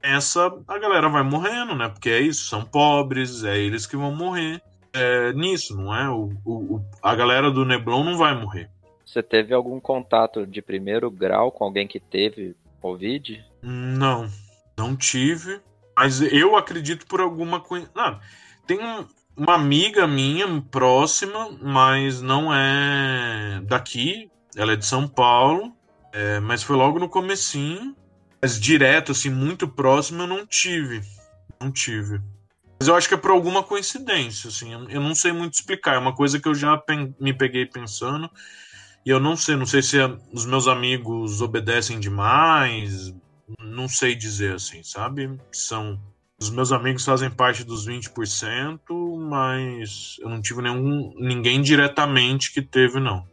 nessa, 0.01 0.51
a 0.67 0.79
galera 0.79 1.07
vai 1.07 1.21
morrendo, 1.21 1.75
né? 1.75 1.87
Porque 1.87 2.09
é 2.09 2.19
isso, 2.19 2.45
são 2.45 2.65
pobres, 2.65 3.43
é 3.43 3.59
eles 3.59 3.85
que 3.85 3.95
vão 3.95 4.15
morrer. 4.15 4.59
É 4.91 5.33
nisso, 5.33 5.75
não 5.75 5.95
é? 5.95 6.09
O, 6.09 6.31
o, 6.43 6.81
a 7.03 7.13
galera 7.13 7.51
do 7.51 7.63
Neblon 7.63 8.03
não 8.03 8.17
vai 8.17 8.33
morrer. 8.33 8.71
Você 9.15 9.23
teve 9.23 9.53
algum 9.53 9.79
contato 9.79 10.45
de 10.45 10.61
primeiro 10.61 11.09
grau 11.09 11.49
com 11.49 11.63
alguém 11.63 11.87
que 11.87 12.01
teve 12.01 12.53
Covid? 12.81 13.41
Não, 13.61 14.29
não 14.77 14.93
tive. 14.93 15.61
Mas 15.97 16.19
eu 16.19 16.57
acredito 16.57 17.07
por 17.07 17.21
alguma 17.21 17.61
coisa. 17.61 17.89
Não, 17.95 18.19
tem 18.67 18.77
uma 19.37 19.53
amiga 19.53 20.05
minha 20.05 20.61
próxima, 20.69 21.49
mas 21.61 22.21
não 22.21 22.53
é 22.53 23.61
daqui. 23.63 24.29
Ela 24.53 24.73
é 24.73 24.75
de 24.75 24.85
São 24.85 25.07
Paulo, 25.07 25.73
é, 26.11 26.41
mas 26.41 26.61
foi 26.61 26.75
logo 26.75 26.99
no 26.99 27.07
comecinho. 27.07 27.95
Mas 28.41 28.59
direto, 28.59 29.13
assim, 29.13 29.29
muito 29.29 29.65
próximo, 29.65 30.23
eu 30.23 30.27
não 30.27 30.45
tive. 30.45 31.01
Não 31.61 31.71
tive. 31.71 32.19
Mas 32.77 32.89
eu 32.89 32.95
acho 32.95 33.07
que 33.07 33.13
é 33.13 33.17
por 33.17 33.31
alguma 33.31 33.63
coincidência, 33.63 34.49
assim. 34.49 34.73
Eu 34.73 34.99
não 34.99 35.15
sei 35.15 35.31
muito 35.31 35.53
explicar. 35.53 35.95
É 35.95 35.99
uma 35.99 36.13
coisa 36.13 36.37
que 36.37 36.49
eu 36.49 36.53
já 36.53 36.77
me 37.17 37.33
peguei 37.33 37.65
pensando. 37.65 38.29
E 39.05 39.09
eu 39.09 39.19
não 39.19 39.35
sei. 39.35 39.55
Não 39.55 39.65
sei 39.65 39.81
se 39.81 39.97
os 40.33 40.45
meus 40.45 40.67
amigos 40.67 41.41
obedecem 41.41 41.99
demais 41.99 43.13
não 43.59 43.87
sei 43.87 44.15
dizer 44.15 44.55
assim, 44.55 44.81
sabe? 44.83 45.37
São 45.51 45.99
os 46.39 46.49
meus 46.49 46.71
amigos 46.71 47.05
fazem 47.05 47.29
parte 47.29 47.63
dos 47.63 47.87
20%, 47.87 48.79
mas 49.17 50.17
eu 50.19 50.29
não 50.29 50.41
tive 50.41 50.61
nenhum 50.61 51.13
ninguém 51.17 51.61
diretamente 51.61 52.53
que 52.53 52.61
teve 52.61 52.99
não. 52.99 53.25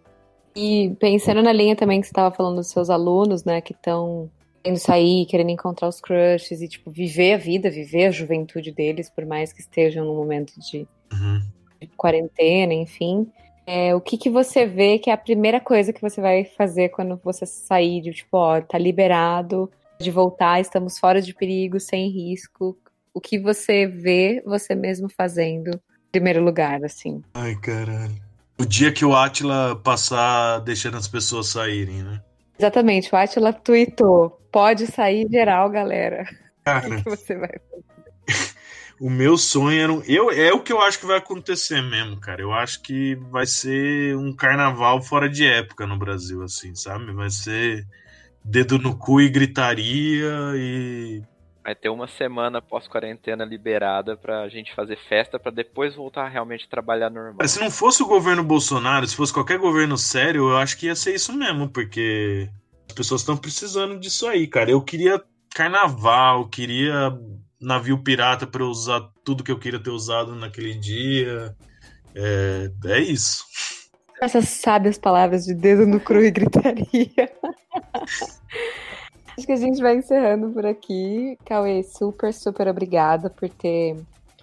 E 0.55 0.95
pensando 1.01 1.43
na 1.43 1.53
linha 1.53 1.75
também 1.75 2.01
que 2.01 2.07
você 2.07 2.13
estava 2.13 2.35
falando 2.35 2.57
dos 2.57 2.69
seus 2.69 2.91
alunos, 2.91 3.45
né, 3.45 3.61
que 3.61 3.73
estão 3.73 4.31
querendo 4.63 4.79
sair, 4.79 5.27
querendo 5.27 5.51
encontrar 5.51 5.89
os 5.89 6.01
crushes 6.01 6.61
e 6.61 6.69
tipo 6.69 6.91
viver 6.91 7.35
a 7.35 7.39
vida, 7.39 7.71
viver 7.71 8.07
a 8.07 8.11
juventude 8.11 8.71
deles, 8.71 9.11
por 9.11 9.27
mais 9.27 9.53
que 9.53 9.61
estejam 9.61 10.05
num 10.05 10.15
momento 10.15 10.53
de, 10.61 10.87
uhum. 11.13 11.41
de 11.81 11.89
quarentena, 11.97 12.75
enfim. 12.75 13.27
É, 13.67 13.95
o 13.95 14.01
que, 14.01 14.19
que 14.19 14.29
você 14.29 14.67
vê 14.67 14.99
que 14.99 15.11
é 15.11 15.13
a 15.13 15.19
primeira 15.19 15.61
coisa 15.61 15.93
que 15.93 16.01
você 16.01 16.21
vai 16.21 16.45
fazer 16.45 16.89
quando 16.89 17.21
você 17.23 17.47
sair 17.47 18.01
de 18.01 18.13
tipo, 18.13 18.37
ó, 18.37 18.61
tá 18.61 18.77
liberado, 18.77 19.71
de 20.01 20.11
voltar, 20.11 20.61
estamos 20.61 20.99
fora 20.99 21.23
de 21.23 21.33
perigo, 21.33 21.79
sem 21.79 22.11
risco. 22.11 22.77
O 23.15 23.21
que 23.21 23.39
você 23.39 23.87
vê 23.87 24.43
você 24.45 24.75
mesmo 24.75 25.09
fazendo 25.09 25.71
em 25.71 26.11
primeiro 26.11 26.43
lugar, 26.43 26.85
assim? 26.85 27.23
Ai, 27.35 27.55
caralho. 27.57 28.21
O 28.59 28.65
dia 28.65 28.93
que 28.93 29.05
o 29.05 29.15
Atila 29.15 29.77
passar 29.77 30.61
deixando 30.61 30.97
as 30.97 31.09
pessoas 31.09 31.49
saírem, 31.49 32.03
né? 32.03 32.21
Exatamente, 32.59 33.13
o 33.13 33.17
Atila 33.17 33.53
tweetou: 33.53 34.41
pode 34.51 34.87
sair 34.87 35.27
geral, 35.31 35.71
galera. 35.71 36.25
Cara, 36.65 36.89
o 36.89 37.03
que 37.03 37.11
você 37.11 37.35
vai 37.35 37.51
fazer? 37.71 38.53
o 39.03 39.11
meu 39.11 39.37
sonho 39.37 39.83
era. 39.83 39.93
Um... 39.93 40.01
Eu, 40.07 40.31
é 40.31 40.53
o 40.53 40.61
que 40.61 40.73
eu 40.73 40.81
acho 40.81 41.01
que 41.01 41.07
vai 41.07 41.19
acontecer 41.19 41.83
mesmo, 41.83 42.21
cara. 42.21 42.41
Eu 42.41 42.53
acho 42.53 42.81
que 42.81 43.17
vai 43.33 43.45
ser 43.45 44.17
um 44.17 44.33
carnaval 44.33 45.03
fora 45.03 45.29
de 45.29 45.45
época 45.45 45.85
no 45.89 45.99
Brasil, 45.99 46.41
assim, 46.45 46.73
sabe? 46.77 47.13
Vai 47.13 47.29
ser 47.29 47.85
dedo 48.45 48.79
no 48.79 48.97
cu 48.97 49.21
e 49.21 49.29
gritaria 49.29 50.31
e. 50.55 51.21
Vai 51.65 51.75
ter 51.75 51.89
uma 51.89 52.07
semana 52.07 52.63
pós-quarentena 52.63 53.45
liberada 53.45 54.17
pra 54.17 54.49
gente 54.49 54.73
fazer 54.73 54.97
festa 55.09 55.37
para 55.37 55.51
depois 55.51 55.97
voltar 55.97 56.27
a 56.27 56.29
realmente 56.29 56.69
trabalhar 56.69 57.11
normal. 57.11 57.49
Se 57.49 57.59
não 57.59 57.73
fosse 57.73 58.05
o 58.05 58.07
governo 58.07 58.45
Bolsonaro, 58.45 59.07
se 59.07 59.17
fosse 59.17 59.33
qualquer 59.33 59.59
governo 59.59 59.99
sério, 59.99 60.51
eu 60.51 60.57
acho 60.57 60.79
que 60.79 60.87
ia 60.87 60.95
ser 60.95 61.15
isso 61.15 61.33
mesmo, 61.33 61.69
porque 61.69 62.49
as 62.89 62.95
pessoas 62.95 63.23
estão 63.23 63.37
precisando 63.37 63.99
disso 63.99 64.29
aí, 64.29 64.47
cara. 64.47 64.71
Eu 64.71 64.81
queria 64.81 65.21
carnaval, 65.55 66.49
queria 66.49 67.13
navio 67.63 68.03
pirata 68.03 68.47
para 68.47 68.65
usar 68.65 69.09
tudo 69.25 69.45
que 69.45 69.53
eu 69.53 69.59
queria 69.59 69.83
ter 69.83 69.91
usado 69.91 70.35
naquele 70.35 70.75
dia. 70.75 71.57
É, 72.15 72.71
é 72.87 73.01
isso. 73.01 73.45
Essas 74.21 74.49
sábias 74.49 74.99
palavras 74.99 75.45
de 75.45 75.55
dedo 75.55 75.87
no 75.87 75.99
cru 75.99 76.23
e 76.25 76.31
gritaria. 76.31 76.87
Acho 79.37 79.47
que 79.47 79.53
a 79.53 79.57
gente 79.57 79.81
vai 79.81 79.97
encerrando 79.97 80.51
por 80.51 80.67
aqui. 80.67 81.39
Cauê, 81.45 81.83
super, 81.83 82.35
super 82.35 82.69
obrigada 82.69 83.31
por 83.31 83.49
ter 83.49 83.97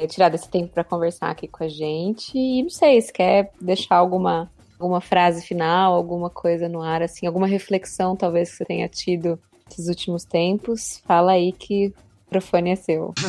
tirado 0.08 0.36
esse 0.36 0.50
tempo 0.50 0.74
para 0.74 0.84
conversar 0.84 1.30
aqui 1.30 1.48
com 1.48 1.64
a 1.64 1.68
gente. 1.68 2.38
E 2.38 2.64
não 2.64 2.70
sei, 2.70 3.00
se 3.02 3.14
quer 3.14 3.52
deixar 3.62 3.98
alguma, 3.98 4.52
alguma 4.80 5.00
frase 5.00 5.46
final, 5.46 5.94
alguma 5.94 6.30
coisa 6.30 6.68
no 6.68 6.82
ar, 6.82 7.04
assim, 7.04 7.28
alguma 7.28 7.48
reflexão 7.48 8.16
talvez 8.16 8.50
que 8.50 8.58
você 8.58 8.66
tenha 8.66 8.88
tido 8.90 9.40
esses 9.70 9.88
últimos 9.88 10.24
tempos, 10.24 11.02
fala 11.06 11.34
aí 11.34 11.52
que 11.52 11.94
microfone 12.30 12.72
é 12.72 12.76
seu. 12.76 13.14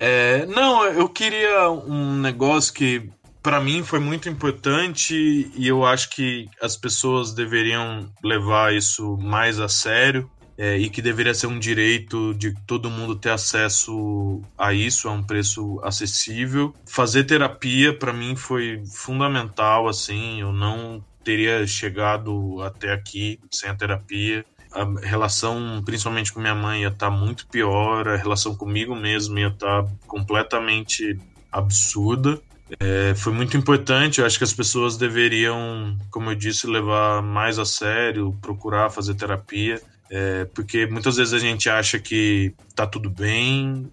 É, 0.00 0.46
não, 0.46 0.84
eu 0.84 1.08
queria 1.08 1.68
um 1.72 2.14
negócio 2.20 2.72
que 2.72 3.10
para 3.42 3.60
mim 3.60 3.82
foi 3.82 3.98
muito 3.98 4.28
importante 4.28 5.50
e 5.56 5.66
eu 5.66 5.84
acho 5.84 6.10
que 6.10 6.48
as 6.62 6.76
pessoas 6.76 7.34
deveriam 7.34 8.08
levar 8.22 8.72
isso 8.72 9.16
mais 9.16 9.58
a 9.58 9.68
sério 9.68 10.30
é, 10.56 10.76
e 10.78 10.88
que 10.88 11.02
deveria 11.02 11.34
ser 11.34 11.48
um 11.48 11.58
direito 11.58 12.32
de 12.34 12.52
todo 12.64 12.88
mundo 12.88 13.16
ter 13.16 13.30
acesso 13.30 14.40
a 14.56 14.72
isso 14.72 15.08
a 15.08 15.12
um 15.12 15.22
preço 15.22 15.80
acessível. 15.82 16.72
Fazer 16.86 17.24
terapia 17.24 17.92
para 17.92 18.12
mim 18.12 18.36
foi 18.36 18.82
fundamental, 18.86 19.88
assim, 19.88 20.40
eu 20.40 20.52
não 20.52 21.04
teria 21.24 21.66
chegado 21.66 22.62
até 22.62 22.92
aqui 22.92 23.38
sem 23.50 23.68
a 23.68 23.74
terapia. 23.74 24.44
A 24.78 25.06
relação, 25.06 25.82
principalmente 25.84 26.32
com 26.32 26.40
minha 26.40 26.54
mãe, 26.54 26.82
ia 26.82 26.88
estar 26.88 27.10
tá 27.10 27.16
muito 27.16 27.46
pior, 27.46 28.08
a 28.08 28.16
relação 28.16 28.54
comigo 28.54 28.94
mesmo 28.94 29.38
ia 29.38 29.48
estar 29.48 29.82
tá 29.82 29.90
completamente 30.06 31.18
absurda. 31.50 32.40
É, 32.78 33.14
foi 33.16 33.32
muito 33.32 33.56
importante. 33.56 34.20
Eu 34.20 34.26
acho 34.26 34.38
que 34.38 34.44
as 34.44 34.52
pessoas 34.52 34.96
deveriam, 34.96 35.96
como 36.10 36.30
eu 36.30 36.34
disse, 36.34 36.66
levar 36.66 37.22
mais 37.22 37.58
a 37.58 37.64
sério, 37.64 38.36
procurar 38.40 38.90
fazer 38.90 39.14
terapia, 39.14 39.80
é, 40.10 40.44
porque 40.46 40.86
muitas 40.86 41.16
vezes 41.16 41.32
a 41.32 41.38
gente 41.38 41.68
acha 41.68 41.98
que 41.98 42.54
tá 42.74 42.86
tudo 42.86 43.10
bem. 43.10 43.90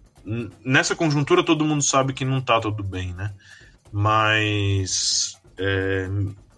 Nessa 0.63 0.95
conjuntura, 0.95 1.43
todo 1.43 1.65
mundo 1.65 1.83
sabe 1.83 2.13
que 2.13 2.25
não 2.25 2.41
tá 2.41 2.59
tudo 2.59 2.83
bem, 2.83 3.13
né? 3.13 3.33
Mas 3.91 5.39
é, 5.57 6.09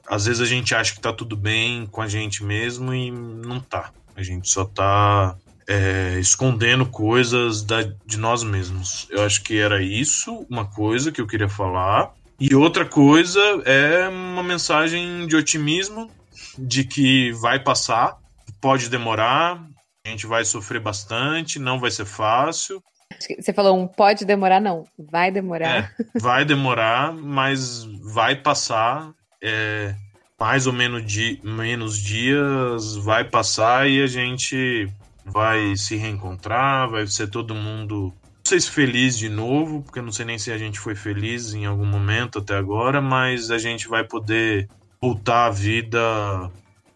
às 0.08 0.26
vezes 0.26 0.42
a 0.42 0.46
gente 0.46 0.74
acha 0.74 0.94
que 0.94 1.02
tá 1.02 1.14
tudo 1.14 1.36
bem 1.36 1.86
com 1.86 2.02
a 2.02 2.08
gente 2.08 2.44
mesmo 2.44 2.94
e 2.94 3.12
não 3.12 3.60
tá. 3.60 3.92
A 4.18 4.24
gente 4.24 4.50
só 4.50 4.66
tá 4.66 5.38
é, 5.68 6.18
escondendo 6.20 6.88
coisas 6.88 7.62
da, 7.62 7.84
de 8.04 8.18
nós 8.18 8.44
mesmos. 8.44 9.08
Eu 9.12 9.24
acho 9.24 9.44
que 9.44 9.60
era 9.60 9.82
isso, 9.82 10.46
uma 10.50 10.66
coisa 10.66 11.12
que 11.12 11.22
eu 11.22 11.28
queria 11.28 11.48
falar. 11.48 12.12
E 12.40 12.56
outra 12.56 12.84
coisa 12.84 13.40
é 13.66 14.08
uma 14.10 14.44
mensagem 14.44 15.28
de 15.28 15.36
otimismo, 15.36 16.10
de 16.58 16.84
que 16.84 17.32
vai 17.34 17.60
passar, 17.60 18.18
pode 18.60 18.90
demorar, 18.90 19.64
a 20.06 20.10
gente 20.10 20.26
vai 20.26 20.44
sofrer 20.44 20.82
bastante, 20.82 21.60
não 21.60 21.80
vai 21.80 21.92
ser 21.92 22.06
fácil. 22.06 22.82
Você 23.40 23.54
falou 23.54 23.78
um 23.78 23.88
pode 23.88 24.26
demorar, 24.26 24.60
não, 24.60 24.84
vai 24.98 25.32
demorar. 25.32 25.92
É, 26.00 26.20
vai 26.20 26.44
demorar, 26.44 27.14
mas 27.14 27.84
vai 28.14 28.36
passar. 28.36 29.12
É, 29.42 29.96
mais 30.40 30.68
ou 30.68 30.74
menos, 30.74 31.04
di 31.04 31.40
menos 31.44 31.98
dias 31.98 32.96
vai 32.96 33.24
passar 33.24 33.90
e 33.90 34.02
a 34.02 34.08
gente 34.08 34.88
vai 35.26 35.76
se 35.76 35.96
reencontrar, 35.96 36.90
vai 36.90 37.08
ser 37.08 37.30
todo 37.30 37.56
mundo, 37.56 38.14
não 38.24 38.46
sei 38.46 38.60
se 38.60 38.70
feliz 38.72 39.18
de 39.18 39.30
novo, 39.30 39.82
porque 39.84 40.02
não 40.02 40.12
sei 40.12 40.26
nem 40.26 40.38
se 40.38 40.52
a 40.52 40.58
gente 40.58 40.80
foi 40.80 40.96
feliz 40.96 41.54
em 41.54 41.66
algum 41.66 41.86
momento 41.86 42.40
até 42.40 42.56
agora, 42.56 43.02
mas 43.02 43.52
a 43.52 43.58
gente 43.58 43.88
vai 43.88 44.04
poder 44.04 44.70
voltar 45.02 45.48
à 45.48 45.50
vida, 45.50 46.00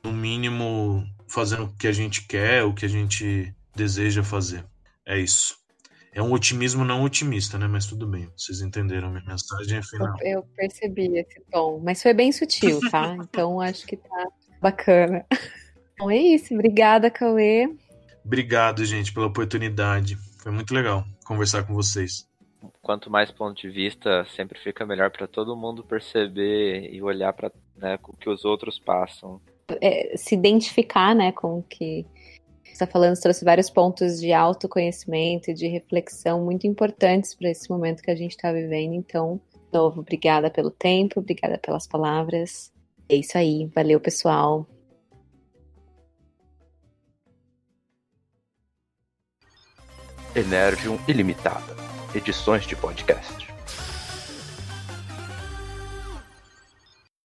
no 0.04 0.12
mínimo, 0.12 1.06
fazendo 1.28 1.64
o 1.64 1.74
que 1.78 1.88
a 1.88 1.92
gente 1.92 2.26
quer, 2.26 2.64
o 2.64 2.74
que 2.74 2.86
a 2.86 2.90
gente 2.90 3.54
deseja 3.76 4.24
fazer. 4.24 4.66
É 5.06 5.20
isso. 5.20 5.61
É 6.14 6.22
um 6.22 6.32
otimismo 6.34 6.84
não 6.84 7.04
otimista, 7.04 7.58
né? 7.58 7.68
Mas 7.68 7.86
tudo 7.86 8.06
bem, 8.06 8.30
vocês 8.36 8.62
entenderam 8.62 9.08
a 9.08 9.12
minha 9.12 9.24
mensagem 9.26 9.82
final. 9.82 10.14
Eu, 10.20 10.40
eu 10.40 10.44
percebi 10.56 11.18
esse 11.18 11.42
tom, 11.50 11.80
mas 11.84 12.02
foi 12.02 12.14
bem 12.14 12.32
sutil, 12.32 12.80
tá? 12.90 13.16
então 13.22 13.62
acho 13.62 13.86
que 13.88 13.96
tá 13.96 14.28
bacana. 14.62 15.26
Então 15.94 16.12
é 16.12 16.18
isso. 16.18 16.54
Obrigada, 16.54 17.10
Cauê. 17.10 17.68
Obrigado, 18.26 18.84
gente, 18.84 19.14
pela 19.14 19.28
oportunidade. 19.28 20.18
Foi 20.42 20.52
muito 20.52 20.74
legal 20.74 21.06
conversar 21.26 21.64
com 21.64 21.74
vocês. 21.74 22.28
Quanto 22.82 23.10
mais 23.10 23.32
ponto 23.32 23.60
de 23.60 23.70
vista, 23.70 24.26
sempre 24.36 24.60
fica 24.60 24.86
melhor 24.86 25.10
para 25.12 25.28
todo 25.28 25.56
mundo 25.56 25.84
perceber 25.84 26.94
e 26.94 27.02
olhar 27.02 27.32
para 27.34 27.52
né, 27.78 27.98
o 28.04 28.16
que 28.16 28.30
os 28.30 28.44
outros 28.44 28.78
passam. 28.78 29.42
É, 29.82 30.16
se 30.18 30.36
identificar, 30.36 31.16
né, 31.16 31.32
com 31.32 31.60
o 31.60 31.64
que 31.64 32.06
está 32.84 32.88
falando, 32.92 33.20
trouxe 33.20 33.46
vários 33.46 33.70
pontos 33.70 34.20
de 34.20 34.34
autoconhecimento 34.34 35.52
e 35.52 35.54
de 35.54 35.68
reflexão 35.68 36.44
muito 36.44 36.66
importantes 36.66 37.36
para 37.36 37.50
esse 37.50 37.70
momento 37.70 38.02
que 38.02 38.10
a 38.10 38.16
gente 38.16 38.32
está 38.32 38.52
vivendo. 38.52 38.96
Então, 38.96 39.40
de 39.54 39.78
novo, 39.78 40.02
obrigada 40.02 40.50
pelo 40.50 40.72
tempo, 40.72 41.20
obrigada 41.20 41.58
pelas 41.60 41.88
palavras. 41.88 42.72
É 43.08 43.16
isso 43.16 43.38
aí, 43.38 43.70
valeu, 43.74 44.00
pessoal. 44.00 44.68
Energium 50.36 50.98
Ilimitada, 51.08 51.76
edições 52.16 52.66
de 52.66 52.76
podcast. 52.76 53.51